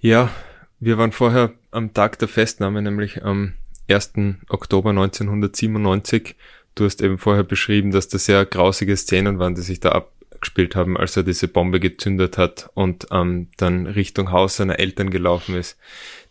Ja, 0.00 0.30
wir 0.78 0.96
waren 0.96 1.12
vorher 1.12 1.52
am 1.70 1.92
Tag 1.92 2.18
der 2.18 2.28
Festnahme, 2.28 2.80
nämlich 2.80 3.22
am 3.24 3.52
1. 3.90 4.12
Oktober 4.48 4.88
1997 4.88 6.34
Du 6.74 6.84
hast 6.84 7.02
eben 7.02 7.18
vorher 7.18 7.44
beschrieben, 7.44 7.90
dass 7.90 8.08
das 8.08 8.26
sehr 8.26 8.44
grausige 8.46 8.96
Szenen 8.96 9.38
waren, 9.38 9.54
die 9.54 9.62
sich 9.62 9.80
da 9.80 9.90
abgespielt 9.90 10.76
haben, 10.76 10.96
als 10.96 11.16
er 11.16 11.22
diese 11.22 11.48
Bombe 11.48 11.80
gezündet 11.80 12.38
hat 12.38 12.70
und 12.74 13.06
ähm, 13.10 13.48
dann 13.56 13.86
Richtung 13.86 14.30
Haus 14.30 14.56
seiner 14.56 14.78
Eltern 14.78 15.10
gelaufen 15.10 15.56
ist. 15.56 15.78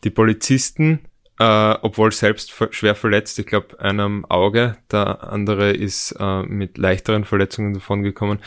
Die 0.03 0.09
Polizisten, 0.09 0.99
äh, 1.39 1.75
obwohl 1.81 2.11
selbst 2.11 2.53
schwer 2.71 2.95
verletzt, 2.95 3.37
ich 3.39 3.45
glaube 3.45 3.79
einer 3.79 4.03
am 4.03 4.25
Auge, 4.25 4.77
der 4.91 5.31
andere 5.31 5.71
ist 5.71 6.15
äh, 6.19 6.43
mit 6.43 6.77
leichteren 6.77 7.25
Verletzungen 7.25 7.73
davongekommen, 7.73 8.39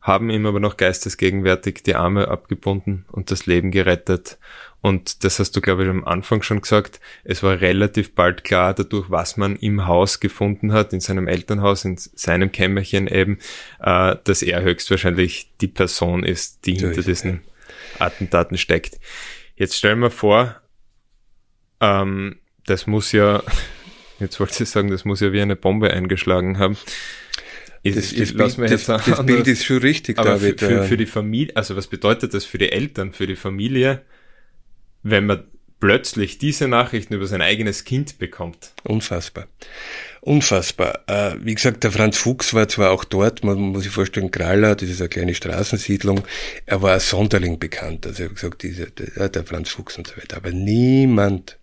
haben 0.00 0.30
ihm 0.30 0.46
aber 0.46 0.60
noch 0.60 0.76
geistesgegenwärtig 0.76 1.82
die 1.84 1.94
Arme 1.94 2.28
abgebunden 2.28 3.04
und 3.12 3.30
das 3.30 3.46
Leben 3.46 3.70
gerettet. 3.70 4.38
Und 4.82 5.22
das 5.22 5.38
hast 5.38 5.54
du, 5.54 5.60
glaube 5.60 5.84
ich, 5.84 5.88
am 5.88 6.04
Anfang 6.04 6.42
schon 6.42 6.60
gesagt. 6.60 7.00
Es 7.22 7.44
war 7.44 7.60
relativ 7.60 8.16
bald 8.16 8.42
klar, 8.42 8.74
dadurch, 8.74 9.10
was 9.10 9.36
man 9.36 9.54
im 9.54 9.86
Haus 9.86 10.18
gefunden 10.18 10.72
hat, 10.72 10.92
in 10.92 11.00
seinem 11.00 11.28
Elternhaus, 11.28 11.84
in 11.84 11.96
seinem 11.96 12.50
Kämmerchen 12.50 13.06
eben, 13.06 13.38
äh, 13.80 14.16
dass 14.24 14.42
er 14.42 14.62
höchstwahrscheinlich 14.62 15.52
die 15.60 15.68
Person 15.68 16.24
ist, 16.24 16.66
die 16.66 16.74
hinter 16.74 17.00
diesen 17.00 17.42
Attentaten 18.00 18.58
steckt. 18.58 18.98
Jetzt 19.54 19.76
stellen 19.76 20.00
wir 20.00 20.10
vor, 20.10 20.60
ähm, 21.80 22.40
das 22.66 22.88
muss 22.88 23.12
ja, 23.12 23.40
jetzt 24.18 24.40
wollte 24.40 24.64
ich 24.64 24.68
sagen, 24.68 24.90
das 24.90 25.04
muss 25.04 25.20
ja 25.20 25.32
wie 25.32 25.42
eine 25.42 25.54
Bombe 25.54 25.92
eingeschlagen 25.92 26.58
haben. 26.58 26.76
Ist, 27.84 27.96
das, 27.96 28.14
das, 28.14 28.56
Bild, 28.56 28.70
das, 28.70 28.86
das 28.86 29.26
Bild 29.26 29.46
ist 29.46 29.64
schon 29.64 29.78
richtig, 29.78 30.18
aber 30.18 30.30
David. 30.30 30.58
Für, 30.58 30.68
für, 30.68 30.82
für 30.84 30.96
die 30.96 31.06
Familie, 31.06 31.54
also 31.54 31.76
was 31.76 31.86
bedeutet 31.86 32.34
das 32.34 32.44
für 32.44 32.58
die 32.58 32.72
Eltern, 32.72 33.12
für 33.12 33.28
die 33.28 33.36
Familie? 33.36 34.02
Wenn 35.02 35.26
man 35.26 35.44
plötzlich 35.80 36.38
diese 36.38 36.68
Nachrichten 36.68 37.14
über 37.14 37.26
sein 37.26 37.42
eigenes 37.42 37.84
Kind 37.84 38.18
bekommt. 38.18 38.70
Unfassbar. 38.84 39.48
Unfassbar. 40.20 41.00
Äh, 41.08 41.34
wie 41.40 41.56
gesagt, 41.56 41.82
der 41.82 41.90
Franz 41.90 42.18
Fuchs 42.18 42.54
war 42.54 42.68
zwar 42.68 42.92
auch 42.92 43.02
dort, 43.02 43.42
man 43.42 43.58
muss 43.58 43.82
sich 43.82 43.90
vorstellen, 43.90 44.30
Kralla, 44.30 44.76
das 44.76 44.88
ist 44.88 45.00
eine 45.00 45.08
kleine 45.08 45.34
Straßensiedlung, 45.34 46.22
er 46.66 46.82
war 46.82 46.92
als 46.92 47.10
Sonderling 47.10 47.58
bekannt, 47.58 48.06
also 48.06 48.22
hat 48.22 48.34
gesagt, 48.36 48.62
dieser, 48.62 48.86
der, 48.86 49.28
der 49.28 49.44
Franz 49.44 49.70
Fuchs 49.70 49.98
und 49.98 50.06
so 50.06 50.16
weiter. 50.16 50.36
Aber 50.36 50.52
niemand 50.52 51.58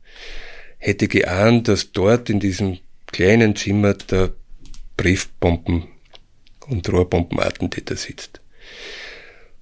hätte 0.79 1.07
geahnt, 1.07 1.69
dass 1.69 1.93
dort 1.93 2.29
in 2.29 2.41
diesem 2.41 2.79
kleinen 3.07 3.55
Zimmer 3.55 3.93
der 3.93 4.31
Briefbomben- 4.97 5.87
und 6.67 6.89
Rohrbombenattentäter 6.89 7.95
sitzt. 7.95 8.41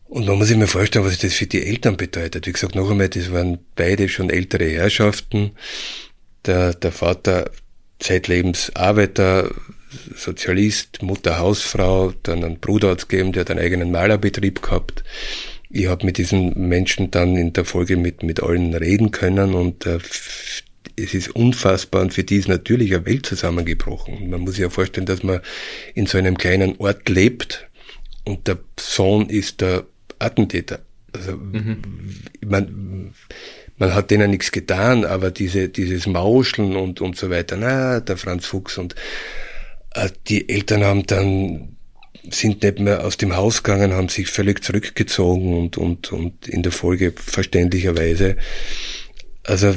Und 0.10 0.26
man 0.26 0.38
muss 0.38 0.48
sich 0.48 0.58
mal 0.58 0.68
vorstellen, 0.68 1.06
was 1.06 1.18
das 1.20 1.34
für 1.34 1.48
die 1.48 1.66
Eltern 1.66 1.98
bedeutet. 1.98 2.48
Wie 2.48 2.54
gesagt, 2.54 2.76
noch 2.76 2.90
einmal, 2.90 3.10
das 3.10 3.32
waren 3.32 3.60
beide 3.76 4.08
schon 4.08 4.30
ältere 4.30 4.70
Herrschaften. 4.70 5.52
Der, 6.46 6.74
der 6.74 6.92
Vater 6.94 7.52
zeitlebens 8.00 8.74
Arbeiter, 8.76 9.52
Sozialist, 10.16 11.02
Mutter 11.02 11.40
Hausfrau, 11.40 12.14
dann 12.24 12.44
einen 12.44 12.60
Bruder 12.60 12.92
hat's 12.92 13.08
gegeben, 13.08 13.32
der 13.34 13.42
hat 13.42 13.52
einen 13.52 13.60
eigenen 13.60 13.92
Malerbetrieb 13.92 14.62
gehabt. 14.62 15.04
Ich 15.70 15.88
habe 15.88 16.06
mit 16.06 16.18
diesen 16.18 16.68
Menschen 16.68 17.12
dann 17.12 17.36
in 17.36 17.54
der 17.54 17.66
Folge 17.66 17.98
mit, 17.98 18.24
mit 18.24 18.42
allen 18.42 18.74
reden 18.74 19.12
können 19.12 19.54
und 19.54 19.86
äh, 19.86 20.00
es 20.96 21.14
ist 21.14 21.36
unfassbar 21.36 22.02
und 22.02 22.14
für 22.14 22.24
die 22.24 22.38
ist 22.38 22.48
natürlich 22.48 22.94
eine 22.96 23.06
Welt 23.06 23.26
zusammengebrochen. 23.26 24.30
Man 24.30 24.42
muss 24.42 24.54
sich 24.54 24.62
ja 24.62 24.70
vorstellen, 24.70 25.06
dass 25.06 25.24
man 25.24 25.42
in 25.94 26.06
so 26.06 26.18
einem 26.18 26.38
kleinen 26.38 26.78
Ort 26.78 27.10
lebt 27.10 27.68
und 28.24 28.48
der 28.48 28.60
Sohn 28.80 29.30
ist 29.30 29.62
der 29.62 29.86
Attentäter. 30.20 30.80
Also 31.14 31.38
mhm. 31.38 31.82
man, 32.46 33.14
man 33.78 33.94
hat 33.94 34.12
denen 34.12 34.32
nichts 34.32 34.52
getan, 34.52 35.06
aber 35.06 35.32
diese, 35.32 35.70
dieses 35.70 36.08
Mauscheln 36.08 36.76
und, 36.76 37.02
und 37.02 37.16
so 37.16 37.30
weiter, 37.30 37.58
na, 37.58 38.00
der 38.00 38.18
Franz 38.18 38.46
Fuchs 38.46 38.78
und 38.78 38.96
äh, 39.94 40.10
die 40.28 40.50
Eltern 40.50 40.84
haben 40.84 41.06
dann 41.06 41.78
sind 42.30 42.64
nicht 42.64 42.80
mehr 42.80 43.06
aus 43.06 43.18
dem 43.18 43.36
Haus 43.36 43.64
gegangen, 43.64 43.94
haben 43.94 44.10
sich 44.10 44.28
völlig 44.28 44.64
zurückgezogen 44.64 45.58
und, 45.58 45.78
und, 45.78 46.12
und 46.12 46.48
in 46.48 46.62
der 46.62 46.72
Folge 46.72 47.14
verständlicherweise. 47.16 48.36
Also 49.44 49.74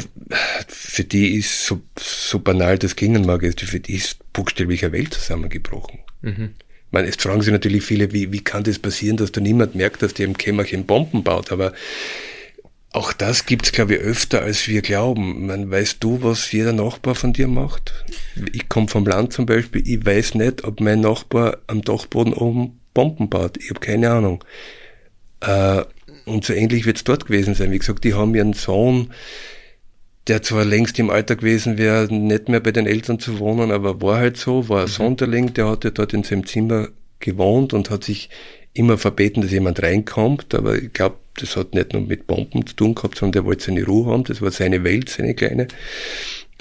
für 0.67 1.05
die 1.05 1.37
ist, 1.37 1.65
so, 1.65 1.81
so 1.97 2.41
banal 2.41 2.77
das 2.79 2.97
klingen 2.97 3.25
mag, 3.25 3.43
für 3.57 3.81
die 3.81 3.95
ist 3.95 4.33
buchstäblich 4.33 4.85
eine 4.85 4.93
Welt 4.93 5.15
zusammengebrochen. 5.15 6.01
Mhm. 6.23 6.55
Meine, 6.91 7.07
jetzt 7.07 7.23
fragen 7.23 7.43
sich 7.43 7.53
natürlich 7.53 7.85
viele, 7.85 8.13
wie, 8.13 8.33
wie 8.33 8.43
kann 8.43 8.65
das 8.65 8.79
passieren, 8.79 9.17
dass 9.17 9.33
da 9.33 9.41
niemand 9.41 9.75
merkt, 9.75 10.03
dass 10.03 10.15
der 10.15 10.27
im 10.27 10.37
Kämmerchen 10.37 10.87
Bomben 10.87 11.23
baut, 11.23 11.53
aber 11.53 11.73
auch 12.93 13.13
das 13.13 13.47
gibt's 13.47 13.71
glaube 13.71 13.95
ich, 13.95 14.01
öfter, 14.01 14.43
als 14.43 14.67
wir 14.67 14.83
glauben. 14.83 15.47
Man, 15.47 15.71
weißt 15.71 16.03
du, 16.03 16.23
was 16.23 16.51
jeder 16.51 16.73
Nachbar 16.73 17.15
von 17.15 17.33
dir 17.33 17.47
macht? 17.47 17.93
Ich 18.53 18.69
komme 18.69 18.89
vom 18.89 19.07
Land 19.07 19.33
zum 19.33 19.47
Beispiel, 19.47 19.87
ich 19.87 20.05
weiß 20.05 20.35
nicht, 20.35 20.65
ob 20.65 20.81
mein 20.81 21.01
Nachbar 21.01 21.59
am 21.69 21.83
Dachboden 21.83 22.35
oben 22.35 22.81
Bomben 22.93 23.31
baut. 23.31 23.57
Ich 23.59 23.71
habe 23.71 23.81
keine 23.81 24.11
Ahnung. 24.11 24.45
Äh, 25.41 25.85
und 26.27 26.45
so 26.45 26.53
ähnlich 26.53 26.85
wird's 26.85 27.05
dort 27.05 27.27
gewesen 27.27 27.55
sein. 27.55 27.71
Wie 27.71 27.79
gesagt, 27.79 28.03
die 28.03 28.15
haben 28.15 28.35
ihren 28.35 28.53
Sohn 28.53 29.13
der 30.27 30.43
zwar 30.43 30.65
längst 30.65 30.99
im 30.99 31.11
Alter 31.11 31.37
gewesen 31.37 31.79
wäre, 31.79 32.13
nicht 32.13 32.49
mehr 32.49 32.61
bei 32.61 32.73
den 32.73 32.87
Eltern 32.87 33.19
zu 33.19 33.39
wohnen, 33.39 33.71
aber 33.71 34.03
war 34.03 34.19
halt 34.19 34.37
so, 34.37 34.69
war 34.69 34.81
ein 34.81 34.85
mhm. 34.85 34.89
Sonderling, 34.89 35.55
der 35.55 35.69
hatte 35.69 35.93
dort 35.93 36.13
in 36.13 36.23
seinem 36.23 36.47
Zimmer 36.47 36.89
gewohnt 37.19 37.73
und 37.73 37.91
hat 37.91 38.05
sich 38.05 38.31
immer 38.73 38.99
verbeten, 38.99 39.43
dass 39.43 39.51
jemand 39.51 39.83
reinkommt, 39.83 40.55
aber 40.55 40.77
ich 40.77 40.93
glaube, 40.93 41.17
das 41.35 41.57
hat 41.57 41.75
nicht 41.75 41.93
nur 41.93 42.03
mit 42.03 42.27
Bomben 42.27 42.67
zu 42.67 42.75
tun 42.75 42.95
gehabt, 42.95 43.19
sondern 43.19 43.33
der 43.33 43.45
wollte 43.45 43.65
seine 43.65 43.85
Ruhe 43.85 44.13
haben, 44.13 44.25
das 44.25 44.41
war 44.43 44.51
seine 44.51 44.85
Welt, 44.85 45.09
seine 45.09 45.35
kleine. 45.35 45.69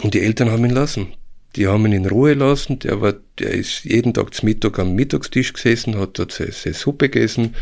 Und 0.02 0.14
die 0.14 0.22
Eltern 0.22 0.50
haben 0.52 0.66
ihn 0.66 0.72
lassen. 0.72 1.14
Die 1.56 1.68
haben 1.68 1.86
ihn 1.86 1.94
in 1.94 2.06
Ruhe 2.06 2.36
lassen, 2.36 2.80
der 2.80 3.02
war, 3.02 3.14
der 3.40 3.52
ist 3.52 3.84
jeden 3.84 4.14
Tag 4.14 4.34
zum 4.34 4.48
Mittag 4.48 4.80
am 4.80 4.94
Mittagstisch 4.94 5.54
gesessen, 5.54 5.98
hat 5.98 6.18
dort 6.20 6.32
seine, 6.32 6.52
seine 6.52 6.76
Suppe 6.76 7.10
gegessen, 7.10 7.56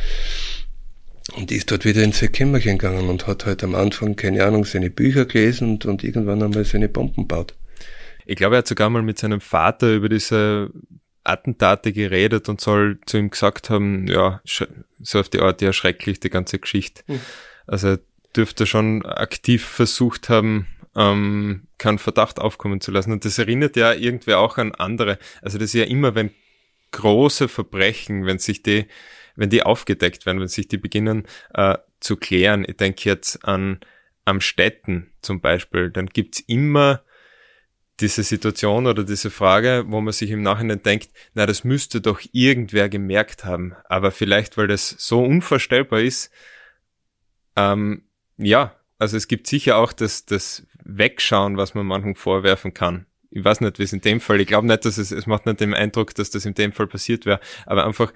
und 1.36 1.52
ist 1.52 1.72
dort 1.72 1.86
wieder 1.86 2.04
in 2.04 2.12
sein 2.12 2.32
Kämmerchen 2.32 2.78
gegangen 2.78 3.10
und 3.10 3.28
hat 3.28 3.46
halt 3.46 3.64
am 3.64 3.76
Anfang, 3.76 4.16
keine 4.16 4.44
Ahnung, 4.46 4.66
seine 4.66 4.90
Bücher 4.90 5.26
gelesen 5.26 5.72
und, 5.72 5.86
und 5.86 6.04
irgendwann 6.04 6.42
einmal 6.42 6.66
seine 6.66 6.90
Bomben 6.90 7.28
baut. 7.28 7.54
Ich 8.26 8.36
glaube, 8.36 8.56
er 8.56 8.60
hat 8.60 8.68
sogar 8.68 8.90
mal 8.90 9.02
mit 9.02 9.18
seinem 9.20 9.42
Vater 9.42 9.94
über 9.94 10.10
diese 10.10 10.70
Attentate 11.24 11.92
geredet 11.92 12.50
und 12.50 12.62
soll 12.62 13.00
zu 13.06 13.18
ihm 13.18 13.30
gesagt 13.30 13.70
haben, 13.70 14.08
ja, 14.08 14.42
so 14.46 15.20
auf 15.20 15.30
die 15.30 15.40
Art, 15.40 15.62
ja, 15.62 15.74
schrecklich, 15.74 16.20
die 16.20 16.30
ganze 16.30 16.60
Geschichte. 16.60 17.04
Mhm. 17.08 17.22
Also 17.68 17.88
er 17.88 18.00
dürfte 18.36 18.66
schon 18.66 19.06
aktiv 19.06 19.66
versucht 19.66 20.30
haben, 20.30 20.68
ähm, 20.96 21.64
keinen 21.78 22.00
Verdacht 22.00 22.40
aufkommen 22.40 22.82
zu 22.82 22.92
lassen. 22.92 23.12
Und 23.12 23.26
das 23.26 23.38
erinnert 23.38 23.76
ja 23.76 23.94
irgendwie 23.94 24.34
auch 24.34 24.58
an 24.58 24.74
andere. 24.76 25.20
Also 25.42 25.58
das 25.58 25.68
ist 25.68 25.74
ja 25.74 25.86
immer, 25.86 26.16
wenn 26.16 26.32
große 26.92 27.48
Verbrechen, 27.48 28.26
wenn 28.26 28.40
sich 28.40 28.64
die, 28.64 28.86
wenn 29.38 29.50
die 29.50 29.64
aufgedeckt 29.64 30.26
werden, 30.26 30.42
wenn 30.42 30.48
sich 30.48 30.68
die 30.68 30.78
beginnen 30.78 31.26
äh, 31.54 31.78
zu 32.00 32.18
klären. 32.18 32.66
Ich 32.68 32.78
denke 32.78 33.08
jetzt 33.10 33.46
an 33.46 33.80
am 34.26 34.42
Städten 34.42 35.14
zum 35.22 35.40
Beispiel, 35.40 35.90
dann 35.90 36.08
gibt's 36.08 36.42
immer 36.42 37.02
diese 38.00 38.24
Situation 38.24 38.86
oder 38.86 39.04
diese 39.04 39.32
Frage, 39.32 39.86
wo 39.88 40.02
man 40.02 40.14
sich 40.14 40.30
im 40.30 40.44
Nachhinein 40.44 40.84
denkt, 40.84 41.10
na, 41.34 41.46
das 41.46 41.64
müsste 41.64 42.02
doch 42.02 42.20
irgendwer 42.32 42.90
gemerkt 42.90 43.46
haben. 43.46 43.74
Aber 43.86 44.12
vielleicht, 44.12 44.58
weil 44.58 44.68
das 44.68 44.90
so 44.90 45.24
unvorstellbar 45.24 46.02
ist, 46.02 46.30
ähm, 47.56 48.04
ja, 48.38 48.76
also 49.00 49.18
es 49.18 49.28
gibt 49.28 49.48
sicher 49.48 49.78
auch 49.78 49.94
das, 49.94 50.26
das 50.26 50.68
Wegschauen, 50.84 51.58
was 51.58 51.74
man 51.74 51.88
manchen 51.88 52.16
vorwerfen 52.16 52.74
kann. 52.74 53.08
Ich 53.30 53.44
weiß 53.44 53.62
nicht, 53.62 53.80
wie 53.80 53.84
es 53.84 53.94
in 53.94 54.02
dem 54.02 54.22
Fall, 54.22 54.40
ich 54.42 54.48
glaube 54.48 54.68
nicht, 54.68 54.86
dass 54.86 54.98
es, 54.98 55.12
es 55.12 55.26
macht 55.26 55.46
nicht 55.46 55.60
den 55.60 55.74
Eindruck, 55.74 56.14
dass 56.16 56.30
das 56.30 56.46
in 56.46 56.54
dem 56.54 56.72
Fall 56.72 56.88
passiert 56.88 57.26
wäre, 57.26 57.40
aber 57.66 57.86
einfach 57.86 58.14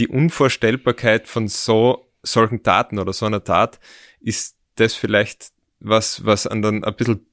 die 0.00 0.08
Unvorstellbarkeit 0.08 1.28
von 1.28 1.46
so, 1.46 2.10
solchen 2.22 2.62
Taten 2.62 2.98
oder 2.98 3.12
so 3.12 3.26
einer 3.26 3.44
Tat 3.44 3.78
ist 4.20 4.56
das 4.76 4.94
vielleicht 4.94 5.50
was, 5.78 6.24
was 6.24 6.46
an 6.46 6.62
dann 6.62 6.84
ein 6.84 6.94
bisschen 6.96 7.26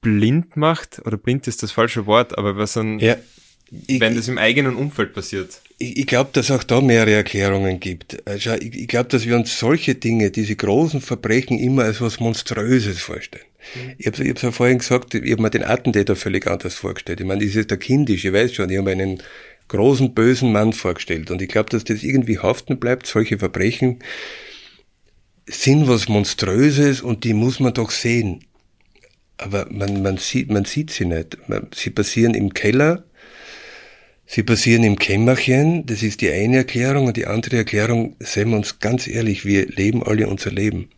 blind 0.00 0.56
macht, 0.56 1.00
oder 1.04 1.16
blind 1.16 1.46
ist 1.46 1.62
das 1.62 1.72
falsche 1.72 2.06
Wort, 2.06 2.36
aber 2.38 2.56
was 2.56 2.74
dann, 2.74 2.98
ja, 2.98 3.16
ich, 3.86 4.00
wenn 4.00 4.16
das 4.16 4.28
im 4.28 4.38
eigenen 4.38 4.76
Umfeld 4.76 5.12
passiert. 5.12 5.60
Ich, 5.78 5.98
ich 5.98 6.06
glaube, 6.06 6.30
dass 6.32 6.50
auch 6.50 6.62
da 6.62 6.80
mehrere 6.80 7.12
Erklärungen 7.12 7.80
gibt. 7.80 8.26
Also 8.26 8.54
ich, 8.54 8.74
ich 8.74 8.88
glaube, 8.88 9.10
dass 9.10 9.26
wir 9.26 9.36
uns 9.36 9.58
solche 9.58 9.94
Dinge, 9.94 10.30
diese 10.30 10.56
großen 10.56 11.00
Verbrechen 11.00 11.58
immer 11.58 11.84
als 11.84 12.00
was 12.00 12.20
Monströses 12.20 13.00
vorstellen. 13.00 13.44
Mhm. 13.74 13.94
Ich 13.98 14.06
habe 14.06 14.22
es 14.22 14.42
ja 14.42 14.52
vorhin 14.52 14.78
gesagt, 14.78 15.14
ich 15.14 15.30
habe 15.30 15.42
mir 15.42 15.50
den 15.50 15.64
Attentäter 15.64 16.16
völlig 16.16 16.46
anders 16.46 16.74
vorgestellt. 16.74 17.20
Ich 17.20 17.26
meine, 17.26 17.44
das 17.44 17.54
ist 17.54 17.70
der 17.70 17.78
kindisch, 17.78 18.24
ich 18.24 18.32
weiß 18.32 18.54
schon, 18.54 18.70
ich 18.70 18.78
habe 18.78 18.90
einen 18.90 19.22
großen, 19.68 20.14
bösen 20.14 20.52
Mann 20.52 20.72
vorgestellt. 20.72 21.30
Und 21.30 21.42
ich 21.42 21.48
glaube, 21.48 21.70
dass 21.70 21.84
das 21.84 22.02
irgendwie 22.02 22.38
haften 22.38 22.78
bleibt, 22.78 23.06
solche 23.06 23.38
Verbrechen 23.38 24.00
sind 25.46 25.88
was 25.88 26.08
Monströses 26.08 27.00
und 27.00 27.24
die 27.24 27.34
muss 27.34 27.60
man 27.60 27.74
doch 27.74 27.90
sehen. 27.90 28.44
Aber 29.38 29.66
man, 29.70 30.02
man, 30.02 30.16
sieht, 30.16 30.50
man 30.50 30.64
sieht 30.64 30.90
sie 30.90 31.04
nicht. 31.04 31.38
Sie 31.74 31.90
passieren 31.90 32.34
im 32.34 32.52
Keller, 32.52 33.04
sie 34.26 34.42
passieren 34.42 34.84
im 34.84 34.98
Kämmerchen, 34.98 35.86
das 35.86 36.02
ist 36.02 36.20
die 36.20 36.30
eine 36.30 36.58
Erklärung. 36.58 37.06
Und 37.06 37.16
die 37.16 37.26
andere 37.26 37.56
Erklärung, 37.56 38.16
seien 38.18 38.50
wir 38.50 38.56
uns 38.56 38.80
ganz 38.80 39.06
ehrlich, 39.06 39.44
wir 39.44 39.66
leben 39.66 40.02
alle 40.02 40.28
unser 40.28 40.50
Leben. 40.50 40.90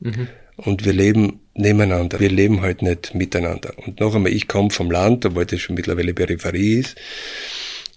Mhm. 0.00 0.28
Und 0.56 0.84
wir 0.84 0.92
leben 0.92 1.40
nebeneinander. 1.54 2.18
Wir 2.18 2.30
leben 2.30 2.62
halt 2.62 2.82
nicht 2.82 3.14
miteinander. 3.14 3.74
Und 3.84 4.00
noch 4.00 4.14
einmal, 4.14 4.32
ich 4.32 4.48
komme 4.48 4.70
vom 4.70 4.90
Land, 4.90 5.24
obwohl 5.26 5.46
das 5.46 5.60
schon 5.60 5.76
mittlerweile 5.76 6.14
Peripherie 6.14 6.80
ist. 6.80 6.96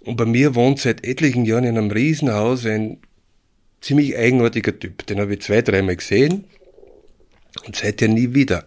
Und 0.04 0.18
bei 0.18 0.26
mir 0.26 0.56
wohnt 0.56 0.80
seit 0.80 1.06
etlichen 1.06 1.46
Jahren 1.46 1.64
in 1.64 1.78
einem 1.78 1.92
Riesenhaus 1.92 2.66
ein 2.66 2.98
ziemlich 3.82 4.18
eigenartiger 4.18 4.78
Typ. 4.78 5.06
Den 5.08 5.20
habe 5.20 5.34
ich 5.34 5.42
zwei, 5.42 5.62
dreimal 5.62 5.96
gesehen 5.96 6.46
und 7.66 7.76
seither 7.76 8.08
nie 8.08 8.34
wieder. 8.34 8.66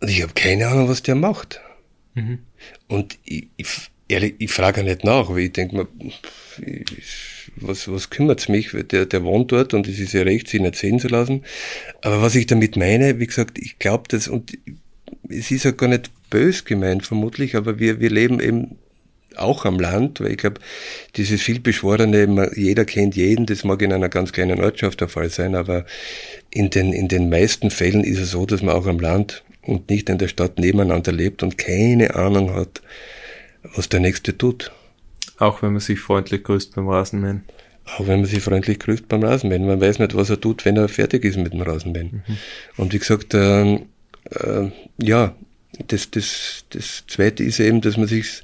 Und 0.00 0.10
ich 0.10 0.22
habe 0.22 0.32
keine 0.34 0.68
Ahnung, 0.68 0.88
was 0.88 1.02
der 1.02 1.14
macht. 1.14 1.60
Mhm. 2.14 2.40
Und 2.88 3.18
ich, 3.24 3.48
ich, 3.56 3.68
ehrlich, 4.08 4.34
ich 4.38 4.50
frage 4.50 4.82
nicht 4.82 5.04
nach, 5.04 5.30
weil 5.30 5.40
ich 5.40 5.52
denke 5.52 5.76
mir, 5.76 5.88
was, 7.56 7.90
was 7.90 8.10
kümmert's 8.10 8.48
mich? 8.48 8.72
Der, 8.72 9.06
der 9.06 9.24
wohnt 9.24 9.52
dort 9.52 9.72
und 9.74 9.88
es 9.88 9.98
ist 9.98 10.12
ja 10.12 10.22
recht, 10.22 10.48
sich 10.48 10.60
nicht 10.60 10.76
sehen 10.76 10.98
zu 10.98 11.08
lassen. 11.08 11.44
Aber 12.02 12.20
was 12.20 12.34
ich 12.34 12.46
damit 12.46 12.76
meine, 12.76 13.18
wie 13.18 13.26
gesagt, 13.26 13.58
ich 13.58 13.78
glaube 13.78 14.04
das, 14.08 14.28
und 14.28 14.58
es 15.28 15.50
ist 15.50 15.64
ja 15.64 15.70
gar 15.70 15.88
nicht 15.88 16.10
bös 16.28 16.64
gemeint 16.64 17.06
vermutlich, 17.06 17.56
aber 17.56 17.78
wir, 17.78 18.00
wir 18.00 18.10
leben 18.10 18.40
eben 18.40 18.78
auch 19.38 19.64
am 19.64 19.78
Land, 19.78 20.20
weil 20.20 20.32
ich 20.32 20.38
glaube, 20.38 20.60
dieses 21.16 21.42
vielbeschworene, 21.42 22.50
jeder 22.56 22.84
kennt 22.84 23.16
jeden, 23.16 23.46
das 23.46 23.64
mag 23.64 23.82
in 23.82 23.92
einer 23.92 24.08
ganz 24.08 24.32
kleinen 24.32 24.60
Ortschaft 24.60 25.00
der 25.00 25.08
Fall 25.08 25.30
sein, 25.30 25.54
aber 25.54 25.86
in 26.50 26.70
den, 26.70 26.92
in 26.92 27.08
den 27.08 27.28
meisten 27.28 27.70
Fällen 27.70 28.04
ist 28.04 28.18
es 28.18 28.30
so, 28.30 28.46
dass 28.46 28.62
man 28.62 28.74
auch 28.74 28.86
am 28.86 29.00
Land 29.00 29.44
und 29.62 29.90
nicht 29.90 30.08
in 30.08 30.18
der 30.18 30.28
Stadt 30.28 30.58
nebeneinander 30.58 31.12
lebt 31.12 31.42
und 31.42 31.58
keine 31.58 32.14
Ahnung 32.14 32.54
hat, 32.54 32.82
was 33.74 33.88
der 33.88 34.00
Nächste 34.00 34.36
tut. 34.36 34.72
Auch 35.38 35.62
wenn 35.62 35.72
man 35.72 35.80
sich 35.80 36.00
freundlich 36.00 36.44
grüßt 36.44 36.74
beim 36.74 36.88
Rasenmähen. 36.88 37.42
Auch 37.84 38.06
wenn 38.06 38.20
man 38.20 38.26
sich 38.26 38.42
freundlich 38.42 38.78
grüßt 38.78 39.08
beim 39.08 39.22
Rasenmähen. 39.22 39.66
Man 39.66 39.80
weiß 39.80 39.98
nicht, 39.98 40.14
was 40.14 40.30
er 40.30 40.40
tut, 40.40 40.64
wenn 40.64 40.76
er 40.76 40.88
fertig 40.88 41.24
ist 41.24 41.36
mit 41.36 41.52
dem 41.52 41.60
Rasenmähen. 41.60 42.22
Mhm. 42.26 42.36
Und 42.76 42.92
wie 42.92 42.98
gesagt, 42.98 43.34
äh, 43.34 43.74
äh, 43.74 44.70
ja, 44.98 45.34
das, 45.88 46.10
das, 46.10 46.64
das 46.70 47.04
Zweite 47.06 47.44
ist 47.44 47.60
eben, 47.60 47.80
dass 47.80 47.96
man 47.96 48.08
sich 48.08 48.42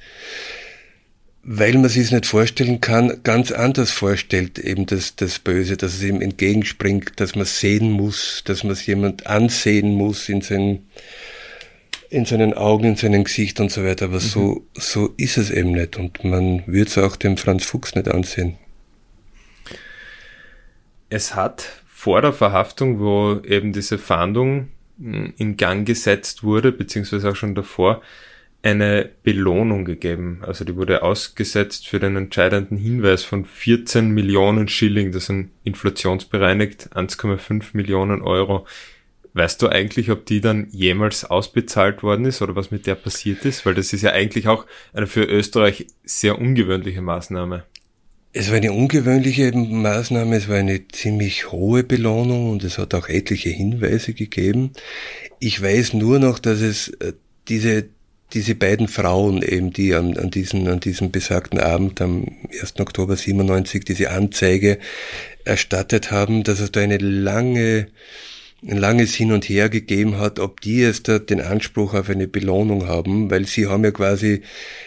weil 1.45 1.75
man 1.75 1.89
sich 1.89 2.05
es 2.05 2.13
nicht 2.13 2.27
vorstellen 2.27 2.81
kann, 2.81 3.21
ganz 3.25 3.51
anders 3.51 3.91
vorstellt, 3.91 4.59
eben 4.59 4.87
das, 4.87 5.17
das 5.17 5.41
Böse, 5.41 5.77
dass 5.77 5.95
es 5.95 6.03
ihm 6.03 6.21
entgegenspringt, 6.21 7.19
dass 7.19 7.35
man 7.35 7.47
sehen 7.47 7.91
muss, 7.91 8.43
dass 8.45 8.63
man 8.63 8.73
es 8.73 8.87
jemand 8.87 9.27
ansehen 9.27 9.95
muss 9.95 10.29
in 10.29 10.41
seinen, 10.41 10.87
in 12.11 12.27
seinen 12.27 12.55
Augen, 12.55 12.85
in 12.85 12.97
seinem 12.97 13.25
Gesicht 13.25 13.59
und 13.59 13.73
so 13.73 13.85
weiter. 13.85 14.05
Aber 14.05 14.17
mhm. 14.17 14.21
so, 14.21 14.67
so 14.75 15.15
ist 15.17 15.37
es 15.37 15.51
eben 15.51 15.73
nicht. 15.73 15.97
Und 15.97 16.23
man 16.23 16.63
würde 16.67 16.89
es 16.89 16.99
auch 16.99 17.17
dem 17.17 17.37
Franz 17.37 17.65
Fuchs 17.65 17.97
nicht 17.97 18.09
ansehen. 18.09 18.57
Es 21.09 21.35
hat 21.35 21.65
vor 21.89 22.23
der 22.23 22.33
Verhaftung, 22.33 23.01
wo 23.01 23.41
eben 23.45 23.73
diese 23.73 23.99
Fahndung 23.99 24.69
hm, 24.99 25.35
in 25.37 25.57
Gang 25.57 25.87
gesetzt 25.87 26.45
wurde, 26.45 26.71
beziehungsweise 26.71 27.31
auch 27.31 27.37
schon 27.37 27.57
davor, 27.57 28.01
eine 28.63 29.11
Belohnung 29.25 29.85
gegeben. 29.85 30.41
Also 30.43 30.65
die 30.65 30.77
wurde 30.77 31.03
ausgesetzt 31.03 31.89
für 31.89 31.99
den 31.99 32.17
entscheidenden 32.17 32.77
Hinweis 32.77 33.25
von 33.25 33.45
14 33.45 34.11
Millionen 34.11 34.69
Schilling, 34.69 35.11
das 35.13 35.27
sind 35.27 35.51
inflationsbereinigt 35.65 36.91
1,5 36.95 37.71
Millionen 37.73 38.23
Euro. 38.23 38.67
Weißt 39.35 39.63
du 39.63 39.69
eigentlich, 39.69 40.11
ob 40.11 40.27
die 40.27 40.41
dann 40.41 40.69
jemals 40.71 41.25
ausbezahlt 41.25 42.03
worden 42.03 42.27
ist 42.27 42.43
oder 42.43 42.55
was 42.55 42.71
mit 42.71 42.87
der 42.87 42.95
passiert 42.95 43.45
ist? 43.45 43.65
Weil 43.65 43.75
das 43.75 43.93
ist 43.93 44.03
ja 44.03 44.13
eigentlich 44.13 44.47
auch 44.47 44.67
eine 44.93 45.07
für 45.07 45.25
Österreich 45.25 45.87
sehr 46.05 46.39
ungewöhnliche 46.39 47.01
Maßnahme. 47.01 47.65
Es 48.35 48.49
war 48.49 48.57
eine 48.57 48.73
ungewöhnliche 48.73 49.53
Maßnahme, 49.53 50.37
es 50.37 50.49
war 50.49 50.57
eine 50.57 50.87
ziemlich 50.89 51.51
hohe 51.51 51.83
Belohnung 51.83 52.51
und 52.51 52.65
es 52.65 52.79
hat 52.79 52.95
auch 52.95 53.09
etliche 53.09 53.51
Hinweise 53.51 54.15
gegeben. 54.15 54.73
Ich 55.39 55.61
weiß 55.61 55.95
nur 55.95 56.19
noch, 56.19 56.39
dass 56.39 56.61
es 56.61 56.89
äh, 56.89 57.15
diese 57.49 57.89
diese 58.33 58.55
beiden 58.55 58.89
Frauen 58.89 59.43
eben, 59.43 59.73
die 59.73 59.95
an, 59.95 60.17
an, 60.17 60.31
diesen, 60.31 60.69
an 60.69 60.81
diesem 60.81 61.11
besagten 61.11 61.59
Abend 61.59 62.01
am 62.01 62.27
1. 62.51 62.81
Oktober 62.81 63.17
97 63.17 63.85
diese 63.85 64.11
Anzeige 64.11 64.79
erstattet 65.45 66.11
haben, 66.11 66.43
dass 66.45 66.61
es 66.61 66.73
da 66.73 66.81
eine 66.81 66.99
lange, 66.99 67.89
ein 68.67 68.79
langes 68.79 69.15
Hin 69.15 69.33
und 69.33 69.45
Her 69.49 69.69
gegeben 69.69 70.19
hat, 70.19 70.39
ob 70.39 70.61
die 70.61 70.79
jetzt 70.79 71.09
da 71.09 71.19
den 71.19 71.41
Anspruch 71.41 71.95
auf 71.95 72.09
eine 72.09 72.29
Belohnung 72.29 72.87
haben, 72.87 73.31
weil 73.31 73.47
sie 73.47 73.67
haben 73.67 73.85
ja 73.85 73.91
quasi 73.91 74.43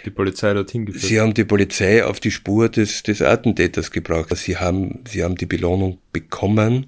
die 0.05 0.11
Polizei 0.11 0.53
dorthin 0.53 0.85
geführt. 0.85 1.03
Sie 1.03 1.19
haben 1.19 1.33
die 1.33 1.45
Polizei 1.45 2.03
auf 2.03 2.19
die 2.19 2.31
Spur 2.31 2.69
des, 2.69 3.03
des 3.03 3.21
Attentäters 3.21 3.91
gebracht. 3.91 4.35
Sie 4.35 4.57
haben, 4.57 5.03
sie 5.07 5.23
haben 5.23 5.35
die 5.35 5.45
Belohnung 5.45 5.99
bekommen 6.11 6.87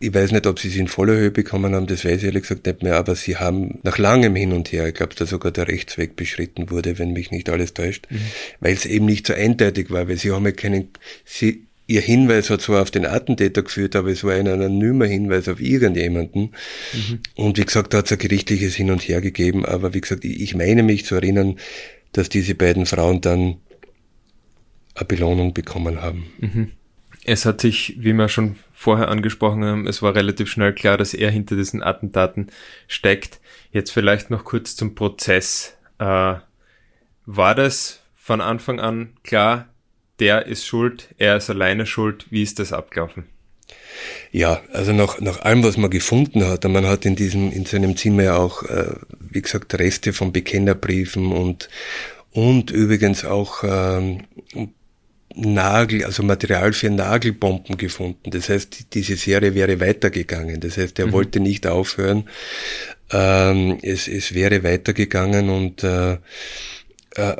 ich 0.00 0.14
weiß 0.14 0.32
nicht, 0.32 0.46
ob 0.46 0.60
sie 0.60 0.68
es 0.68 0.76
in 0.76 0.86
voller 0.86 1.14
Höhe 1.14 1.30
bekommen 1.30 1.74
haben, 1.74 1.86
das 1.86 2.04
weiß 2.04 2.18
ich 2.18 2.24
ehrlich 2.24 2.42
gesagt 2.42 2.66
nicht 2.66 2.82
mehr, 2.82 2.96
aber 2.96 3.16
sie 3.16 3.36
haben 3.36 3.80
nach 3.82 3.98
langem 3.98 4.36
Hin 4.36 4.52
und 4.52 4.70
Her, 4.70 4.86
ich 4.86 4.94
glaube, 4.94 5.14
da 5.16 5.26
sogar 5.26 5.50
der 5.50 5.68
Rechtsweg 5.68 6.14
beschritten 6.14 6.70
wurde, 6.70 6.98
wenn 6.98 7.12
mich 7.12 7.30
nicht 7.30 7.48
alles 7.48 7.74
täuscht, 7.74 8.06
mhm. 8.10 8.20
weil 8.60 8.74
es 8.74 8.86
eben 8.86 9.06
nicht 9.06 9.26
so 9.26 9.34
eindeutig 9.34 9.90
war, 9.90 10.08
weil 10.08 10.16
sie 10.16 10.30
haben 10.30 10.44
ja 10.44 10.52
keinen, 10.52 10.90
sie, 11.24 11.64
ihr 11.88 12.00
Hinweis 12.00 12.48
hat 12.50 12.60
zwar 12.60 12.82
auf 12.82 12.90
den 12.90 13.06
Attentäter 13.06 13.62
geführt, 13.62 13.96
aber 13.96 14.10
es 14.10 14.22
war 14.22 14.34
ein 14.34 14.46
anonymer 14.46 15.06
Hinweis 15.06 15.48
auf 15.48 15.60
irgendjemanden. 15.60 16.52
Mhm. 16.92 17.20
Und 17.34 17.58
wie 17.58 17.64
gesagt, 17.64 17.92
da 17.92 17.98
hat 17.98 18.06
es 18.06 18.12
ein 18.12 18.18
gerichtliches 18.18 18.76
Hin 18.76 18.90
und 18.90 19.02
Her 19.02 19.20
gegeben, 19.20 19.64
aber 19.64 19.94
wie 19.94 20.00
gesagt, 20.00 20.24
ich 20.24 20.54
meine 20.54 20.82
mich 20.82 21.06
zu 21.06 21.16
erinnern, 21.16 21.56
dass 22.12 22.28
diese 22.28 22.54
beiden 22.54 22.86
Frauen 22.86 23.20
dann 23.20 23.56
eine 24.94 25.06
Belohnung 25.06 25.54
bekommen 25.54 26.00
haben. 26.02 26.26
Mhm. 26.38 26.72
Es 27.24 27.44
hat 27.44 27.60
sich, 27.60 27.96
wie 27.98 28.12
wir 28.12 28.28
schon 28.28 28.56
vorher 28.78 29.08
angesprochen 29.08 29.64
haben, 29.64 29.86
es 29.88 30.02
war 30.02 30.14
relativ 30.14 30.48
schnell 30.48 30.72
klar, 30.72 30.96
dass 30.96 31.12
er 31.12 31.32
hinter 31.32 31.56
diesen 31.56 31.82
Attentaten 31.82 32.52
steckt. 32.86 33.40
Jetzt 33.72 33.90
vielleicht 33.90 34.30
noch 34.30 34.44
kurz 34.44 34.76
zum 34.76 34.94
Prozess. 34.94 35.76
Äh, 35.98 36.36
war 37.26 37.54
das 37.56 38.04
von 38.14 38.40
Anfang 38.40 38.78
an 38.78 39.14
klar, 39.24 39.66
der 40.20 40.46
ist 40.46 40.64
schuld, 40.64 41.08
er 41.18 41.38
ist 41.38 41.50
alleine 41.50 41.86
schuld? 41.86 42.26
Wie 42.30 42.44
ist 42.44 42.60
das 42.60 42.72
abgelaufen? 42.72 43.24
Ja, 44.30 44.60
also 44.72 44.92
nach, 44.92 45.18
nach 45.18 45.40
allem, 45.40 45.64
was 45.64 45.76
man 45.76 45.90
gefunden 45.90 46.46
hat, 46.46 46.62
man 46.62 46.86
hat 46.86 47.04
in 47.04 47.16
diesem, 47.16 47.50
in 47.50 47.64
seinem 47.64 47.96
Zimmer 47.96 48.22
ja 48.22 48.36
auch, 48.36 48.62
äh, 48.62 48.94
wie 49.18 49.42
gesagt, 49.42 49.76
Reste 49.76 50.12
von 50.12 50.30
Bekennerbriefen 50.30 51.32
und, 51.32 51.68
und 52.30 52.70
übrigens 52.70 53.24
auch 53.24 53.64
ähm, 53.64 54.22
Nagel, 55.38 56.04
also 56.04 56.22
Material 56.22 56.72
für 56.72 56.90
Nagelbomben 56.90 57.76
gefunden. 57.76 58.30
Das 58.30 58.48
heißt, 58.48 58.94
diese 58.94 59.16
Serie 59.16 59.54
wäre 59.54 59.80
weitergegangen. 59.80 60.60
Das 60.60 60.76
heißt, 60.76 60.98
er 60.98 61.06
mhm. 61.06 61.12
wollte 61.12 61.40
nicht 61.40 61.66
aufhören. 61.66 62.28
Ähm, 63.10 63.78
es, 63.82 64.08
es 64.08 64.34
wäre 64.34 64.62
weitergegangen 64.64 65.48
und 65.48 65.84
äh, 65.84 66.18
äh, 67.14 67.36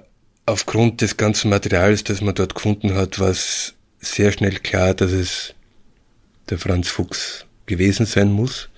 aufgrund 0.46 1.00
des 1.02 1.16
ganzen 1.16 1.50
Materials, 1.50 2.04
das 2.04 2.20
man 2.20 2.34
dort 2.34 2.54
gefunden 2.54 2.94
hat, 2.94 3.18
war 3.18 3.30
es 3.30 3.74
sehr 4.00 4.32
schnell 4.32 4.58
klar, 4.60 4.94
dass 4.94 5.12
es 5.12 5.54
der 6.48 6.58
Franz 6.58 6.88
Fuchs 6.88 7.46
gewesen 7.66 8.06
sein 8.06 8.30
muss. 8.30 8.68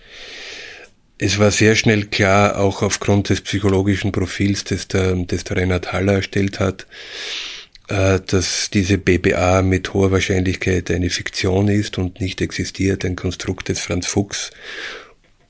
Es 1.18 1.38
war 1.38 1.50
sehr 1.50 1.76
schnell 1.76 2.06
klar, 2.06 2.58
auch 2.58 2.82
aufgrund 2.82 3.28
des 3.28 3.42
psychologischen 3.42 4.10
Profils, 4.10 4.64
das 4.64 4.88
der, 4.88 5.14
das 5.14 5.44
der 5.44 5.58
Reinhard 5.58 5.92
Haller 5.92 6.14
erstellt 6.14 6.58
hat, 6.58 6.86
dass 7.91 8.70
diese 8.70 8.99
BBA 8.99 9.62
mit 9.62 9.93
hoher 9.95 10.12
Wahrscheinlichkeit 10.12 10.91
eine 10.93 11.11
Fiktion 11.11 11.66
ist 11.66 11.99
und 11.99 12.20
nicht 12.20 12.41
existiert, 12.41 13.05
ein 13.05 13.16
Konstrukt 13.16 13.68
des 13.68 13.80
Franz 13.80 14.07
Fuchs 14.07 14.53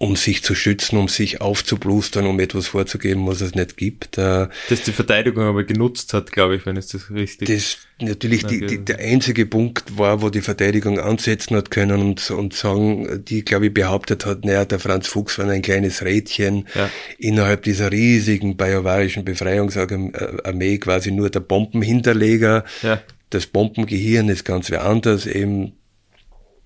um 0.00 0.16
sich 0.16 0.42
zu 0.42 0.54
schützen, 0.54 0.96
um 0.96 1.08
sich 1.08 1.42
aufzublustern, 1.42 2.26
um 2.26 2.40
etwas 2.40 2.68
vorzugeben, 2.68 3.26
was 3.26 3.42
es 3.42 3.54
nicht 3.54 3.76
gibt. 3.76 4.16
Äh, 4.16 4.48
das 4.70 4.82
die 4.84 4.92
Verteidigung 4.92 5.44
aber 5.44 5.62
genutzt 5.64 6.14
hat, 6.14 6.32
glaube 6.32 6.56
ich, 6.56 6.64
wenn 6.64 6.78
es 6.78 6.86
das 6.88 7.10
richtig 7.10 7.48
Das 7.48 7.76
natürlich 8.00 8.46
die, 8.46 8.64
die, 8.64 8.82
der 8.82 8.98
einzige 8.98 9.44
Punkt 9.44 9.98
war, 9.98 10.22
wo 10.22 10.30
die 10.30 10.40
Verteidigung 10.40 10.98
ansetzen 10.98 11.54
hat 11.54 11.70
können 11.70 12.00
und, 12.00 12.30
und 12.30 12.54
sagen, 12.54 13.26
die, 13.26 13.44
glaube 13.44 13.66
ich, 13.66 13.74
behauptet 13.74 14.24
hat, 14.24 14.42
naja, 14.42 14.64
der 14.64 14.78
Franz 14.78 15.06
Fuchs 15.06 15.38
war 15.38 15.46
ein 15.46 15.60
kleines 15.60 16.02
Rädchen 16.02 16.66
ja. 16.74 16.88
innerhalb 17.18 17.64
dieser 17.64 17.92
riesigen 17.92 18.56
bajuwarischen 18.56 19.26
Befreiungsarmee, 19.26 20.78
quasi 20.78 21.10
nur 21.10 21.28
der 21.28 21.40
Bombenhinterleger. 21.40 22.64
Ja. 22.80 23.02
Das 23.28 23.46
Bombengehirn 23.46 24.30
ist 24.30 24.46
ganz 24.46 24.70
wer 24.70 24.86
anders, 24.86 25.26
eben 25.26 25.74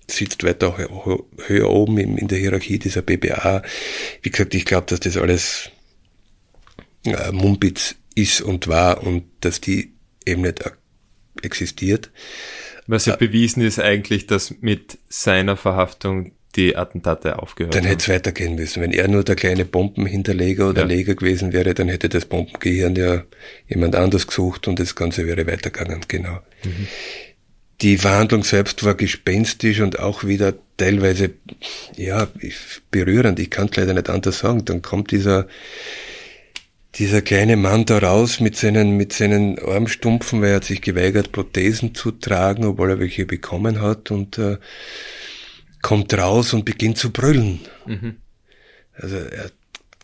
sitzt 0.07 0.43
weiter 0.43 0.77
höher 0.77 1.69
oben 1.69 1.97
in 1.97 2.27
der 2.27 2.37
Hierarchie 2.37 2.79
dieser 2.79 3.01
BBA. 3.01 3.63
Wie 4.21 4.29
gesagt, 4.29 4.53
ich 4.53 4.65
glaube, 4.65 4.87
dass 4.87 4.99
das 4.99 5.17
alles 5.17 5.69
äh, 7.05 7.31
Mumpitz 7.31 7.95
ist 8.15 8.41
und 8.41 8.67
war 8.67 9.03
und 9.03 9.25
dass 9.41 9.61
die 9.61 9.93
eben 10.25 10.41
nicht 10.41 10.63
existiert. 11.41 12.11
Was 12.87 13.05
ja 13.05 13.15
äh, 13.15 13.17
bewiesen 13.17 13.63
ist 13.63 13.79
eigentlich, 13.79 14.27
dass 14.27 14.61
mit 14.61 14.97
seiner 15.09 15.57
Verhaftung 15.57 16.31
die 16.55 16.75
Attentate 16.77 17.39
aufgehört 17.39 17.75
Dann 17.75 17.83
hätte 17.83 17.97
es 17.97 18.09
weitergehen 18.09 18.55
müssen. 18.55 18.81
Wenn 18.81 18.91
er 18.91 19.07
nur 19.07 19.23
der 19.23 19.35
kleine 19.35 19.65
Bombenhinterleger 19.65 20.69
oder 20.69 20.81
ja. 20.81 20.87
Leger 20.87 21.15
gewesen 21.15 21.51
wäre, 21.51 21.73
dann 21.73 21.89
hätte 21.89 22.07
das 22.07 22.25
Bombengehirn 22.25 22.95
ja 22.95 23.23
jemand 23.67 23.95
anders 23.95 24.27
gesucht 24.27 24.67
und 24.67 24.79
das 24.79 24.95
Ganze 24.95 25.27
wäre 25.27 25.45
weitergegangen, 25.47 26.01
genau. 26.07 26.39
Mhm. 26.63 26.87
Die 27.81 27.97
Verhandlung 27.97 28.43
selbst 28.43 28.83
war 28.83 28.95
gespenstisch 28.95 29.81
und 29.81 29.99
auch 29.99 30.23
wieder 30.23 30.53
teilweise, 30.77 31.31
ja, 31.97 32.27
berührend. 32.91 33.39
Ich 33.39 33.49
kann 33.49 33.67
es 33.69 33.75
leider 33.75 33.93
nicht 33.93 34.09
anders 34.09 34.39
sagen. 34.39 34.63
Dann 34.65 34.81
kommt 34.81 35.11
dieser, 35.11 35.47
dieser 36.95 37.21
kleine 37.21 37.57
Mann 37.57 37.85
da 37.85 37.97
raus 37.97 38.39
mit 38.39 38.55
seinen, 38.55 38.95
mit 38.95 39.11
seinen 39.11 39.59
Armstumpfen, 39.59 40.41
weil 40.41 40.49
er 40.49 40.55
hat 40.57 40.65
sich 40.65 40.81
geweigert, 40.81 41.33
Prothesen 41.33 41.93
zu 41.93 42.11
tragen, 42.11 42.63
obwohl 42.65 42.91
er 42.91 42.99
welche 42.99 43.25
bekommen 43.25 43.81
hat 43.81 44.09
und 44.09 44.37
äh, 44.37 44.57
kommt 45.81 46.13
raus 46.13 46.53
und 46.53 46.63
beginnt 46.65 46.97
zu 46.97 47.11
brüllen. 47.11 47.59
Mhm. 47.85 48.15
Also 48.93 49.17
er 49.17 49.45
hat 49.45 49.53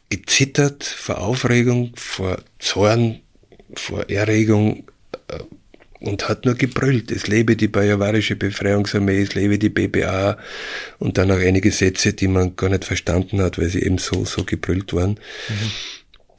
gezittert 0.09 0.83
vor 0.83 1.19
Aufregung, 1.19 1.93
vor 1.95 2.43
Zorn, 2.59 3.21
vor 3.75 4.09
Erregung, 4.09 4.89
äh, 5.29 5.39
und 6.01 6.27
hat 6.27 6.45
nur 6.45 6.55
gebrüllt. 6.55 7.11
Es 7.11 7.27
lebe 7.27 7.55
die 7.55 7.67
bajuwarische 7.67 8.35
Befreiungsarmee, 8.35 9.21
es 9.21 9.35
lebe 9.35 9.57
die 9.57 9.69
BBA 9.69 10.37
und 10.99 11.17
dann 11.17 11.31
auch 11.31 11.37
einige 11.39 11.71
Sätze, 11.71 12.13
die 12.13 12.27
man 12.27 12.55
gar 12.55 12.69
nicht 12.69 12.85
verstanden 12.85 13.41
hat, 13.41 13.57
weil 13.57 13.69
sie 13.69 13.83
eben 13.83 13.99
so, 13.99 14.25
so 14.25 14.43
gebrüllt 14.43 14.93
waren. 14.93 15.11
Mhm. 15.11 15.71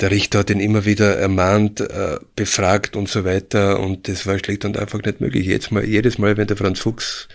Der 0.01 0.11
Richter 0.11 0.41
hat 0.41 0.51
ihn 0.51 0.59
immer 0.59 0.85
wieder 0.85 1.17
ermahnt, 1.17 1.81
äh, 1.81 2.19
befragt 2.35 2.97
und 2.97 3.09
so 3.09 3.25
weiter 3.25 3.79
und 3.79 4.09
das 4.09 4.27
war 4.27 4.39
schlicht 4.39 4.65
und 4.65 4.77
einfach 4.77 5.01
nicht 5.03 5.21
möglich. 5.21 5.47
Jetzt 5.47 5.71
mal, 5.71 5.85
jedes 5.85 6.19
Mal, 6.19 6.37
wenn 6.37 6.49
der 6.49 6.57
Franz 6.57 6.81
Fuchs 6.81 7.29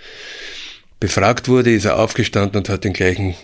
befragt 1.00 1.48
wurde, 1.48 1.72
ist 1.72 1.86
er 1.86 1.98
aufgestanden 1.98 2.58
und 2.58 2.70
hat 2.70 2.84
den 2.84 2.94
gleichen 2.94 3.36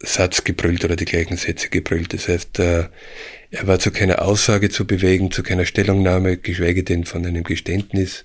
Satz 0.00 0.44
gebrüllt 0.44 0.84
oder 0.84 0.96
die 0.96 1.04
gleichen 1.04 1.36
Sätze 1.36 1.68
gebrüllt. 1.68 2.12
Das 2.14 2.28
heißt, 2.28 2.58
äh, 2.58 2.88
er 3.50 3.66
war 3.66 3.78
zu 3.78 3.90
keiner 3.90 4.22
Aussage 4.22 4.70
zu 4.70 4.86
bewegen, 4.86 5.30
zu 5.30 5.42
keiner 5.42 5.64
Stellungnahme, 5.64 6.36
geschweige 6.36 6.82
denn 6.82 7.04
von 7.04 7.24
einem 7.24 7.44
Geständnis. 7.44 8.24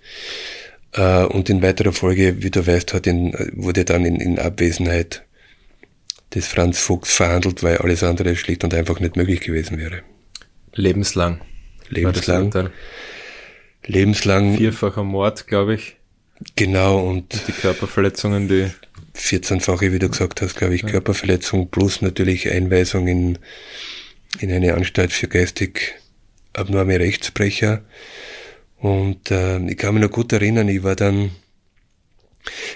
Äh, 0.94 1.24
und 1.26 1.50
in 1.50 1.62
weiterer 1.62 1.94
Folge, 1.94 2.42
wie 2.44 2.52
du 2.52 2.66
weißt, 2.66 2.94
hat 2.94 3.08
ihn, 3.08 3.34
wurde 3.54 3.86
dann 3.86 4.06
in, 4.06 4.16
in 4.18 4.40
Abwesenheit 4.40 5.24
des 6.34 6.48
Franz 6.48 6.80
Fuchs 6.80 7.14
verhandelt, 7.14 7.64
weil 7.64 7.78
alles 7.78 8.04
andere 8.04 8.36
schlicht 8.36 8.64
und 8.64 8.74
einfach 8.74 9.00
nicht 9.00 9.18
möglich 9.18 9.42
gewesen 9.42 9.78
wäre. 9.78 10.02
Lebenslang. 10.74 11.42
Lebenslang. 11.90 12.72
Lebenslang. 13.86 14.58
Vierfacher 14.58 15.04
Mord, 15.04 15.48
glaube 15.48 15.76
ich. 15.76 15.98
Genau, 16.56 17.00
und, 17.00 17.34
und 17.34 17.48
die 17.48 17.52
Körperverletzungen, 17.52 18.48
die 18.48 18.72
14-fache, 19.22 19.92
wie 19.92 20.00
du 20.00 20.10
gesagt 20.10 20.42
hast, 20.42 20.56
glaube 20.56 20.76
ich. 20.76 20.86
Körperverletzung 20.86 21.70
plus 21.70 22.02
natürlich 22.02 22.52
Einweisung 22.52 23.08
in 23.08 23.38
in 24.40 24.52
eine 24.52 24.74
Anstalt 24.76 25.12
für 25.12 25.28
geistig 25.28 25.96
abnorme 26.54 27.00
Rechtsbrecher. 27.00 27.84
Und 28.78 29.32
äh, 29.32 29.60
ich 29.68 29.78
kann 29.78 29.96
mich 29.96 30.04
noch 30.04 30.12
gut 30.12 30.32
erinnern, 30.34 30.68
ich 30.68 30.84
war 30.84 30.96
dann, 30.96 31.32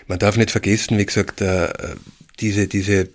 man 0.08 0.20
darf 0.20 0.38
nicht 0.38 0.52
vergessen, 0.52 0.98
wie 0.98 1.06
gesagt, 1.06 1.42
äh, 1.42 1.70
diese, 2.40 2.68
diese, 2.68 3.10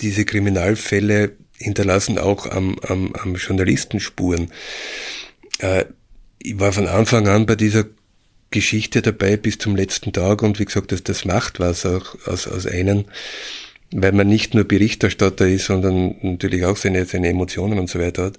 diese 0.00 0.24
Kriminalfälle 0.24 1.32
hinterlassen 1.58 2.18
auch 2.18 2.46
am, 2.46 2.78
am, 2.80 3.12
am 3.14 3.34
Journalisten 3.34 4.00
Spuren. 4.00 4.52
Äh, 5.58 5.86
ich 6.38 6.58
war 6.58 6.72
von 6.72 6.86
Anfang 6.86 7.28
an 7.28 7.46
bei 7.46 7.56
dieser 7.56 7.84
Geschichte 8.50 9.02
dabei 9.02 9.36
bis 9.36 9.58
zum 9.58 9.76
letzten 9.76 10.12
Tag 10.12 10.42
und 10.42 10.58
wie 10.58 10.64
gesagt, 10.64 10.92
das, 10.92 11.02
das 11.02 11.24
macht 11.24 11.60
was 11.60 11.86
auch 11.86 12.16
aus, 12.26 12.48
aus 12.48 12.66
einem 12.66 13.04
weil 13.92 14.12
man 14.12 14.28
nicht 14.28 14.54
nur 14.54 14.64
Berichterstatter 14.64 15.48
ist, 15.48 15.66
sondern 15.66 16.14
natürlich 16.22 16.64
auch 16.64 16.76
seine, 16.76 17.04
seine 17.06 17.28
Emotionen 17.28 17.78
und 17.78 17.90
so 17.90 17.98
weiter 17.98 18.24
hat. 18.24 18.38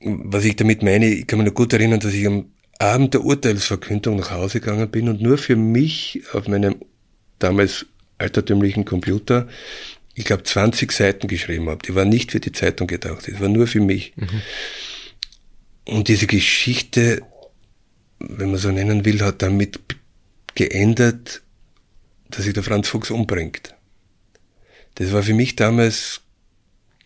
Was 0.00 0.44
ich 0.44 0.56
damit 0.56 0.82
meine, 0.82 1.06
ich 1.06 1.26
kann 1.26 1.38
mich 1.38 1.48
noch 1.48 1.54
gut 1.54 1.72
erinnern, 1.72 2.00
dass 2.00 2.14
ich 2.14 2.26
am 2.26 2.46
Abend 2.78 3.14
der 3.14 3.24
Urteilsverkündung 3.24 4.16
nach 4.16 4.30
Hause 4.30 4.60
gegangen 4.60 4.90
bin 4.90 5.08
und 5.08 5.20
nur 5.20 5.38
für 5.38 5.56
mich 5.56 6.22
auf 6.32 6.48
meinem 6.48 6.76
damals 7.38 7.86
altertümlichen 8.18 8.84
Computer, 8.84 9.48
ich 10.14 10.24
glaube, 10.24 10.42
20 10.44 10.92
Seiten 10.92 11.28
geschrieben 11.28 11.68
habe. 11.68 11.84
Die 11.86 11.94
waren 11.94 12.08
nicht 12.08 12.32
für 12.32 12.40
die 12.40 12.52
Zeitung 12.52 12.86
gedacht, 12.86 13.28
das 13.28 13.40
war 13.40 13.48
nur 13.48 13.66
für 13.66 13.80
mich. 13.80 14.14
Mhm. 14.16 14.42
Und 15.84 16.08
diese 16.08 16.26
Geschichte, 16.26 17.22
wenn 18.18 18.50
man 18.50 18.58
so 18.58 18.70
nennen 18.70 19.04
will, 19.04 19.20
hat 19.22 19.42
damit 19.42 19.78
geändert, 20.54 21.42
dass 22.28 22.44
sich 22.44 22.54
der 22.54 22.62
Franz 22.62 22.88
Fuchs 22.88 23.10
umbringt. 23.10 23.74
Das 24.96 25.12
war 25.12 25.22
für 25.22 25.34
mich 25.34 25.56
damals 25.56 26.22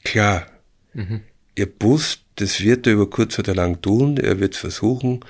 klar. 0.04 0.46
Mhm. 0.94 1.22
Ihr 1.56 1.68
wusst, 1.80 2.22
das 2.36 2.60
wird 2.60 2.86
er 2.86 2.94
über 2.94 3.10
kurz 3.10 3.38
oder 3.38 3.54
lang 3.54 3.82
tun, 3.82 4.16
er 4.16 4.40
wird 4.40 4.54
es 4.54 4.60
versuchen. 4.60 5.20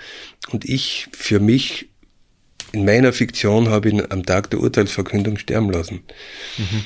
Und 0.50 0.64
ich, 0.64 1.08
für 1.12 1.40
mich, 1.40 1.88
in 2.72 2.84
meiner 2.84 3.12
Fiktion, 3.12 3.68
habe 3.68 3.88
ihn 3.88 4.02
am 4.10 4.24
Tag 4.24 4.50
der 4.50 4.60
Urteilsverkündung 4.60 5.38
sterben 5.38 5.70
lassen. 5.70 6.02
Mhm. 6.58 6.84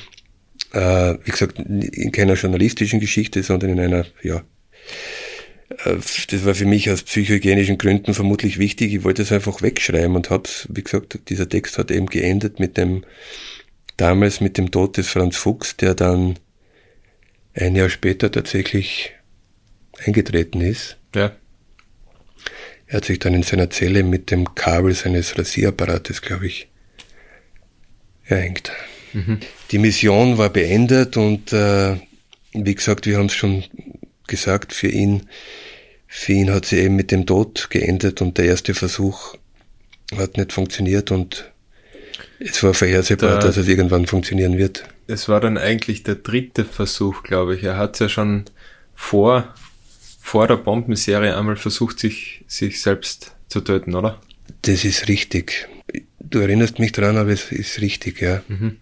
Äh, 0.71 1.17
wie 1.23 1.31
gesagt, 1.31 1.59
in 1.59 2.11
keiner 2.11 2.33
journalistischen 2.33 2.99
Geschichte, 2.99 3.43
sondern 3.43 3.71
in 3.71 3.79
einer, 3.79 4.05
ja, 4.23 4.43
das 5.85 6.45
war 6.45 6.55
für 6.55 6.65
mich 6.65 6.89
aus 6.89 7.03
psychohygienischen 7.03 7.77
Gründen 7.77 8.13
vermutlich 8.13 8.57
wichtig. 8.57 8.93
Ich 8.93 9.03
wollte 9.03 9.21
es 9.21 9.31
einfach 9.31 9.61
wegschreiben 9.61 10.15
und 10.15 10.29
hab's, 10.29 10.67
wie 10.71 10.83
gesagt, 10.83 11.19
dieser 11.29 11.47
Text 11.47 11.77
hat 11.77 11.91
eben 11.91 12.07
geendet 12.07 12.59
mit 12.59 12.77
dem, 12.77 13.03
damals 13.97 14.41
mit 14.41 14.57
dem 14.57 14.71
Tod 14.71 14.97
des 14.97 15.09
Franz 15.09 15.37
Fuchs, 15.37 15.77
der 15.77 15.93
dann 15.93 16.39
ein 17.53 17.75
Jahr 17.75 17.89
später 17.89 18.31
tatsächlich 18.31 19.13
eingetreten 20.05 20.61
ist. 20.61 20.97
Ja. 21.13 21.35
Er 22.87 22.97
hat 22.97 23.05
sich 23.05 23.19
dann 23.19 23.33
in 23.33 23.43
seiner 23.43 23.69
Zelle 23.69 24.03
mit 24.03 24.31
dem 24.31 24.53
Kabel 24.55 24.93
seines 24.93 25.37
Rasieraparates, 25.37 26.21
glaube 26.21 26.47
ich, 26.47 26.67
erhängt. 28.25 28.71
Mhm. 29.13 29.39
Die 29.71 29.77
Mission 29.77 30.37
war 30.37 30.49
beendet 30.49 31.17
und 31.17 31.53
äh, 31.53 31.95
wie 32.53 32.75
gesagt, 32.75 33.05
wir 33.05 33.17
haben 33.17 33.27
es 33.27 33.33
schon 33.33 33.63
gesagt, 34.27 34.73
für 34.73 34.87
ihn, 34.87 35.23
für 36.17 36.31
ihn 36.31 36.49
hat 36.49 36.65
sie 36.65 36.77
eben 36.77 36.95
mit 36.95 37.11
dem 37.11 37.25
Tod 37.25 37.69
geendet 37.69 38.21
und 38.21 38.37
der 38.37 38.45
erste 38.45 38.73
Versuch 38.73 39.35
hat 40.15 40.37
nicht 40.37 40.53
funktioniert 40.53 41.11
und 41.11 41.51
es 42.39 42.63
war 42.63 42.73
vorhersehbar, 42.73 43.31
der, 43.31 43.39
dass 43.39 43.57
es 43.57 43.67
irgendwann 43.67 44.07
funktionieren 44.07 44.57
wird. 44.57 44.85
Es 45.07 45.27
war 45.27 45.41
dann 45.41 45.57
eigentlich 45.57 46.03
der 46.03 46.15
dritte 46.15 46.63
Versuch, 46.63 47.21
glaube 47.23 47.55
ich. 47.55 47.63
Er 47.63 47.77
hat 47.77 47.95
es 47.95 47.99
ja 47.99 48.09
schon 48.09 48.45
vor, 48.95 49.53
vor 50.21 50.47
der 50.47 50.55
Bombenserie 50.55 51.37
einmal 51.37 51.57
versucht, 51.57 51.99
sich, 51.99 52.45
sich 52.47 52.81
selbst 52.81 53.35
zu 53.49 53.59
töten, 53.59 53.93
oder? 53.93 54.19
Das 54.61 54.85
ist 54.85 55.09
richtig. 55.09 55.67
Du 56.21 56.39
erinnerst 56.39 56.79
mich 56.79 56.93
dran, 56.93 57.17
aber 57.17 57.31
es 57.31 57.51
ist 57.51 57.81
richtig, 57.81 58.21
ja. 58.21 58.41
Mhm. 58.47 58.77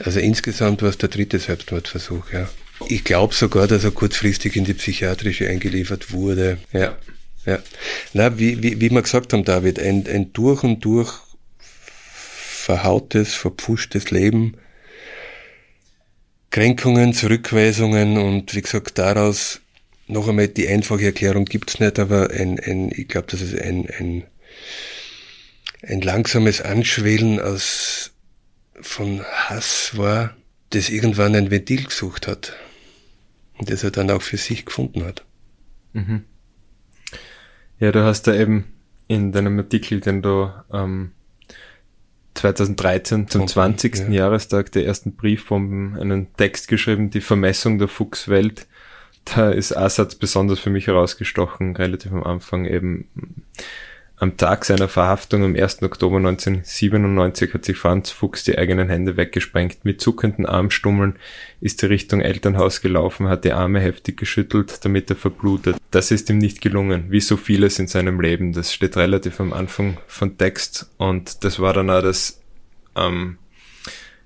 Also 0.00 0.20
insgesamt 0.20 0.82
war 0.82 0.90
es 0.90 0.98
der 0.98 1.08
dritte 1.08 1.38
Selbstmordversuch, 1.38 2.30
ja. 2.30 2.48
Ich 2.86 3.04
glaube 3.04 3.34
sogar, 3.34 3.66
dass 3.66 3.84
er 3.84 3.90
kurzfristig 3.90 4.56
in 4.56 4.64
die 4.64 4.74
psychiatrische 4.74 5.48
eingeliefert 5.48 6.12
wurde. 6.12 6.58
Ja. 6.72 6.96
ja. 7.44 7.58
Na, 8.12 8.38
wie, 8.38 8.62
wie, 8.62 8.80
wie 8.80 8.90
wir 8.90 9.02
gesagt 9.02 9.32
haben, 9.32 9.44
David, 9.44 9.78
ein, 9.80 10.06
ein 10.06 10.32
durch 10.32 10.62
und 10.62 10.84
durch 10.84 11.12
verhautes, 11.58 13.34
verpfuschtes 13.34 14.10
Leben, 14.10 14.56
Kränkungen, 16.50 17.12
Zurückweisungen 17.14 18.16
und 18.16 18.54
wie 18.54 18.62
gesagt, 18.62 18.98
daraus 18.98 19.60
noch 20.06 20.28
einmal 20.28 20.48
die 20.48 20.68
einfache 20.68 21.04
Erklärung 21.04 21.44
gibt's 21.44 21.80
nicht, 21.80 21.98
aber 21.98 22.30
ein, 22.30 22.58
ein 22.60 22.90
ich 22.94 23.08
glaube, 23.08 23.26
dass 23.30 23.42
es 23.42 23.54
ein, 23.54 23.86
ein, 23.98 24.24
ein 25.82 26.00
langsames 26.00 26.62
Anschwellen 26.62 27.40
aus 27.40 28.12
von 28.80 29.22
Hass 29.24 29.96
war, 29.96 30.36
das 30.70 30.88
irgendwann 30.88 31.34
ein 31.34 31.50
Ventil 31.50 31.84
gesucht 31.84 32.26
hat 32.26 32.54
und 33.58 33.70
das 33.70 33.84
er 33.84 33.90
dann 33.90 34.10
auch 34.10 34.22
für 34.22 34.36
sich 34.36 34.64
gefunden 34.64 35.04
hat. 35.04 35.24
Mhm. 35.92 36.24
Ja, 37.78 37.92
du 37.92 38.04
hast 38.04 38.22
da 38.26 38.34
eben 38.34 38.72
in 39.06 39.32
deinem 39.32 39.58
Artikel, 39.58 40.00
den 40.00 40.22
du 40.22 40.52
ähm, 40.72 41.12
2013 42.34 43.28
zum 43.28 43.48
20. 43.48 43.96
Ja. 43.96 44.08
Jahrestag 44.08 44.70
der 44.72 44.86
ersten 44.86 45.16
Briefbomben 45.16 45.98
einen 45.98 46.32
Text 46.34 46.68
geschrieben, 46.68 47.10
die 47.10 47.20
Vermessung 47.20 47.78
der 47.78 47.88
Fuchswelt. 47.88 48.66
Da 49.24 49.50
ist 49.50 49.76
Assad 49.76 50.18
besonders 50.20 50.58
für 50.60 50.70
mich 50.70 50.86
herausgestochen, 50.86 51.76
relativ 51.76 52.12
am 52.12 52.22
Anfang 52.22 52.64
eben 52.64 53.08
am 54.20 54.36
Tag 54.36 54.64
seiner 54.64 54.88
Verhaftung 54.88 55.44
am 55.44 55.54
1. 55.54 55.82
Oktober 55.82 56.16
1997 56.16 57.54
hat 57.54 57.64
sich 57.64 57.76
Franz 57.76 58.10
Fuchs 58.10 58.42
die 58.42 58.58
eigenen 58.58 58.88
Hände 58.88 59.16
weggesprengt. 59.16 59.84
Mit 59.84 60.00
zuckenden 60.00 60.44
Armstummeln 60.44 61.16
ist 61.60 61.82
er 61.82 61.90
Richtung 61.90 62.20
Elternhaus 62.20 62.80
gelaufen, 62.80 63.28
hat 63.28 63.44
die 63.44 63.52
Arme 63.52 63.80
heftig 63.80 64.16
geschüttelt, 64.16 64.84
damit 64.84 65.08
er 65.10 65.16
verblutet. 65.16 65.76
Das 65.92 66.10
ist 66.10 66.28
ihm 66.30 66.38
nicht 66.38 66.60
gelungen, 66.60 67.10
wie 67.10 67.20
so 67.20 67.36
vieles 67.36 67.78
in 67.78 67.86
seinem 67.86 68.20
Leben. 68.20 68.52
Das 68.52 68.74
steht 68.74 68.96
relativ 68.96 69.40
am 69.40 69.52
Anfang 69.52 69.98
von 70.08 70.36
Text 70.36 70.90
und 70.96 71.44
das 71.44 71.60
war 71.60 71.72
dann 71.72 71.90
auch 71.90 72.02
das, 72.02 72.40
ähm, 72.96 73.38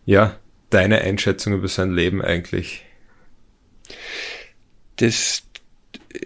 ja, 0.06 0.36
deine 0.70 1.02
Einschätzung 1.02 1.52
über 1.52 1.68
sein 1.68 1.92
Leben 1.92 2.22
eigentlich. 2.22 2.84
Das 4.96 5.42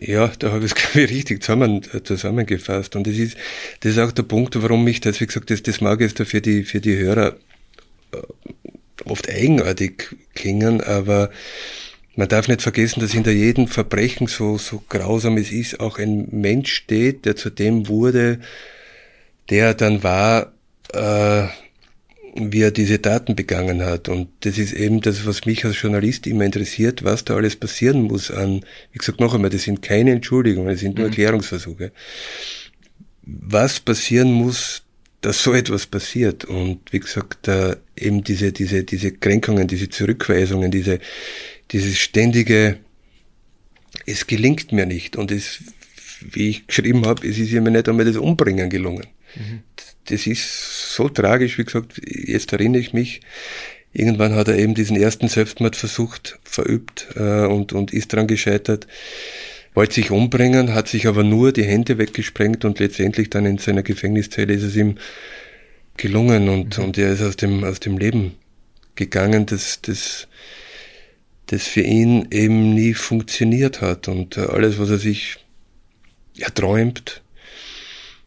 ja, 0.01 0.29
da 0.39 0.53
habe 0.53 0.65
ich 0.65 0.73
es, 0.73 0.95
ich, 0.95 1.11
richtig 1.11 1.43
zusammen, 1.43 1.83
äh, 1.93 2.03
zusammengefasst. 2.03 2.97
Und 2.97 3.07
das 3.07 3.17
ist, 3.17 3.37
das 3.81 3.93
ist 3.93 3.99
auch 3.99 4.13
der 4.13 4.25
Punkt, 4.25 4.61
warum 4.63 4.87
ich 4.89 5.01
das, 5.01 5.21
wie 5.21 5.27
gesagt, 5.27 5.51
das, 5.51 5.63
das 5.63 5.81
mag 5.81 6.01
jetzt 6.01 6.21
für 6.23 6.41
die, 6.41 6.65
für 6.65 6.81
die 6.81 6.97
Hörer 6.97 7.37
äh, 8.13 8.19
oft 9.05 9.31
eigenartig 9.31 10.15
klingen, 10.35 10.81
aber 10.81 11.31
man 12.17 12.29
darf 12.29 12.49
nicht 12.49 12.63
vergessen, 12.63 13.01
dass 13.01 13.13
hinter 13.13 13.31
jedem 13.31 13.69
Verbrechen, 13.69 14.27
so, 14.27 14.57
so 14.57 14.83
grausam 14.89 15.37
es 15.37 15.53
ist, 15.53 15.81
auch 15.81 15.99
ein 15.99 16.29
Mensch 16.31 16.73
steht, 16.73 17.27
der 17.27 17.37
zu 17.37 17.51
dem 17.51 17.89
wurde, 17.89 18.41
der 19.51 19.75
dann 19.75 20.03
war, 20.03 20.53
äh, 20.95 21.47
wie 22.39 22.63
er 22.63 22.71
diese 22.71 23.01
Taten 23.01 23.37
begangen 23.37 23.83
hat. 23.83 24.09
Und 24.09 24.29
das 24.41 24.59
ist 24.59 24.73
eben 24.73 25.01
das, 25.01 25.27
was 25.27 25.47
mich 25.47 25.65
als 25.65 25.81
Journalist 25.81 26.27
immer 26.27 26.45
interessiert, 26.45 27.05
was 27.05 27.25
da 27.25 27.37
alles 27.37 27.57
passieren 27.57 28.03
muss 28.03 28.31
an, 28.31 28.65
wie 28.93 28.99
gesagt, 28.99 29.21
noch 29.21 29.35
einmal, 29.35 29.51
das 29.51 29.63
sind 29.63 29.83
keine 29.83 30.13
Entschuldigungen, 30.13 30.71
das 30.71 30.81
sind 30.81 30.97
nur 30.97 31.07
mhm. 31.07 31.13
Erklärungsversuche. 31.13 31.93
Was 33.23 33.81
passieren 33.81 34.33
muss, 34.33 34.83
dass 35.21 35.43
so 35.43 35.53
etwas 35.55 35.87
passiert. 35.87 36.45
Und 36.45 36.93
wie 36.93 37.01
gesagt, 37.01 37.49
äh, 37.49 37.77
eben 37.97 38.23
diese, 38.23 38.53
diese, 38.53 38.85
diese 38.85 39.13
Kränkungen, 39.13 39.67
diese 39.67 39.89
Zurückweisungen, 39.89 40.71
diese, 40.71 41.01
dieses 41.73 41.99
ständige, 41.99 42.79
es 44.05 44.27
gelingt 44.27 44.71
mir 44.73 44.87
nicht. 44.87 45.17
Und 45.17 45.33
es, 45.33 45.59
wie 46.21 46.51
ich 46.51 46.67
geschrieben 46.67 47.07
habe, 47.07 47.27
es 47.27 47.39
ist 47.39 47.51
mir 47.53 47.71
nicht 47.71 47.89
einmal 47.89 48.05
das 48.05 48.17
Umbringen 48.17 48.71
gelungen. 48.71 49.07
Mhm 49.35 49.63
das 50.07 50.27
ist 50.27 50.95
so 50.95 51.09
tragisch, 51.09 51.59
wie 51.59 51.65
gesagt, 51.65 52.01
jetzt 52.05 52.53
erinnere 52.53 52.81
ich 52.81 52.93
mich, 52.93 53.21
irgendwann 53.93 54.35
hat 54.35 54.49
er 54.49 54.59
eben 54.59 54.75
diesen 54.75 54.97
ersten 54.97 55.29
Selbstmordversuch 55.29 56.19
verübt 56.45 57.09
äh, 57.17 57.47
und, 57.47 57.73
und 57.73 57.93
ist 57.93 58.13
dran 58.13 58.27
gescheitert, 58.27 58.87
wollte 59.75 59.95
sich 59.95 60.11
umbringen, 60.11 60.75
hat 60.75 60.89
sich 60.89 61.07
aber 61.07 61.23
nur 61.23 61.53
die 61.53 61.65
Hände 61.65 61.99
weggesprengt 61.99 62.65
und 62.65 62.79
letztendlich 62.79 63.31
dann 63.31 63.47
in 63.47 63.59
seiner 63.59 63.83
Gefängniszelle 63.83 64.55
ist 64.55 64.63
es 64.63 64.77
ihm 64.77 64.97
gelungen 65.97 66.49
und, 66.49 66.79
mhm. 66.79 66.85
und 66.85 66.99
er 66.99 67.13
ist 67.13 67.23
aus 67.23 67.37
dem, 67.37 67.65
aus 67.65 67.81
dem 67.81 67.99
Leben 67.99 68.33
gegangen, 68.95 69.47
das, 69.47 69.81
das, 69.83 70.29
das 71.47 71.67
für 71.67 71.83
ihn 71.83 72.29
eben 72.31 72.75
nie 72.75 72.95
funktioniert 72.95 73.81
hat 73.81 74.09
und 74.09 74.39
alles, 74.39 74.79
was 74.79 74.91
er 74.91 74.99
sich 74.99 75.37
erträumt, 76.39 77.23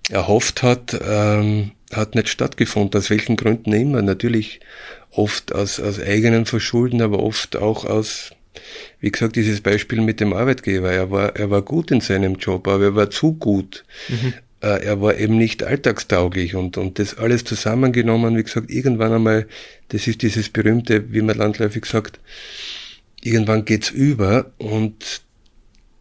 erhofft 0.10 0.64
hat, 0.64 1.00
ähm, 1.02 1.72
hat 1.94 2.16
nicht 2.16 2.30
stattgefunden, 2.30 3.00
aus 3.00 3.10
welchen 3.10 3.36
Gründen 3.36 3.74
immer. 3.74 4.02
Natürlich 4.02 4.60
oft 5.12 5.54
aus, 5.54 5.80
aus 5.80 6.00
eigenen 6.00 6.46
Verschulden, 6.46 7.02
aber 7.02 7.24
oft 7.24 7.56
auch 7.56 7.86
aus, 7.86 8.32
wie 9.00 9.12
gesagt, 9.12 9.36
dieses 9.36 9.62
Beispiel 9.62 10.02
mit 10.02 10.20
dem 10.20 10.34
Arbeitgeber. 10.34 10.92
Er 10.92 11.12
war, 11.12 11.36
er 11.36 11.50
war 11.50 11.62
gut 11.62 11.92
in 11.92 12.02
seinem 12.02 12.36
Job, 12.36 12.68
aber 12.68 12.84
er 12.84 12.96
war 12.96 13.10
zu 13.10 13.34
gut. 13.34 13.86
Mhm. 14.08 14.34
Äh, 14.62 14.84
er 14.86 15.02
war 15.02 15.18
eben 15.18 15.38
nicht 15.38 15.64
alltagstauglich 15.64 16.56
und, 16.56 16.78
und 16.78 17.00
das 17.00 17.18
alles 17.18 17.44
zusammengenommen, 17.44 18.36
wie 18.38 18.44
gesagt, 18.44 18.70
irgendwann 18.70 19.14
einmal, 19.14 19.48
das 19.90 20.08
ist 20.08 20.22
dieses 20.22 20.50
berühmte, 20.50 21.14
wie 21.14 21.22
man 21.22 21.38
landläufig 21.38 21.86
sagt, 21.86 22.20
irgendwann 23.22 23.66
geht's 23.66 23.90
über 23.90 24.52
und 24.58 25.22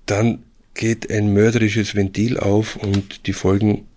dann 0.06 0.42
geht 0.74 1.10
ein 1.10 1.32
mörderisches 1.32 1.94
Ventil 1.94 2.38
auf 2.38 2.76
und 2.76 3.26
die 3.26 3.32
Folgen 3.32 3.87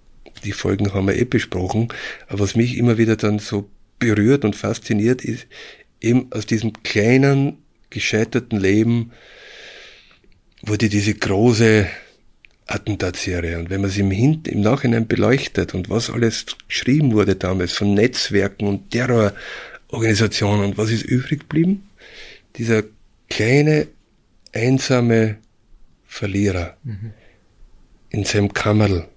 die 0.43 0.51
Folgen 0.51 0.93
haben 0.93 1.07
wir 1.07 1.15
eh 1.15 1.25
besprochen. 1.25 1.89
Aber 2.27 2.39
was 2.39 2.55
mich 2.55 2.77
immer 2.77 2.97
wieder 2.97 3.15
dann 3.15 3.39
so 3.39 3.69
berührt 3.99 4.43
und 4.43 4.55
fasziniert 4.55 5.23
ist, 5.23 5.47
eben 5.99 6.31
aus 6.31 6.45
diesem 6.45 6.83
kleinen, 6.83 7.57
gescheiterten 7.89 8.59
Leben 8.59 9.11
wurde 10.63 10.89
diese 10.89 11.13
große 11.13 11.87
Attentatsserie. 12.67 13.59
Und 13.59 13.69
wenn 13.69 13.81
man 13.81 13.89
sie 13.89 14.01
im, 14.01 14.11
Hin 14.11 14.41
im 14.47 14.61
Nachhinein 14.61 15.07
beleuchtet 15.07 15.73
und 15.73 15.89
was 15.89 16.09
alles 16.09 16.45
geschrieben 16.67 17.13
wurde 17.13 17.35
damals 17.35 17.73
von 17.73 17.93
Netzwerken 17.93 18.67
und 18.67 18.91
Terrororganisationen 18.91 20.65
und 20.65 20.77
was 20.77 20.91
ist 20.91 21.03
übrig 21.03 21.41
geblieben? 21.41 21.89
Dieser 22.57 22.83
kleine, 23.29 23.87
einsame 24.53 25.37
Verlierer 26.07 26.77
mhm. 26.83 27.13
in 28.09 28.25
seinem 28.25 28.53
Kammerl 28.53 29.07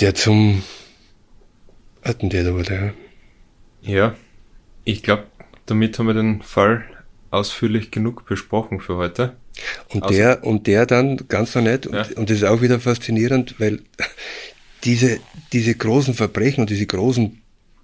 der 0.00 0.14
zum 0.14 0.62
Attentäter 2.02 2.54
wurde. 2.54 2.94
Ja, 3.82 4.14
ich 4.84 5.02
glaube, 5.02 5.24
damit 5.66 5.98
haben 5.98 6.06
wir 6.06 6.14
den 6.14 6.42
Fall 6.42 6.84
ausführlich 7.30 7.90
genug 7.90 8.24
besprochen 8.26 8.80
für 8.80 8.96
heute. 8.96 9.36
Und 9.88 10.08
der, 10.10 10.44
und 10.44 10.66
der 10.66 10.86
dann 10.86 11.28
ganz 11.28 11.54
noch 11.54 11.62
nicht, 11.62 11.86
ja. 11.86 12.02
und, 12.02 12.16
und 12.16 12.30
das 12.30 12.38
ist 12.38 12.44
auch 12.44 12.62
wieder 12.62 12.80
faszinierend, 12.80 13.56
weil 13.58 13.80
diese, 14.84 15.20
diese 15.52 15.74
großen 15.74 16.14
Verbrechen 16.14 16.62
und 16.62 16.70
diese 16.70 16.86
großen 16.86 17.40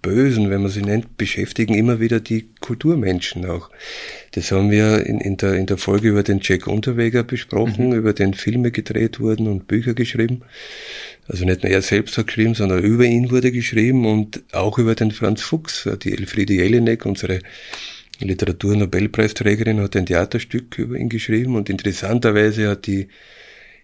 Bösen, 0.06 0.50
wenn 0.50 0.62
man 0.62 0.70
sie 0.70 0.82
nennt, 0.82 1.16
beschäftigen 1.16 1.74
immer 1.74 1.98
wieder 1.98 2.20
die 2.20 2.46
Kulturmenschen 2.60 3.44
auch. 3.44 3.70
Das 4.30 4.52
haben 4.52 4.70
wir 4.70 5.04
in, 5.04 5.20
in, 5.20 5.36
der, 5.36 5.54
in 5.54 5.66
der 5.66 5.78
Folge 5.78 6.10
über 6.10 6.22
den 6.22 6.38
Jack 6.40 6.68
Unterweger 6.68 7.24
besprochen, 7.24 7.88
mhm. 7.88 7.94
über 7.94 8.12
den 8.12 8.32
Filme 8.32 8.70
gedreht 8.70 9.18
wurden 9.18 9.48
und 9.48 9.66
Bücher 9.66 9.94
geschrieben. 9.94 10.42
Also 11.26 11.44
nicht 11.44 11.64
nur 11.64 11.72
er 11.72 11.82
selbst 11.82 12.16
hat 12.18 12.28
geschrieben, 12.28 12.54
sondern 12.54 12.84
über 12.84 13.04
ihn 13.04 13.32
wurde 13.32 13.50
geschrieben 13.50 14.06
und 14.06 14.44
auch 14.52 14.78
über 14.78 14.94
den 14.94 15.10
Franz 15.10 15.42
Fuchs. 15.42 15.88
Die 16.04 16.12
Elfriede 16.12 16.54
Jelinek, 16.54 17.04
unsere 17.04 17.40
Literaturnobelpreisträgerin, 18.20 19.80
hat 19.80 19.96
ein 19.96 20.06
Theaterstück 20.06 20.78
über 20.78 20.96
ihn 20.96 21.08
geschrieben 21.08 21.56
und 21.56 21.68
interessanterweise 21.68 22.68
hat 22.68 22.86
die 22.86 23.08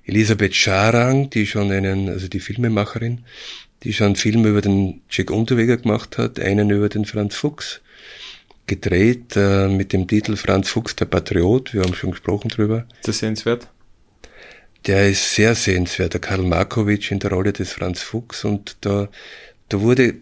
Elisabeth 0.05 0.55
Scharang, 0.55 1.31
die 1.31 1.49
schon 1.49 1.73
einen, 1.73 2.09
also 2.09 2.29
die 2.29 2.39
Filmemacherin, 2.39 3.23
die 3.83 3.93
schon 3.93 4.07
einen 4.07 4.17
Film 4.17 4.45
über 4.45 4.61
den 4.61 5.03
Jack 5.11 5.31
Unterweger 5.31 5.77
gemacht 5.77 6.19
hat, 6.19 6.39
einen 6.41 6.71
über 6.71 6.89
den 6.89 7.05
Franz 7.05 7.35
Fuchs 7.35 7.81
gedreht 8.67 9.37
äh, 9.37 9.69
mit 9.69 9.93
dem 9.93 10.07
Titel 10.07 10.37
Franz 10.37 10.71
Fuchs, 10.71 10.97
der 10.97 11.07
Patriot. 11.07 11.75
Wir 11.75 11.83
haben 11.83 11.95
schon 11.95 12.13
gesprochen 12.13 12.49
drüber. 12.49 12.87
Ist 13.01 13.09
das 13.09 13.19
sehenswert? 13.19 13.69
der 14.87 15.09
ist 15.09 15.35
sehr 15.35 15.55
sehenswert, 15.55 16.15
der 16.15 16.21
Karl 16.21 16.43
Markovic 16.43 17.11
in 17.11 17.19
der 17.19 17.31
Rolle 17.31 17.53
des 17.53 17.73
Franz 17.73 18.03
Fuchs 18.03 18.45
und 18.45 18.77
da, 18.81 19.09
da 19.69 19.81
wurde 19.81 20.17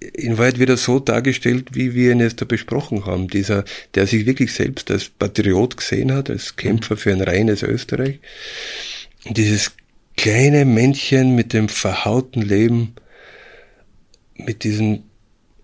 in 0.00 0.38
Wahrheit 0.38 0.58
wieder 0.58 0.76
so 0.76 1.00
dargestellt, 1.00 1.70
wie 1.72 1.94
wir 1.94 2.12
ihn 2.12 2.20
jetzt 2.20 2.40
da 2.40 2.46
besprochen 2.46 3.04
haben. 3.04 3.28
Dieser, 3.28 3.64
der 3.94 4.06
sich 4.06 4.24
wirklich 4.24 4.54
selbst 4.54 4.90
als 4.90 5.10
Patriot 5.10 5.76
gesehen 5.76 6.12
hat, 6.12 6.30
als 6.30 6.56
Kämpfer 6.56 6.96
für 6.96 7.12
ein 7.12 7.20
reines 7.20 7.62
Österreich. 7.62 8.20
Und 9.26 9.36
dieses 9.36 9.72
kleine 10.16 10.64
Männchen 10.64 11.34
mit 11.34 11.52
dem 11.52 11.68
verhauten 11.68 12.42
Leben, 12.42 12.94
mit 14.34 14.64
diesem 14.64 15.02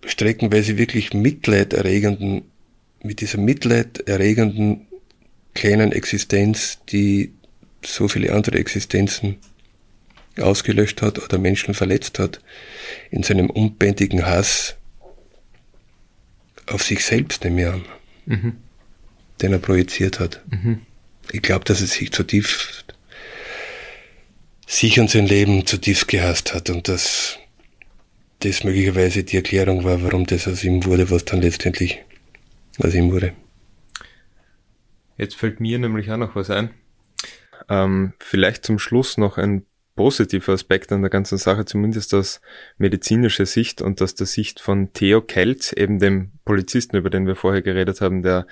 streckenweise 0.05 0.77
wirklich 0.77 1.13
mitleiderregenden, 1.13 2.43
mit 3.01 3.21
dieser 3.21 3.37
mitleiderregenden 3.39 4.87
kleinen 5.53 5.91
Existenz, 5.91 6.79
die 6.89 7.33
so 7.85 8.07
viele 8.07 8.33
andere 8.33 8.57
Existenzen 8.57 9.37
ausgelöscht 10.39 11.01
hat 11.01 11.19
oder 11.19 11.37
Menschen 11.37 11.73
verletzt 11.73 12.17
hat, 12.19 12.41
in 13.11 13.23
seinem 13.23 13.49
unbändigen 13.49 14.25
Hass 14.25 14.75
auf 16.67 16.83
sich 16.83 17.03
selbst 17.03 17.43
nehme 17.43 17.61
ich 17.61 17.67
an, 17.67 17.85
mhm. 18.25 18.53
den 19.41 19.53
er 19.53 19.59
projiziert 19.59 20.19
hat. 20.19 20.41
Mhm. 20.49 20.81
Ich 21.31 21.41
glaube, 21.41 21.65
dass 21.65 21.81
er 21.81 21.87
sich 21.87 22.11
zutiefst, 22.11 22.82
sich 24.73 24.99
und 24.99 25.09
sein 25.09 25.27
Leben 25.27 25.65
zutiefst 25.65 26.07
gehasst 26.07 26.53
hat 26.53 26.69
und 26.69 26.87
dass 26.87 27.37
das 28.39 28.63
möglicherweise 28.63 29.23
die 29.23 29.37
Erklärung 29.37 29.83
war, 29.83 30.03
warum 30.03 30.25
das 30.25 30.47
aus 30.47 30.63
ihm 30.63 30.83
wurde, 30.85 31.09
was 31.09 31.25
dann 31.25 31.41
letztendlich 31.41 32.03
aus 32.79 32.93
ihm 32.93 33.11
wurde. 33.11 33.33
Jetzt 35.17 35.35
fällt 35.35 35.59
mir 35.59 35.77
nämlich 35.77 36.11
auch 36.11 36.17
noch 36.17 36.35
was 36.35 36.49
ein. 36.49 36.71
Ähm, 37.69 38.13
vielleicht 38.19 38.65
zum 38.65 38.79
Schluss 38.79 39.17
noch 39.17 39.37
ein 39.37 39.65
positiver 39.95 40.53
Aspekt 40.53 40.91
an 40.91 41.01
der 41.01 41.11
ganzen 41.11 41.37
Sache, 41.37 41.65
zumindest 41.65 42.13
aus 42.15 42.41
medizinischer 42.77 43.45
Sicht 43.45 43.81
und 43.81 44.01
aus 44.01 44.15
der 44.15 44.25
Sicht 44.25 44.59
von 44.59 44.91
Theo 44.91 45.21
Kelz, 45.21 45.71
eben 45.71 45.99
dem 45.99 46.31
Polizisten, 46.45 46.97
über 46.97 47.11
den 47.11 47.27
wir 47.27 47.35
vorher 47.35 47.61
geredet 47.61 48.01
haben, 48.01 48.23
der 48.23 48.47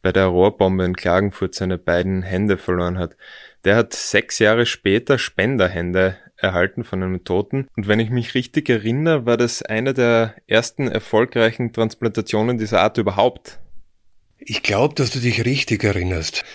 bei 0.00 0.12
der 0.12 0.26
Rohrbombe 0.26 0.84
in 0.84 0.96
Klagenfurt 0.96 1.54
seine 1.54 1.76
beiden 1.76 2.22
Hände 2.22 2.56
verloren 2.56 2.98
hat. 2.98 3.16
Der 3.68 3.76
hat 3.76 3.92
sechs 3.92 4.38
Jahre 4.38 4.64
später 4.64 5.18
Spenderhände 5.18 6.16
erhalten 6.38 6.84
von 6.84 7.02
einem 7.02 7.22
Toten. 7.22 7.68
Und 7.76 7.86
wenn 7.86 8.00
ich 8.00 8.08
mich 8.08 8.34
richtig 8.34 8.70
erinnere, 8.70 9.26
war 9.26 9.36
das 9.36 9.60
eine 9.60 9.92
der 9.92 10.34
ersten 10.46 10.88
erfolgreichen 10.88 11.74
Transplantationen 11.74 12.56
dieser 12.56 12.80
Art 12.80 12.96
überhaupt. 12.96 13.60
Ich 14.38 14.62
glaube, 14.62 14.94
dass 14.94 15.10
du 15.10 15.18
dich 15.18 15.44
richtig 15.44 15.84
erinnerst. 15.84 16.46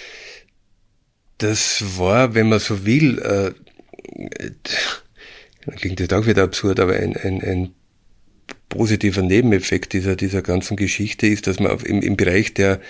Das 1.38 2.00
war, 2.00 2.34
wenn 2.34 2.50
man 2.50 2.58
so 2.58 2.84
will, 2.84 3.20
äh, 3.20 3.52
klingt 5.76 6.00
jetzt 6.00 6.16
auch 6.16 6.26
wieder 6.26 6.42
absurd, 6.42 6.80
aber 6.80 6.96
ein, 6.96 7.16
ein, 7.16 7.44
ein 7.44 7.76
positiver 8.70 9.22
Nebeneffekt 9.22 9.94
dieser, 9.94 10.16
dieser 10.16 10.42
ganzen 10.42 10.78
Geschichte 10.78 11.28
ist, 11.28 11.46
dass 11.46 11.60
man 11.60 11.78
im, 11.82 12.02
im 12.02 12.18
Bereich 12.18 12.56
der 12.56 12.82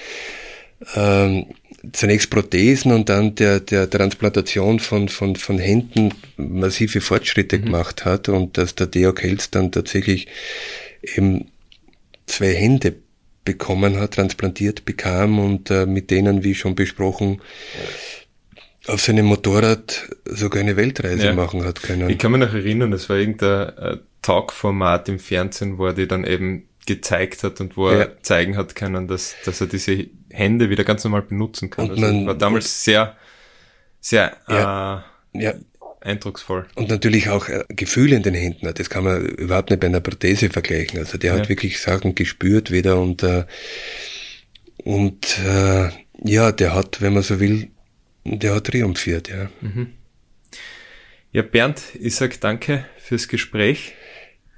ähm, 0.96 1.48
zunächst 1.92 2.30
Prothesen 2.30 2.92
und 2.92 3.10
dann 3.10 3.36
der, 3.36 3.60
der 3.60 3.90
Transplantation 3.90 4.80
von, 4.80 5.10
von, 5.10 5.36
von 5.36 5.60
Händen 5.60 6.14
massive 6.38 7.02
Fortschritte 7.02 7.58
mhm. 7.58 7.66
gemacht 7.66 8.06
hat 8.06 8.30
und 8.30 8.58
dass 8.58 8.76
der 8.76 8.88
Deo 8.88 9.14
Kelz 9.14 9.52
dann 9.52 9.72
tatsächlich 9.72 10.28
eben 11.02 11.52
zwei 12.26 12.54
Hände 12.54 12.96
bekommen 13.44 14.00
hat, 14.00 14.14
transplantiert 14.14 14.86
bekam 14.86 15.40
und 15.40 15.70
äh, 15.70 15.86
mit 15.86 16.12
denen, 16.12 16.44
wie 16.46 16.56
schon 16.56 16.76
besprochen, 16.76 17.42
auf 18.88 19.02
seinem 19.02 19.26
Motorrad 19.26 20.10
sogar 20.26 20.62
eine 20.62 20.78
Weltreise 20.78 21.28
ja. 21.28 21.34
machen 21.34 21.64
hat 21.66 21.84
können. 21.84 22.10
Ich 22.10 22.18
kann 22.18 22.32
mich 22.32 22.42
noch 22.42 22.54
erinnern, 22.54 22.92
das 22.92 23.10
war 23.10 23.18
irgendein 23.18 23.78
äh, 23.78 23.98
Talk-Format 24.22 25.10
im 25.10 25.20
Fernsehen, 25.20 25.78
wo 25.78 25.88
er 25.88 25.94
die 25.94 26.08
dann 26.08 26.26
eben 26.26 26.68
gezeigt 26.86 27.44
hat 27.44 27.62
und 27.62 27.78
wo 27.78 27.90
ja. 27.90 27.98
er 27.98 28.24
zeigen 28.24 28.58
hat 28.58 28.76
können, 28.76 29.08
dass, 29.08 29.36
dass 29.46 29.62
er 29.62 29.68
diese 29.68 30.08
Hände 30.34 30.70
wieder 30.70 30.84
ganz 30.84 31.04
normal 31.04 31.22
benutzen 31.22 31.70
kann. 31.70 31.86
Und 31.86 31.92
also 31.92 32.02
man, 32.02 32.26
war 32.26 32.36
damals 32.36 32.84
sehr, 32.84 33.16
sehr 34.02 34.36
ja, 34.50 35.06
äh, 35.34 35.44
ja. 35.44 35.54
eindrucksvoll. 36.02 36.66
Und 36.76 36.90
natürlich 36.90 37.30
auch 37.30 37.48
äh, 37.48 37.64
Gefühle 37.70 38.16
in 38.16 38.24
den 38.24 38.34
Händen 38.34 38.68
hat. 38.68 38.80
Das 38.80 38.90
kann 38.90 39.04
man 39.04 39.26
überhaupt 39.26 39.70
nicht 39.70 39.80
bei 39.80 39.88
einer 39.88 40.02
Prothese 40.02 40.50
vergleichen. 40.50 41.00
Also 41.00 41.18
der 41.18 41.34
hat 41.34 41.50
wirklich 41.50 41.80
Sachen 41.80 42.16
gespürt 42.16 42.72
wieder 42.72 43.00
und 43.00 43.24
äh, 43.24 43.46
und 44.78 45.40
äh, 45.46 45.90
ja, 46.24 46.52
der 46.52 46.76
hat, 46.76 47.02
wenn 47.02 47.14
man 47.14 47.24
so 47.24 47.40
will, 47.40 47.70
der 48.26 48.56
hat 48.56 48.66
triumphiert, 48.66 49.30
ja. 49.30 49.50
Mhm. 49.62 49.94
Ja, 51.32 51.42
Bernd, 51.42 51.82
ich 52.00 52.16
sag 52.16 52.40
danke 52.42 52.86
fürs 52.98 53.28
Gespräch. 53.28 53.94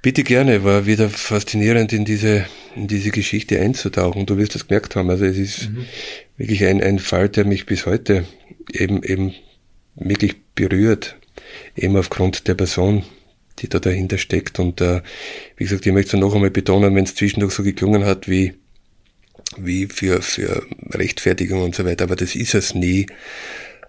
Bitte 0.06 0.22
gerne, 0.22 0.62
war 0.62 0.86
wieder 0.86 1.10
faszinierend 1.10 1.92
in 1.92 2.04
diese, 2.04 2.46
in 2.76 2.86
diese 2.86 3.10
Geschichte 3.10 3.60
einzutauchen. 3.60 4.24
Du 4.24 4.38
wirst 4.38 4.54
das 4.54 4.68
gemerkt 4.68 4.94
haben. 4.94 5.10
Also 5.10 5.24
es 5.24 5.36
ist 5.36 5.70
mhm. 5.70 5.84
wirklich 6.36 6.64
ein, 6.64 6.80
ein 6.80 7.00
Fall, 7.00 7.28
der 7.28 7.44
mich 7.44 7.66
bis 7.66 7.86
heute 7.86 8.24
eben, 8.72 9.02
eben 9.02 9.34
wirklich 9.96 10.36
berührt. 10.54 11.16
Eben 11.74 11.96
aufgrund 11.96 12.46
der 12.46 12.54
Person, 12.54 13.02
die 13.58 13.68
da 13.68 13.80
dahinter 13.80 14.16
steckt. 14.16 14.60
Und 14.60 14.80
äh, 14.80 15.02
wie 15.56 15.64
gesagt, 15.64 15.84
ich 15.84 15.92
möchte 15.92 16.16
es 16.16 16.20
noch 16.20 16.36
einmal 16.36 16.52
betonen, 16.52 16.94
wenn 16.94 17.02
es 17.02 17.16
zwischendurch 17.16 17.54
so 17.54 17.64
geklungen 17.64 18.04
hat 18.04 18.28
wie, 18.28 18.54
wie 19.56 19.86
für, 19.86 20.22
für 20.22 20.64
Rechtfertigung 20.88 21.62
und 21.62 21.74
so 21.74 21.84
weiter, 21.84 22.04
aber 22.04 22.14
das 22.14 22.36
ist 22.36 22.54
es 22.54 22.76
nie. 22.76 23.06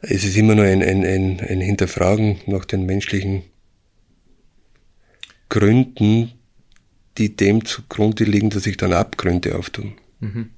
Es 0.01 0.23
ist 0.23 0.35
immer 0.35 0.55
nur 0.55 0.65
ein, 0.65 0.81
ein, 0.81 1.05
ein, 1.05 1.39
ein 1.47 1.61
Hinterfragen 1.61 2.39
nach 2.47 2.65
den 2.65 2.87
menschlichen 2.87 3.43
Gründen, 5.49 6.31
die 7.17 7.35
dem 7.35 7.65
zugrunde 7.65 8.23
liegen, 8.23 8.49
dass 8.49 8.63
sich 8.63 8.77
dann 8.77 8.93
Abgründe 8.93 9.57
auftun. 9.57 9.93
Mhm. 10.19 10.49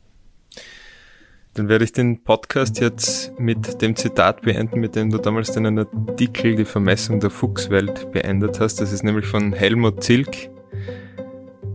Dann 1.55 1.67
werde 1.67 1.83
ich 1.83 1.91
den 1.91 2.23
Podcast 2.23 2.79
jetzt 2.79 3.37
mit 3.39 3.81
dem 3.81 3.95
Zitat 3.95 4.43
beenden, 4.43 4.79
mit 4.79 4.95
dem 4.95 5.09
du 5.09 5.17
damals 5.17 5.51
deinen 5.51 5.79
Artikel 5.79 6.55
Die 6.55 6.65
Vermessung 6.65 7.19
der 7.19 7.31
Fuchswelt 7.31 8.11
beendet 8.11 8.59
hast. 8.59 8.79
Das 8.79 8.91
ist 8.91 9.03
nämlich 9.03 9.25
von 9.25 9.51
Helmut 9.51 10.03
Zilk. 10.03 10.49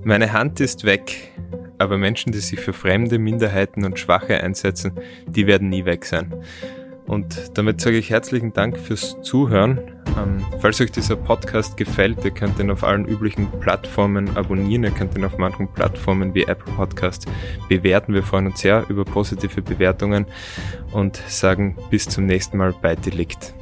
Meine 0.05 0.33
Hand 0.33 0.61
ist 0.61 0.85
weg, 0.85 1.33
aber 1.79 1.99
Menschen, 1.99 2.33
die 2.33 2.39
sich 2.39 2.61
für 2.61 2.73
fremde 2.73 3.19
Minderheiten 3.19 3.85
und 3.85 3.99
Schwache 3.99 4.43
einsetzen, 4.43 4.93
die 5.27 5.47
werden 5.47 5.69
nie 5.69 5.85
weg 5.85 6.05
sein. 6.05 6.35
Und 7.07 7.59
damit 7.59 7.81
sage 7.81 7.99
ich 7.99 8.11
herzlichen 8.11 8.53
Dank 8.53 8.79
fürs 8.79 9.21
Zuhören. 9.23 9.79
Ähm, 10.17 10.45
falls 10.61 10.81
euch 10.81 10.93
dieser 10.93 11.17
Podcast 11.17 11.77
gefällt, 11.77 12.25
ihr 12.25 12.31
könnt 12.31 12.59
ihn 12.59 12.71
auf 12.71 12.85
allen 12.85 13.05
üblichen 13.05 13.49
Plattformen 13.61 14.37
abonnieren. 14.37 14.85
Ihr 14.85 14.91
könnt 14.91 15.17
ihn 15.17 15.25
auf 15.25 15.37
manchen 15.37 15.69
Plattformen 15.69 16.35
wie 16.35 16.45
Apple 16.45 16.73
Podcast 16.75 17.27
bewerten. 17.69 18.15
Wir 18.15 18.23
freuen 18.23 18.47
uns 18.47 18.61
sehr 18.61 18.85
über 18.89 19.05
positive 19.05 19.61
Bewertungen 19.61 20.27
und 20.93 21.17
sagen 21.29 21.77
bis 21.91 22.09
zum 22.09 22.27
nächsten 22.27 22.57
Mal 22.57 22.75
bei 22.81 22.95
Delikt. 22.95 23.55